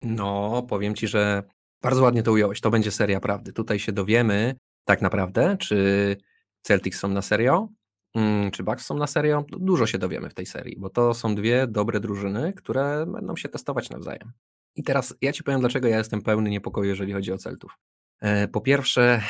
No, 0.01 0.63
powiem 0.69 0.95
Ci, 0.95 1.07
że 1.07 1.43
bardzo 1.81 2.03
ładnie 2.03 2.23
to 2.23 2.31
ująłeś. 2.31 2.61
To 2.61 2.69
będzie 2.69 2.91
seria 2.91 3.19
prawdy. 3.19 3.53
Tutaj 3.53 3.79
się 3.79 3.91
dowiemy 3.91 4.55
tak 4.85 5.01
naprawdę, 5.01 5.57
czy 5.57 6.17
Celtics 6.61 6.99
są 6.99 7.07
na 7.07 7.21
serio, 7.21 7.69
mm, 8.15 8.51
czy 8.51 8.63
Bucks 8.63 8.85
są 8.85 8.97
na 8.97 9.07
serio. 9.07 9.45
Dużo 9.49 9.87
się 9.87 9.97
dowiemy 9.97 10.29
w 10.29 10.33
tej 10.33 10.45
serii, 10.45 10.75
bo 10.79 10.89
to 10.89 11.13
są 11.13 11.35
dwie 11.35 11.67
dobre 11.67 11.99
drużyny, 11.99 12.53
które 12.53 13.05
będą 13.05 13.35
się 13.35 13.49
testować 13.49 13.89
nawzajem. 13.89 14.31
I 14.75 14.83
teraz 14.83 15.15
ja 15.21 15.33
Ci 15.33 15.43
powiem, 15.43 15.59
dlaczego 15.59 15.87
ja 15.87 15.97
jestem 15.97 16.21
pełny 16.21 16.49
niepokoju, 16.49 16.89
jeżeli 16.89 17.13
chodzi 17.13 17.31
o 17.31 17.37
Celtów. 17.37 17.77
E, 18.21 18.47
po 18.47 18.61
pierwsze, 18.61 19.21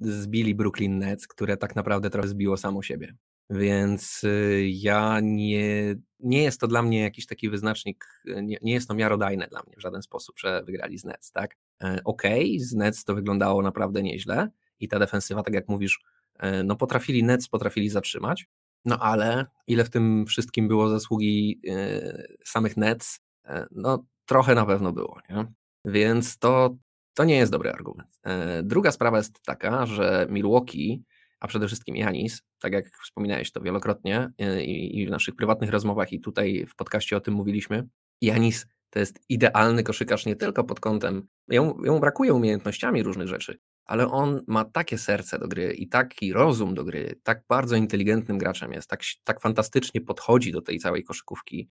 zbili 0.00 0.54
Brooklyn 0.54 0.98
Nets, 0.98 1.26
które 1.26 1.56
tak 1.56 1.76
naprawdę 1.76 2.10
trochę 2.10 2.28
zbiło 2.28 2.56
samo 2.56 2.82
siebie. 2.82 3.14
Więc 3.50 4.24
y, 4.24 4.68
ja 4.72 5.20
nie, 5.22 5.94
nie 6.20 6.42
jest 6.42 6.60
to 6.60 6.66
dla 6.66 6.82
mnie 6.82 7.00
jakiś 7.00 7.26
taki 7.26 7.50
wyznacznik, 7.50 8.22
nie, 8.42 8.56
nie 8.62 8.72
jest 8.72 8.88
to 8.88 8.94
miarodajne 8.94 9.48
dla 9.48 9.62
mnie 9.66 9.76
w 9.76 9.80
żaden 9.80 10.02
sposób, 10.02 10.38
że 10.38 10.62
wygrali 10.62 10.98
z 10.98 11.04
Nets, 11.04 11.32
tak? 11.32 11.56
E, 11.82 12.00
okej, 12.04 12.56
okay, 12.56 12.66
z 12.66 12.74
Nets 12.74 13.04
to 13.04 13.14
wyglądało 13.14 13.62
naprawdę 13.62 14.02
nieźle 14.02 14.50
i 14.80 14.88
ta 14.88 14.98
defensywa, 14.98 15.42
tak 15.42 15.54
jak 15.54 15.68
mówisz, 15.68 16.00
e, 16.38 16.62
no 16.62 16.76
potrafili 16.76 17.24
Nets, 17.24 17.48
potrafili 17.48 17.88
zatrzymać, 17.88 18.46
no 18.84 18.98
ale 18.98 19.46
ile 19.66 19.84
w 19.84 19.90
tym 19.90 20.26
wszystkim 20.26 20.68
było 20.68 20.88
zasługi 20.88 21.60
samych 22.44 22.76
Nets, 22.76 23.20
no 23.70 24.04
trochę 24.26 24.54
na 24.54 24.66
pewno 24.66 24.92
było, 24.92 25.18
nie? 25.30 25.46
Więc 25.84 26.38
to 26.38 26.76
to 27.14 27.24
nie 27.24 27.36
jest 27.36 27.52
dobry 27.52 27.70
argument. 27.70 28.18
E, 28.22 28.62
druga 28.62 28.92
sprawa 28.92 29.16
jest 29.16 29.42
taka, 29.42 29.86
że 29.86 30.26
Milwaukee, 30.30 31.02
a 31.42 31.46
przede 31.46 31.66
wszystkim 31.66 31.96
Janis, 31.96 32.42
tak 32.58 32.72
jak 32.72 32.98
wspominałeś 33.04 33.52
to 33.52 33.60
wielokrotnie 33.60 34.30
e, 34.38 34.64
i 34.64 35.06
w 35.06 35.10
naszych 35.10 35.36
prywatnych 35.36 35.70
rozmowach 35.70 36.12
i 36.12 36.20
tutaj 36.20 36.66
w 36.66 36.76
podcaście 36.76 37.16
o 37.16 37.20
tym 37.20 37.34
mówiliśmy, 37.34 37.88
Janis 38.20 38.66
to 38.90 38.98
jest 38.98 39.20
idealny 39.28 39.82
koszykarz 39.82 40.26
nie 40.26 40.36
tylko 40.36 40.64
pod 40.64 40.80
kątem, 40.80 41.28
jemu 41.48 42.00
brakuje 42.00 42.34
umiejętnościami 42.34 43.02
różnych 43.02 43.28
rzeczy, 43.28 43.58
ale 43.84 44.10
on 44.10 44.40
ma 44.46 44.64
takie 44.64 44.98
serce 44.98 45.38
do 45.38 45.48
gry 45.48 45.72
i 45.72 45.88
taki 45.88 46.32
rozum 46.32 46.74
do 46.74 46.84
gry, 46.84 47.20
tak 47.22 47.42
bardzo 47.48 47.76
inteligentnym 47.76 48.38
graczem 48.38 48.72
jest, 48.72 48.88
tak, 48.88 49.00
tak 49.24 49.40
fantastycznie 49.40 50.00
podchodzi 50.00 50.52
do 50.52 50.60
tej 50.60 50.78
całej 50.78 51.04
koszykówki, 51.04 51.70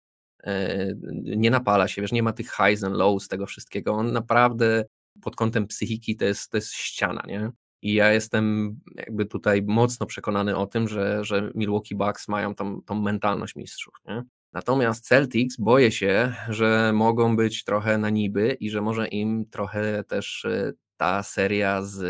e, 0.44 0.94
nie 1.22 1.50
napala 1.50 1.88
się, 1.88 2.02
wiesz, 2.02 2.12
nie 2.12 2.22
ma 2.22 2.32
tych 2.32 2.50
highs 2.50 2.84
and 2.84 2.96
lows 2.96 3.28
tego 3.28 3.46
wszystkiego, 3.46 3.92
on 3.92 4.12
naprawdę 4.12 4.84
pod 5.22 5.36
kątem 5.36 5.66
psychiki 5.66 6.16
to 6.16 6.24
jest, 6.24 6.50
to 6.50 6.56
jest 6.56 6.72
ściana, 6.72 7.22
nie? 7.26 7.50
I 7.82 7.94
ja 7.94 8.12
jestem 8.12 8.76
jakby 8.96 9.26
tutaj 9.26 9.62
mocno 9.62 10.06
przekonany 10.06 10.56
o 10.56 10.66
tym, 10.66 10.88
że, 10.88 11.24
że 11.24 11.50
Milwaukee 11.54 11.94
Bucks 11.94 12.28
mają 12.28 12.54
tą, 12.54 12.82
tą 12.82 12.94
mentalność 12.94 13.56
mistrzów, 13.56 13.94
nie? 14.08 14.22
Natomiast 14.52 15.06
Celtics 15.06 15.56
boję 15.56 15.92
się, 15.92 16.34
że 16.48 16.92
mogą 16.94 17.36
być 17.36 17.64
trochę 17.64 17.98
na 17.98 18.10
niby 18.10 18.56
i 18.60 18.70
że 18.70 18.80
może 18.80 19.08
im 19.08 19.46
trochę 19.50 20.04
też 20.04 20.44
e, 20.44 20.72
ta 20.96 21.22
seria 21.22 21.82
z 21.82 22.02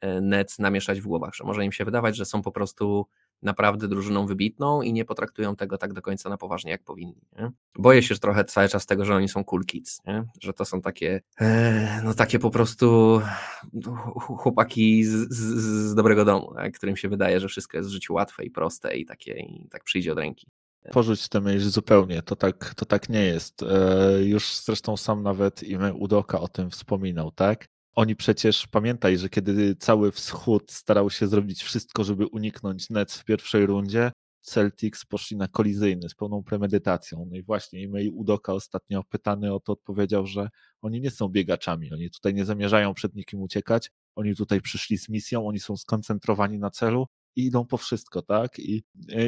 e, 0.00 0.20
Nets 0.20 0.58
namieszać 0.58 1.00
w 1.00 1.06
głowach, 1.06 1.34
że 1.34 1.44
może 1.44 1.64
im 1.64 1.72
się 1.72 1.84
wydawać, 1.84 2.16
że 2.16 2.24
są 2.24 2.42
po 2.42 2.52
prostu 2.52 3.06
naprawdę 3.42 3.88
drużyną 3.88 4.26
wybitną 4.26 4.82
i 4.82 4.92
nie 4.92 5.04
potraktują 5.04 5.56
tego 5.56 5.78
tak 5.78 5.92
do 5.92 6.02
końca 6.02 6.28
na 6.28 6.36
poważnie, 6.36 6.70
jak 6.70 6.84
powinni. 6.84 7.22
Nie? 7.38 7.50
Boję 7.78 8.02
się 8.02 8.18
trochę 8.18 8.44
cały 8.44 8.68
czas 8.68 8.86
tego, 8.86 9.04
że 9.04 9.14
oni 9.14 9.28
są 9.28 9.44
cool 9.44 9.64
kids, 9.64 10.00
nie? 10.06 10.24
że 10.40 10.52
to 10.52 10.64
są 10.64 10.80
takie, 10.80 11.20
e, 11.40 12.02
no 12.04 12.14
takie 12.14 12.38
po 12.38 12.50
prostu 12.50 13.20
chłopaki 14.38 15.04
z, 15.04 15.10
z, 15.10 15.38
z 15.90 15.94
dobrego 15.94 16.24
domu, 16.24 16.54
tak? 16.54 16.74
którym 16.74 16.96
się 16.96 17.08
wydaje, 17.08 17.40
że 17.40 17.48
wszystko 17.48 17.76
jest 17.76 17.88
w 17.88 17.92
życiu 17.92 18.14
łatwe 18.14 18.44
i 18.44 18.50
proste 18.50 18.96
i 18.96 19.06
takie 19.06 19.32
i 19.32 19.68
tak 19.70 19.84
przyjdzie 19.84 20.12
od 20.12 20.18
ręki. 20.18 20.46
Porzuć 20.92 21.28
tę 21.28 21.40
myśl 21.40 21.68
zupełnie, 21.68 22.22
to 22.22 22.36
tak, 22.36 22.74
to 22.74 22.84
tak 22.84 23.08
nie 23.08 23.24
jest. 23.24 23.62
E, 23.62 24.24
już 24.24 24.56
zresztą 24.56 24.96
sam 24.96 25.22
nawet 25.22 25.62
Ime 25.62 25.94
Udoka 25.94 26.40
o 26.40 26.48
tym 26.48 26.70
wspominał, 26.70 27.30
tak? 27.30 27.68
Oni 27.94 28.16
przecież, 28.16 28.66
pamiętaj, 28.66 29.18
że 29.18 29.28
kiedy 29.28 29.76
cały 29.76 30.12
wschód 30.12 30.72
starał 30.72 31.10
się 31.10 31.26
zrobić 31.26 31.62
wszystko, 31.62 32.04
żeby 32.04 32.26
uniknąć 32.26 32.90
Nets 32.90 33.18
w 33.18 33.24
pierwszej 33.24 33.66
rundzie, 33.66 34.12
Celtics 34.42 35.04
poszli 35.04 35.36
na 35.36 35.48
kolizyjny 35.48 36.08
z 36.08 36.14
pełną 36.14 36.42
premedytacją. 36.42 37.26
No 37.30 37.36
i 37.36 37.42
właśnie 37.42 37.82
Imei 37.82 38.10
Udoka 38.10 38.52
ostatnio 38.52 39.04
pytany 39.04 39.54
o 39.54 39.60
to 39.60 39.72
odpowiedział, 39.72 40.26
że 40.26 40.48
oni 40.82 41.00
nie 41.00 41.10
są 41.10 41.28
biegaczami, 41.28 41.92
oni 41.92 42.10
tutaj 42.10 42.34
nie 42.34 42.44
zamierzają 42.44 42.94
przed 42.94 43.14
nikim 43.14 43.42
uciekać, 43.42 43.90
oni 44.14 44.36
tutaj 44.36 44.60
przyszli 44.60 44.98
z 44.98 45.08
misją, 45.08 45.46
oni 45.46 45.60
są 45.60 45.76
skoncentrowani 45.76 46.58
na 46.58 46.70
celu 46.70 47.06
i 47.36 47.44
idą 47.44 47.66
po 47.66 47.76
wszystko, 47.76 48.22
tak? 48.22 48.58
I, 48.58 48.82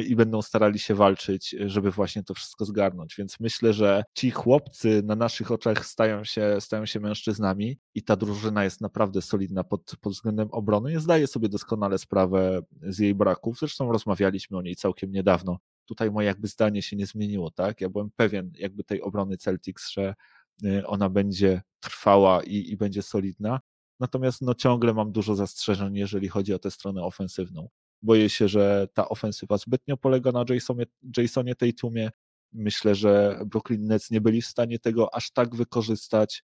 I 0.07 0.15
będą 0.15 0.41
starali 0.41 0.79
się 0.79 0.95
walczyć, 0.95 1.55
żeby 1.65 1.91
właśnie 1.91 2.23
to 2.23 2.33
wszystko 2.33 2.65
zgarnąć. 2.65 3.15
Więc 3.17 3.39
myślę, 3.39 3.73
że 3.73 4.03
ci 4.13 4.31
chłopcy 4.31 5.01
na 5.05 5.15
naszych 5.15 5.51
oczach 5.51 5.85
stają 5.85 6.23
się, 6.23 6.57
stają 6.59 6.85
się 6.85 6.99
mężczyznami 6.99 7.77
i 7.95 8.03
ta 8.03 8.15
drużyna 8.15 8.63
jest 8.63 8.81
naprawdę 8.81 9.21
solidna 9.21 9.63
pod, 9.63 9.95
pod 10.01 10.13
względem 10.13 10.51
obrony. 10.51 10.91
Ja 10.91 10.99
zdaję 10.99 11.27
sobie 11.27 11.49
doskonale 11.49 11.97
sprawę 11.97 12.61
z 12.81 12.99
jej 12.99 13.15
braków. 13.15 13.59
Zresztą 13.59 13.91
rozmawialiśmy 13.91 14.57
o 14.57 14.61
niej 14.61 14.75
całkiem 14.75 15.11
niedawno. 15.11 15.59
Tutaj 15.85 16.11
moje 16.11 16.27
jakby 16.27 16.47
zdanie 16.47 16.81
się 16.81 16.95
nie 16.95 17.05
zmieniło, 17.05 17.51
tak? 17.51 17.81
Ja 17.81 17.89
byłem 17.89 18.09
pewien 18.15 18.51
jakby 18.57 18.83
tej 18.83 19.01
obrony 19.01 19.37
Celtics, 19.37 19.89
że 19.91 20.15
y, 20.63 20.87
ona 20.87 21.09
będzie 21.09 21.61
trwała 21.79 22.43
i, 22.43 22.71
i 22.71 22.77
będzie 22.77 23.01
solidna. 23.01 23.59
Natomiast 23.99 24.41
no, 24.41 24.53
ciągle 24.53 24.93
mam 24.93 25.11
dużo 25.11 25.35
zastrzeżeń, 25.35 25.95
jeżeli 25.95 26.27
chodzi 26.27 26.53
o 26.53 26.59
tę 26.59 26.71
stronę 26.71 27.03
ofensywną. 27.03 27.69
Boję 28.03 28.29
się, 28.29 28.47
że 28.47 28.87
ta 28.93 29.09
ofensywa 29.09 29.57
zbytnio 29.57 29.97
polega 29.97 30.31
na 30.31 30.45
Jasonie, 30.49 30.85
Jasonie 31.17 31.55
Tatumie. 31.55 32.09
Myślę, 32.53 32.95
że 32.95 33.39
Brooklyn 33.45 33.87
Nets 33.87 34.11
nie 34.11 34.21
byli 34.21 34.41
w 34.41 34.45
stanie 34.45 34.79
tego 34.79 35.15
aż 35.15 35.31
tak 35.31 35.55
wykorzystać. 35.55 36.43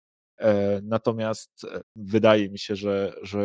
Natomiast 0.84 1.66
wydaje 1.96 2.50
mi 2.50 2.60
się, 2.60 2.76
że, 2.76 3.14
że 3.22 3.42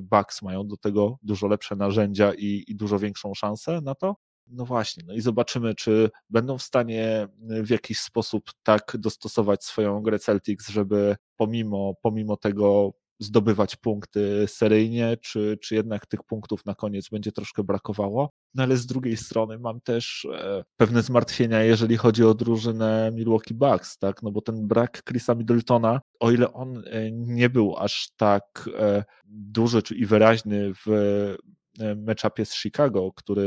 Bucks 0.00 0.42
mają 0.42 0.66
do 0.66 0.76
tego 0.76 1.18
dużo 1.22 1.46
lepsze 1.46 1.76
narzędzia 1.76 2.32
i, 2.34 2.64
i 2.68 2.74
dużo 2.74 2.98
większą 2.98 3.34
szansę 3.34 3.80
na 3.80 3.94
to. 3.94 4.16
No 4.46 4.64
właśnie, 4.64 5.02
no 5.06 5.14
i 5.14 5.20
zobaczymy, 5.20 5.74
czy 5.74 6.10
będą 6.30 6.58
w 6.58 6.62
stanie 6.62 7.28
w 7.38 7.70
jakiś 7.70 7.98
sposób 7.98 8.50
tak 8.62 8.96
dostosować 8.98 9.64
swoją 9.64 10.02
grę 10.02 10.18
Celtics, 10.18 10.68
żeby 10.68 11.16
pomimo, 11.36 11.94
pomimo 12.02 12.36
tego 12.36 12.92
zdobywać 13.18 13.76
punkty 13.76 14.44
seryjnie, 14.46 15.16
czy, 15.16 15.58
czy 15.62 15.74
jednak 15.74 16.06
tych 16.06 16.22
punktów 16.22 16.64
na 16.66 16.74
koniec 16.74 17.08
będzie 17.08 17.32
troszkę 17.32 17.64
brakowało. 17.64 18.30
No 18.54 18.62
ale 18.62 18.76
z 18.76 18.86
drugiej 18.86 19.16
strony 19.16 19.58
mam 19.58 19.80
też 19.80 20.26
e, 20.32 20.64
pewne 20.76 21.02
zmartwienia, 21.02 21.62
jeżeli 21.62 21.96
chodzi 21.96 22.24
o 22.24 22.34
drużynę 22.34 23.10
Milwaukee 23.14 23.54
Bucks, 23.54 23.98
tak? 23.98 24.22
No 24.22 24.30
bo 24.30 24.40
ten 24.40 24.68
brak 24.68 25.02
Chrisa 25.08 25.34
Middletona, 25.34 26.00
o 26.20 26.30
ile 26.30 26.52
on 26.52 26.82
e, 26.86 27.10
nie 27.12 27.50
był 27.50 27.76
aż 27.76 28.10
tak 28.16 28.70
e, 28.78 29.04
duży 29.26 29.82
czy 29.82 29.94
i 29.94 30.06
wyraźny 30.06 30.72
w 30.74 31.36
meczapie 31.96 32.44
z 32.44 32.54
Chicago, 32.54 33.12
który 33.16 33.44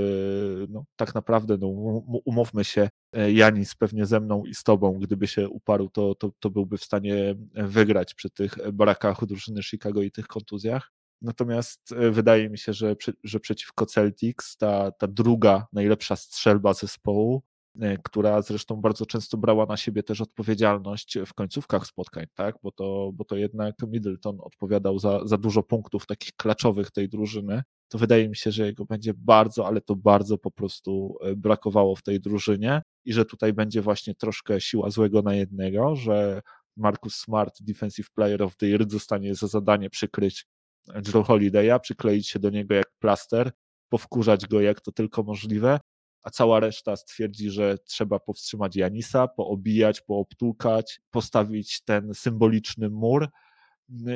no, 0.70 0.86
tak 0.96 1.16
naprawdę, 1.16 1.58
no, 1.58 1.68
umówmy 2.26 2.64
się, 2.64 2.90
e, 3.14 3.32
Janis 3.32 3.76
pewnie 3.76 4.06
ze 4.06 4.20
mną 4.20 4.46
i 4.46 4.56
z 4.56 4.64
tobą, 4.64 5.00
gdyby 5.00 5.28
się 5.28 5.50
uparł, 5.50 5.90
to, 5.90 6.16
to, 6.16 6.32
to 6.40 6.50
byłby 6.50 6.78
w 6.78 6.84
stanie 6.84 7.36
wygrać 7.54 8.14
przy 8.14 8.30
tych 8.30 8.72
brakach 8.74 9.26
drużyny 9.26 9.64
Chicago 9.64 10.02
i 10.02 10.12
tych 10.12 10.28
kontuzjach. 10.28 10.92
Natomiast 11.22 11.92
e, 11.92 12.12
wydaje 12.12 12.50
mi 12.50 12.58
się, 12.58 12.74
że, 12.74 12.96
że 13.24 13.40
przeciwko 13.40 13.86
Celtics 13.86 14.58
ta, 14.58 14.92
ta 14.92 15.08
druga 15.08 15.68
najlepsza 15.74 16.16
strzelba 16.16 16.74
zespołu, 16.74 17.44
która 18.04 18.42
zresztą 18.42 18.76
bardzo 18.76 19.06
często 19.06 19.38
brała 19.38 19.66
na 19.66 19.78
siebie 19.78 20.04
też 20.04 20.22
odpowiedzialność 20.22 21.18
w 21.26 21.34
końcówkach 21.34 21.88
spotkań, 21.88 22.26
tak? 22.34 22.56
bo, 22.64 22.72
to, 22.72 23.12
bo 23.14 23.26
to 23.26 23.36
jednak 23.36 23.76
Middleton 23.88 24.38
odpowiadał 24.42 25.00
za, 25.00 25.26
za 25.26 25.38
dużo 25.38 25.64
punktów 25.64 26.06
takich 26.06 26.34
klaczowych 26.34 26.92
tej 26.92 27.10
drużyny 27.10 27.64
to 27.88 27.98
wydaje 27.98 28.30
mi 28.30 28.36
się, 28.36 28.52
że 28.52 28.66
jego 28.66 28.86
będzie 28.86 29.14
bardzo, 29.14 29.68
ale 29.68 29.82
to 29.82 29.96
bardzo 29.96 30.38
po 30.38 30.52
prostu 30.52 31.18
e, 31.22 31.36
brakowało 31.36 31.96
w 31.96 32.04
tej 32.04 32.20
drużynie 32.20 32.82
i 33.06 33.14
że 33.14 33.26
tutaj 33.26 33.54
będzie 33.54 33.82
właśnie 33.82 34.16
troszkę 34.16 34.62
siła 34.62 34.90
złego 34.90 35.22
na 35.22 35.34
jednego, 35.34 35.96
że 35.96 36.42
Marcus 36.78 37.16
Smart, 37.16 37.58
Defensive 37.62 38.12
Player 38.12 38.44
of 38.44 38.56
the 38.56 38.68
Year, 38.68 38.90
zostanie 38.90 39.36
za 39.36 39.48
zadanie 39.48 39.90
przykryć 39.90 40.46
Joe 40.88 41.24
Holiday'a, 41.24 41.80
przykleić 41.80 42.30
się 42.30 42.40
do 42.40 42.50
niego 42.50 42.76
jak 42.76 42.92
plaster, 43.00 43.52
powkurzać 43.90 44.48
go 44.48 44.62
jak 44.62 44.82
to 44.82 44.92
tylko 44.92 45.24
możliwe, 45.24 45.80
a 46.24 46.30
cała 46.30 46.60
reszta 46.60 46.96
stwierdzi, 46.96 47.50
że 47.50 47.78
trzeba 47.86 48.20
powstrzymać 48.20 48.76
Janisa, 48.76 49.28
poobijać, 49.28 50.02
poobtłukać, 50.02 51.00
postawić 51.12 51.84
ten 51.84 52.14
symboliczny 52.14 52.90
mur, 52.90 53.30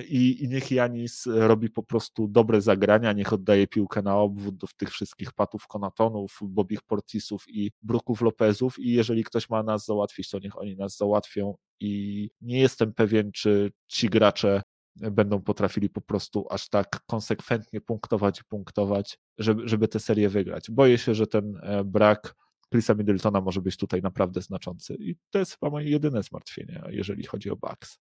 i, 0.07 0.43
i 0.43 0.47
niech 0.47 0.71
Janis 0.71 1.25
robi 1.25 1.69
po 1.69 1.83
prostu 1.83 2.27
dobre 2.27 2.61
zagrania, 2.61 3.13
niech 3.13 3.33
oddaje 3.33 3.67
piłkę 3.67 4.01
na 4.01 4.17
obwód 4.17 4.57
do 4.57 4.67
tych 4.77 4.89
wszystkich 4.89 5.33
patów 5.33 5.67
Konatonów, 5.67 6.39
Bobich 6.41 6.81
Portisów 6.81 7.45
i 7.47 7.71
Bruków 7.81 8.21
Lopezów 8.21 8.79
i 8.79 8.91
jeżeli 8.91 9.23
ktoś 9.23 9.49
ma 9.49 9.63
nas 9.63 9.85
załatwić, 9.85 10.29
to 10.29 10.39
niech 10.39 10.57
oni 10.57 10.75
nas 10.75 10.97
załatwią 10.97 11.55
i 11.79 12.29
nie 12.41 12.59
jestem 12.59 12.93
pewien, 12.93 13.31
czy 13.31 13.71
ci 13.87 14.09
gracze 14.09 14.61
będą 14.95 15.41
potrafili 15.41 15.89
po 15.89 16.01
prostu 16.01 16.45
aż 16.49 16.69
tak 16.69 16.99
konsekwentnie 17.07 17.81
punktować 17.81 18.39
i 18.39 18.43
punktować, 18.43 19.19
żeby, 19.37 19.67
żeby 19.67 19.87
tę 19.87 19.99
serię 19.99 20.29
wygrać. 20.29 20.71
Boję 20.71 20.97
się, 20.97 21.15
że 21.15 21.27
ten 21.27 21.59
e, 21.61 21.83
brak 21.83 22.35
Chrisa 22.69 22.93
Middletona 22.93 23.41
może 23.41 23.61
być 23.61 23.77
tutaj 23.77 24.01
naprawdę 24.01 24.41
znaczący 24.41 24.95
i 24.99 25.15
to 25.29 25.39
jest 25.39 25.51
chyba 25.51 25.69
moje 25.69 25.89
jedyne 25.89 26.23
zmartwienie, 26.23 26.81
jeżeli 26.89 27.23
chodzi 27.23 27.49
o 27.49 27.55
Bucks. 27.55 27.99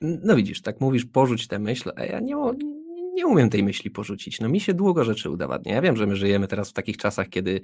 No 0.00 0.36
widzisz, 0.36 0.62
tak 0.62 0.80
mówisz, 0.80 1.04
porzuć 1.04 1.48
tę 1.48 1.58
myśl, 1.58 1.90
a 1.96 2.04
ja 2.04 2.20
nie, 2.20 2.36
nie 3.14 3.26
umiem 3.26 3.50
tej 3.50 3.62
myśli 3.62 3.90
porzucić. 3.90 4.40
No 4.40 4.48
mi 4.48 4.60
się 4.60 4.74
długo 4.74 5.04
rzeczy 5.04 5.30
udowadnia. 5.30 5.74
Ja 5.74 5.82
wiem, 5.82 5.96
że 5.96 6.06
my 6.06 6.16
żyjemy 6.16 6.48
teraz 6.48 6.70
w 6.70 6.72
takich 6.72 6.96
czasach, 6.96 7.28
kiedy 7.28 7.60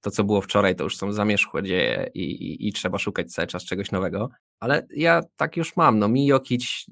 to, 0.00 0.10
co 0.10 0.24
było 0.24 0.40
wczoraj, 0.40 0.76
to 0.76 0.84
już 0.84 0.96
są 0.96 1.12
zamierzchłe 1.12 1.62
dzieje 1.62 2.10
i, 2.14 2.22
i, 2.22 2.68
i 2.68 2.72
trzeba 2.72 2.98
szukać 2.98 3.32
cały 3.32 3.46
czas 3.46 3.64
czegoś 3.64 3.90
nowego, 3.90 4.30
ale 4.60 4.86
ja 4.96 5.22
tak 5.36 5.56
już 5.56 5.76
mam. 5.76 5.98
No 5.98 6.08
mi 6.08 6.26
Jokic 6.26 6.86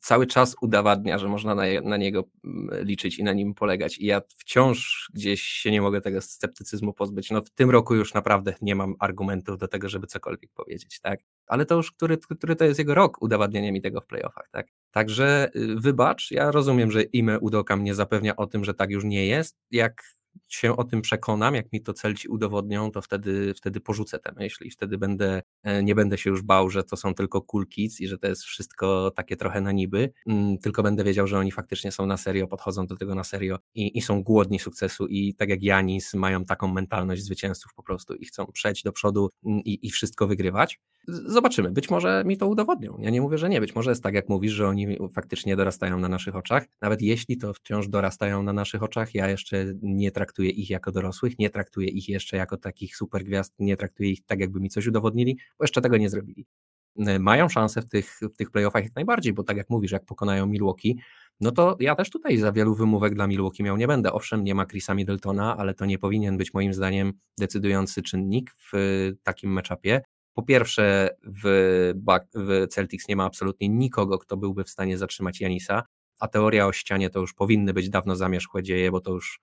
cały 0.00 0.26
czas 0.26 0.56
udowadnia, 0.60 1.18
że 1.18 1.28
można 1.28 1.54
na, 1.54 1.62
na, 1.84 1.96
niego 1.96 2.24
mm, 2.44 2.84
liczyć 2.84 3.18
i 3.18 3.24
na 3.24 3.32
nim 3.32 3.54
polegać. 3.54 3.98
I 3.98 4.06
ja 4.06 4.20
wciąż 4.38 5.10
gdzieś 5.14 5.42
się 5.42 5.70
nie 5.70 5.82
mogę 5.82 6.00
tego 6.00 6.20
sceptycyzmu 6.20 6.92
pozbyć. 6.92 7.30
No 7.30 7.42
w 7.42 7.50
tym 7.50 7.70
roku 7.70 7.94
już 7.94 8.14
naprawdę 8.14 8.54
nie 8.62 8.74
mam 8.74 8.94
argumentów 8.98 9.58
do 9.58 9.68
tego, 9.68 9.88
żeby 9.88 10.06
cokolwiek 10.06 10.50
powiedzieć, 10.54 11.00
tak? 11.00 11.20
Ale 11.46 11.66
to 11.66 11.74
już, 11.74 11.92
który, 11.92 12.18
który 12.18 12.56
to 12.56 12.64
jest 12.64 12.78
jego 12.78 12.94
rok 12.94 13.22
udowadniania 13.22 13.72
mi 13.72 13.82
tego 13.82 14.00
w 14.00 14.06
playoffach, 14.06 14.48
tak? 14.52 14.66
Także 14.90 15.50
y, 15.56 15.76
wybacz, 15.76 16.30
ja 16.30 16.50
rozumiem, 16.50 16.90
że 16.90 17.02
imię 17.02 17.38
Udoka 17.40 17.76
mnie 17.76 17.94
zapewnia 17.94 18.36
o 18.36 18.46
tym, 18.46 18.64
że 18.64 18.74
tak 18.74 18.90
już 18.90 19.04
nie 19.04 19.26
jest. 19.26 19.56
Jak 19.70 20.02
się 20.48 20.76
o 20.76 20.84
tym 20.84 21.02
przekonam, 21.02 21.54
jak 21.54 21.72
mi 21.72 21.82
to 21.82 21.92
celci 21.92 22.28
udowodnią, 22.28 22.90
to 22.90 23.02
wtedy, 23.02 23.54
wtedy 23.54 23.80
porzucę 23.80 24.18
te 24.18 24.32
myśli, 24.32 24.70
wtedy 24.70 24.98
będę, 24.98 25.42
e, 25.62 25.82
nie 25.82 25.94
będę 25.94 26.18
się 26.18 26.30
już 26.30 26.42
bał, 26.42 26.70
że 26.70 26.84
to 26.84 26.96
są 26.96 27.14
tylko 27.14 27.42
cool 27.42 27.66
kids 27.66 28.00
i 28.00 28.08
że 28.08 28.18
to 28.18 28.28
jest 28.28 28.42
wszystko 28.42 29.10
takie 29.10 29.36
trochę 29.36 29.60
na 29.60 29.72
niby, 29.72 30.12
mm, 30.26 30.58
tylko 30.58 30.82
będę 30.82 31.04
wiedział, 31.04 31.26
że 31.26 31.38
oni 31.38 31.52
faktycznie 31.52 31.92
są 31.92 32.06
na 32.06 32.16
serio, 32.16 32.46
podchodzą 32.46 32.86
do 32.86 32.96
tego 32.96 33.14
na 33.14 33.24
serio 33.24 33.58
i, 33.74 33.98
i 33.98 34.02
są 34.02 34.22
głodni 34.22 34.58
sukcesu 34.58 35.06
i 35.06 35.34
tak 35.34 35.48
jak 35.48 35.62
Janis 35.62 36.14
mają 36.14 36.44
taką 36.44 36.68
mentalność 36.68 37.22
zwycięzców 37.22 37.74
po 37.74 37.82
prostu 37.82 38.14
i 38.14 38.26
chcą 38.26 38.46
przejść 38.46 38.82
do 38.82 38.92
przodu 38.92 39.30
mm, 39.44 39.60
i, 39.64 39.86
i 39.86 39.90
wszystko 39.90 40.26
wygrywać. 40.26 40.80
Zobaczymy, 41.08 41.70
być 41.70 41.90
może 41.90 42.22
mi 42.26 42.36
to 42.36 42.46
udowodnią. 42.46 42.98
Ja 42.98 43.10
nie 43.10 43.20
mówię, 43.20 43.38
że 43.38 43.48
nie, 43.48 43.60
być 43.60 43.74
może 43.74 43.90
jest 43.90 44.02
tak, 44.02 44.14
jak 44.14 44.28
mówisz, 44.28 44.52
że 44.52 44.68
oni 44.68 44.98
faktycznie 45.12 45.56
dorastają 45.56 45.98
na 45.98 46.08
naszych 46.08 46.36
oczach. 46.36 46.66
Nawet 46.80 47.02
jeśli 47.02 47.36
to 47.36 47.54
wciąż 47.54 47.88
dorastają 47.88 48.42
na 48.42 48.52
naszych 48.52 48.82
oczach, 48.82 49.14
ja 49.14 49.28
jeszcze 49.28 49.66
nie 49.82 50.10
traktuję 50.20 50.50
ich 50.50 50.70
jako 50.70 50.92
dorosłych, 50.92 51.38
nie 51.38 51.50
traktuję 51.50 51.88
ich 51.88 52.08
jeszcze 52.08 52.36
jako 52.36 52.56
takich 52.56 52.96
super 52.96 53.24
gwiazd, 53.24 53.54
nie 53.58 53.76
traktuję 53.76 54.10
ich 54.10 54.24
tak, 54.24 54.40
jakby 54.40 54.60
mi 54.60 54.68
coś 54.68 54.86
udowodnili, 54.86 55.38
bo 55.58 55.64
jeszcze 55.64 55.80
tego 55.80 55.96
nie 55.96 56.10
zrobili. 56.10 56.46
Mają 57.20 57.48
szansę 57.48 57.82
w 57.82 57.88
tych, 57.88 58.20
w 58.22 58.36
tych 58.36 58.50
playoffach 58.50 58.84
jak 58.84 58.94
najbardziej, 58.94 59.32
bo 59.32 59.42
tak 59.42 59.56
jak 59.56 59.70
mówisz, 59.70 59.92
jak 59.92 60.04
pokonają 60.04 60.46
Milwaukee, 60.46 60.98
no 61.40 61.50
to 61.50 61.76
ja 61.80 61.94
też 61.94 62.10
tutaj 62.10 62.36
za 62.36 62.52
wielu 62.52 62.74
wymówek 62.74 63.14
dla 63.14 63.26
Milwaukee 63.26 63.62
miał 63.62 63.76
nie 63.76 63.86
będę. 63.86 64.12
Owszem, 64.12 64.44
nie 64.44 64.54
ma 64.54 64.66
Chrisa 64.66 64.94
Middletona, 64.94 65.56
ale 65.56 65.74
to 65.74 65.86
nie 65.86 65.98
powinien 65.98 66.36
być 66.36 66.54
moim 66.54 66.74
zdaniem 66.74 67.12
decydujący 67.38 68.02
czynnik 68.02 68.54
w 68.72 68.72
takim 69.22 69.52
meczapie. 69.52 70.02
Po 70.34 70.42
pierwsze, 70.42 71.10
w, 71.22 71.92
w 72.34 72.66
Celtics 72.68 73.08
nie 73.08 73.16
ma 73.16 73.24
absolutnie 73.24 73.68
nikogo, 73.68 74.18
kto 74.18 74.36
byłby 74.36 74.64
w 74.64 74.70
stanie 74.70 74.98
zatrzymać 74.98 75.40
Janisa, 75.40 75.82
a 76.20 76.28
teoria 76.28 76.66
o 76.66 76.72
ścianie 76.72 77.10
to 77.10 77.20
już 77.20 77.34
powinny 77.34 77.72
być 77.72 77.90
dawno 77.90 78.16
zamierzchłe 78.16 78.62
dzieje, 78.62 78.90
bo 78.90 79.00
to 79.00 79.12
już 79.12 79.40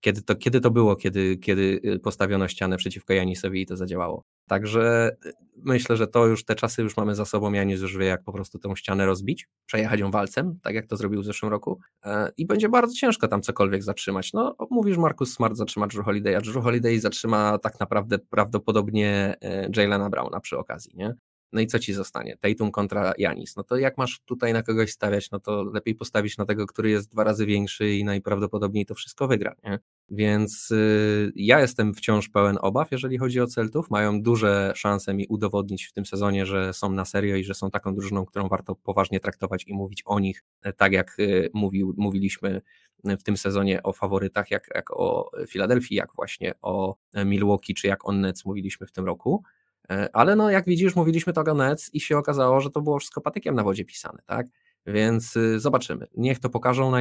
kiedy 0.00 0.22
to, 0.22 0.36
kiedy 0.36 0.60
to 0.60 0.70
było, 0.70 0.96
kiedy, 0.96 1.36
kiedy 1.36 1.80
y, 1.84 1.98
postawiono 1.98 2.48
ścianę 2.48 2.76
przeciwko 2.76 3.12
Janisowi 3.12 3.62
i 3.62 3.66
to 3.66 3.76
zadziałało. 3.76 4.24
Także 4.48 5.16
y, 5.26 5.32
myślę, 5.56 5.96
że 5.96 6.06
to 6.06 6.26
już 6.26 6.44
te 6.44 6.54
czasy 6.54 6.82
już 6.82 6.96
mamy 6.96 7.14
za 7.14 7.24
sobą. 7.24 7.52
Janis 7.52 7.80
już 7.80 7.96
wie, 7.96 8.06
jak 8.06 8.22
po 8.24 8.32
prostu 8.32 8.58
tę 8.58 8.76
ścianę 8.76 9.06
rozbić, 9.06 9.48
przejechać 9.66 10.00
ją 10.00 10.10
walcem, 10.10 10.58
tak 10.62 10.74
jak 10.74 10.86
to 10.86 10.96
zrobił 10.96 11.22
w 11.22 11.24
zeszłym 11.24 11.50
roku. 11.50 11.80
E, 12.04 12.30
I 12.36 12.46
będzie 12.46 12.68
bardzo 12.68 12.94
ciężko 12.94 13.28
tam 13.28 13.42
cokolwiek 13.42 13.82
zatrzymać. 13.82 14.32
No, 14.32 14.56
mówisz, 14.70 14.96
Marcus 14.96 15.34
Smart 15.34 15.56
zatrzyma 15.56 15.86
Drew 15.86 16.04
Holiday, 16.04 16.36
a 16.36 16.40
Drew 16.40 16.64
Holiday 16.64 17.00
zatrzyma 17.00 17.58
tak 17.58 17.80
naprawdę 17.80 18.18
prawdopodobnie 18.18 19.36
e, 19.42 19.68
Jaylena 19.76 20.10
Browna 20.10 20.40
przy 20.40 20.58
okazji, 20.58 20.92
nie? 20.96 21.14
No 21.52 21.60
i 21.60 21.66
co 21.66 21.78
ci 21.78 21.92
zostanie? 21.92 22.36
Tatum 22.40 22.70
kontra 22.70 23.12
Janis. 23.18 23.56
No 23.56 23.62
to 23.62 23.76
jak 23.76 23.98
masz 23.98 24.20
tutaj 24.24 24.52
na 24.52 24.62
kogoś 24.62 24.92
stawiać, 24.92 25.30
no 25.30 25.40
to 25.40 25.62
lepiej 25.62 25.94
postawić 25.94 26.38
na 26.38 26.44
tego, 26.44 26.66
który 26.66 26.90
jest 26.90 27.12
dwa 27.12 27.24
razy 27.24 27.46
większy 27.46 27.90
i 27.90 28.04
najprawdopodobniej 28.04 28.86
to 28.86 28.94
wszystko 28.94 29.28
wygra, 29.28 29.54
nie? 29.64 29.78
Więc 30.08 30.70
y, 30.70 31.32
ja 31.36 31.60
jestem 31.60 31.94
wciąż 31.94 32.28
pełen 32.28 32.58
obaw, 32.60 32.92
jeżeli 32.92 33.18
chodzi 33.18 33.40
o 33.40 33.46
Celtów. 33.46 33.90
Mają 33.90 34.22
duże 34.22 34.72
szanse 34.74 35.14
mi 35.14 35.26
udowodnić 35.26 35.84
w 35.84 35.92
tym 35.92 36.06
sezonie, 36.06 36.46
że 36.46 36.72
są 36.72 36.92
na 36.92 37.04
serio 37.04 37.36
i 37.36 37.44
że 37.44 37.54
są 37.54 37.70
taką 37.70 37.94
drużyną, 37.94 38.26
którą 38.26 38.48
warto 38.48 38.74
poważnie 38.74 39.20
traktować 39.20 39.64
i 39.66 39.74
mówić 39.74 40.02
o 40.06 40.20
nich, 40.20 40.44
e, 40.62 40.72
tak 40.72 40.92
jak 40.92 41.18
y, 41.18 41.50
mówił, 41.54 41.94
mówiliśmy 41.96 42.62
w 43.04 43.22
tym 43.22 43.36
sezonie 43.36 43.82
o 43.82 43.92
faworytach, 43.92 44.50
jak, 44.50 44.68
jak 44.74 44.90
o 44.90 45.30
Filadelfii, 45.48 45.96
jak 45.96 46.14
właśnie 46.16 46.54
o 46.62 46.96
Milwaukee, 47.24 47.74
czy 47.74 47.86
jak 47.86 48.08
o 48.08 48.12
Nets 48.12 48.44
mówiliśmy 48.44 48.86
w 48.86 48.92
tym 48.92 49.04
roku. 49.04 49.42
E, 49.90 50.08
ale 50.12 50.36
no, 50.36 50.50
jak 50.50 50.64
widzisz, 50.64 50.96
mówiliśmy 50.96 51.32
to 51.32 51.40
o 51.40 51.54
Nets 51.54 51.94
i 51.94 52.00
się 52.00 52.18
okazało, 52.18 52.60
że 52.60 52.70
to 52.70 52.80
było 52.80 52.98
wszystko 52.98 53.20
patykiem 53.20 53.54
na 53.54 53.62
wodzie 53.62 53.84
pisane, 53.84 54.18
tak? 54.26 54.46
Więc 54.86 55.36
y, 55.36 55.60
zobaczymy. 55.60 56.06
Niech 56.16 56.38
to 56.38 56.50
pokażą. 56.50 56.92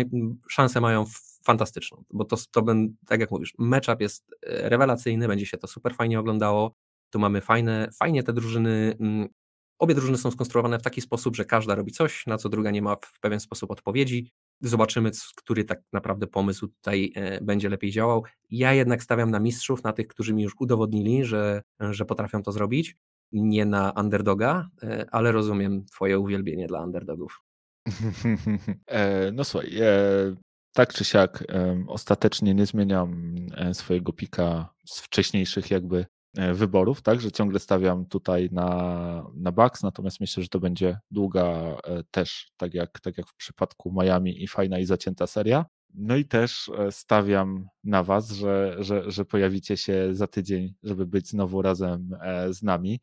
Szansę 0.49 0.81
mają 0.81 1.05
fantastyczną, 1.43 2.03
bo 2.09 2.25
to, 2.25 2.37
to 2.51 2.61
ben, 2.61 2.95
tak 3.07 3.19
jak 3.19 3.31
mówisz, 3.31 3.53
matchup 3.57 4.01
jest 4.01 4.35
e, 4.47 4.69
rewelacyjny, 4.69 5.27
będzie 5.27 5.45
się 5.45 5.57
to 5.57 5.67
super 5.67 5.95
fajnie 5.95 6.19
oglądało. 6.19 6.75
Tu 7.09 7.19
mamy 7.19 7.41
fajne, 7.41 7.89
fajnie 7.99 8.23
te 8.23 8.33
drużyny. 8.33 8.97
Obie 9.79 9.95
drużyny 9.95 10.17
są 10.17 10.31
skonstruowane 10.31 10.79
w 10.79 10.81
taki 10.81 11.01
sposób, 11.01 11.35
że 11.35 11.45
każda 11.45 11.75
robi 11.75 11.91
coś, 11.91 12.27
na 12.27 12.37
co 12.37 12.49
druga 12.49 12.71
nie 12.71 12.81
ma 12.81 12.95
w 12.95 13.19
pewien 13.19 13.39
sposób 13.39 13.71
odpowiedzi. 13.71 14.31
Zobaczymy, 14.61 15.11
który 15.35 15.63
tak 15.63 15.81
naprawdę 15.93 16.27
pomysł 16.27 16.67
tutaj 16.67 17.11
e, 17.15 17.41
będzie 17.41 17.69
lepiej 17.69 17.91
działał. 17.91 18.23
Ja 18.49 18.73
jednak 18.73 19.03
stawiam 19.03 19.31
na 19.31 19.39
mistrzów, 19.39 19.83
na 19.83 19.93
tych, 19.93 20.07
którzy 20.07 20.33
mi 20.33 20.43
już 20.43 20.53
udowodnili, 20.59 21.25
że, 21.25 21.61
że 21.79 22.05
potrafią 22.05 22.43
to 22.43 22.51
zrobić. 22.51 22.95
nie 23.31 23.65
na 23.65 23.91
underdoga, 23.91 24.69
e, 24.83 25.05
ale 25.11 25.31
rozumiem 25.31 25.85
twoje 25.85 26.19
uwielbienie 26.19 26.67
dla 26.67 26.83
underdogów. 26.83 27.41
E, 28.87 29.31
no 29.31 29.43
słuchaj, 29.43 29.71
tak 30.73 30.93
czy 30.93 31.05
siak 31.05 31.43
ostatecznie 31.87 32.53
nie 32.53 32.65
zmieniam 32.65 33.35
swojego 33.73 34.13
pika 34.13 34.73
z 34.85 34.99
wcześniejszych 34.99 35.71
jakby 35.71 36.05
wyborów, 36.53 37.01
tak, 37.01 37.21
że 37.21 37.31
ciągle 37.31 37.59
stawiam 37.59 38.05
tutaj 38.05 38.49
na, 38.51 39.23
na 39.35 39.51
Bucks, 39.51 39.83
natomiast 39.83 40.19
myślę, 40.19 40.43
że 40.43 40.49
to 40.49 40.59
będzie 40.59 40.99
długa 41.11 41.77
też, 42.11 42.51
tak 42.57 42.73
jak, 42.73 42.99
tak 42.99 43.17
jak 43.17 43.27
w 43.27 43.35
przypadku 43.35 43.93
Miami 44.01 44.43
i 44.43 44.47
fajna 44.47 44.79
i 44.79 44.85
zacięta 44.85 45.27
seria. 45.27 45.65
No 45.93 46.15
i 46.15 46.25
też 46.25 46.71
stawiam 46.91 47.67
na 47.83 48.03
Was, 48.03 48.31
że, 48.31 48.75
że, 48.79 49.11
że 49.11 49.25
pojawicie 49.25 49.77
się 49.77 50.09
za 50.11 50.27
tydzień, 50.27 50.73
żeby 50.83 51.05
być 51.05 51.29
znowu 51.29 51.61
razem 51.61 52.17
z 52.49 52.63
nami. 52.63 52.99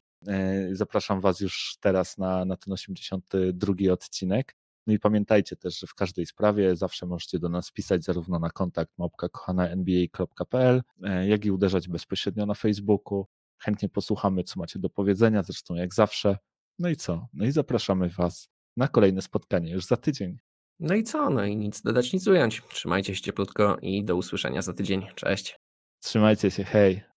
Zapraszam 0.72 1.20
Was 1.20 1.40
już 1.40 1.76
teraz 1.80 2.18
na, 2.18 2.44
na 2.44 2.56
ten 2.56 2.72
82 2.72 3.92
odcinek. 3.92 4.56
No 4.86 4.92
i 4.92 4.98
pamiętajcie 4.98 5.56
też, 5.56 5.78
że 5.78 5.86
w 5.86 5.94
każdej 5.94 6.26
sprawie 6.26 6.76
zawsze 6.76 7.06
możecie 7.06 7.38
do 7.38 7.48
nas 7.48 7.70
pisać 7.70 8.04
zarówno 8.04 8.38
na 8.38 8.50
kontakt 8.50 8.98
małpka.kochana.nba.pl, 8.98 10.82
e, 11.02 11.28
jak 11.28 11.44
i 11.44 11.50
uderzać 11.50 11.88
bezpośrednio 11.88 12.46
na 12.46 12.54
Facebooku. 12.54 13.26
Chętnie 13.58 13.88
posłuchamy, 13.88 14.44
co 14.44 14.60
macie 14.60 14.78
do 14.78 14.90
powiedzenia, 14.90 15.42
zresztą 15.42 15.74
jak 15.74 15.94
zawsze. 15.94 16.38
No 16.78 16.88
i 16.88 16.96
co? 16.96 17.26
No 17.32 17.44
i 17.44 17.52
zapraszamy 17.52 18.08
Was 18.08 18.48
na 18.76 18.88
kolejne 18.88 19.22
spotkanie 19.22 19.72
już 19.72 19.86
za 19.86 19.96
tydzień. 19.96 20.38
No 20.80 20.94
i 20.94 21.02
co? 21.02 21.30
No 21.30 21.44
i 21.44 21.56
nic 21.56 21.82
dodać, 21.82 22.12
nic 22.12 22.26
ująć. 22.26 22.62
Trzymajcie 22.68 23.14
się 23.14 23.22
cieplutko 23.22 23.76
i 23.82 24.04
do 24.04 24.16
usłyszenia 24.16 24.62
za 24.62 24.72
tydzień. 24.72 25.06
Cześć. 25.14 25.60
Trzymajcie 26.00 26.50
się, 26.50 26.64
hej. 26.64 27.11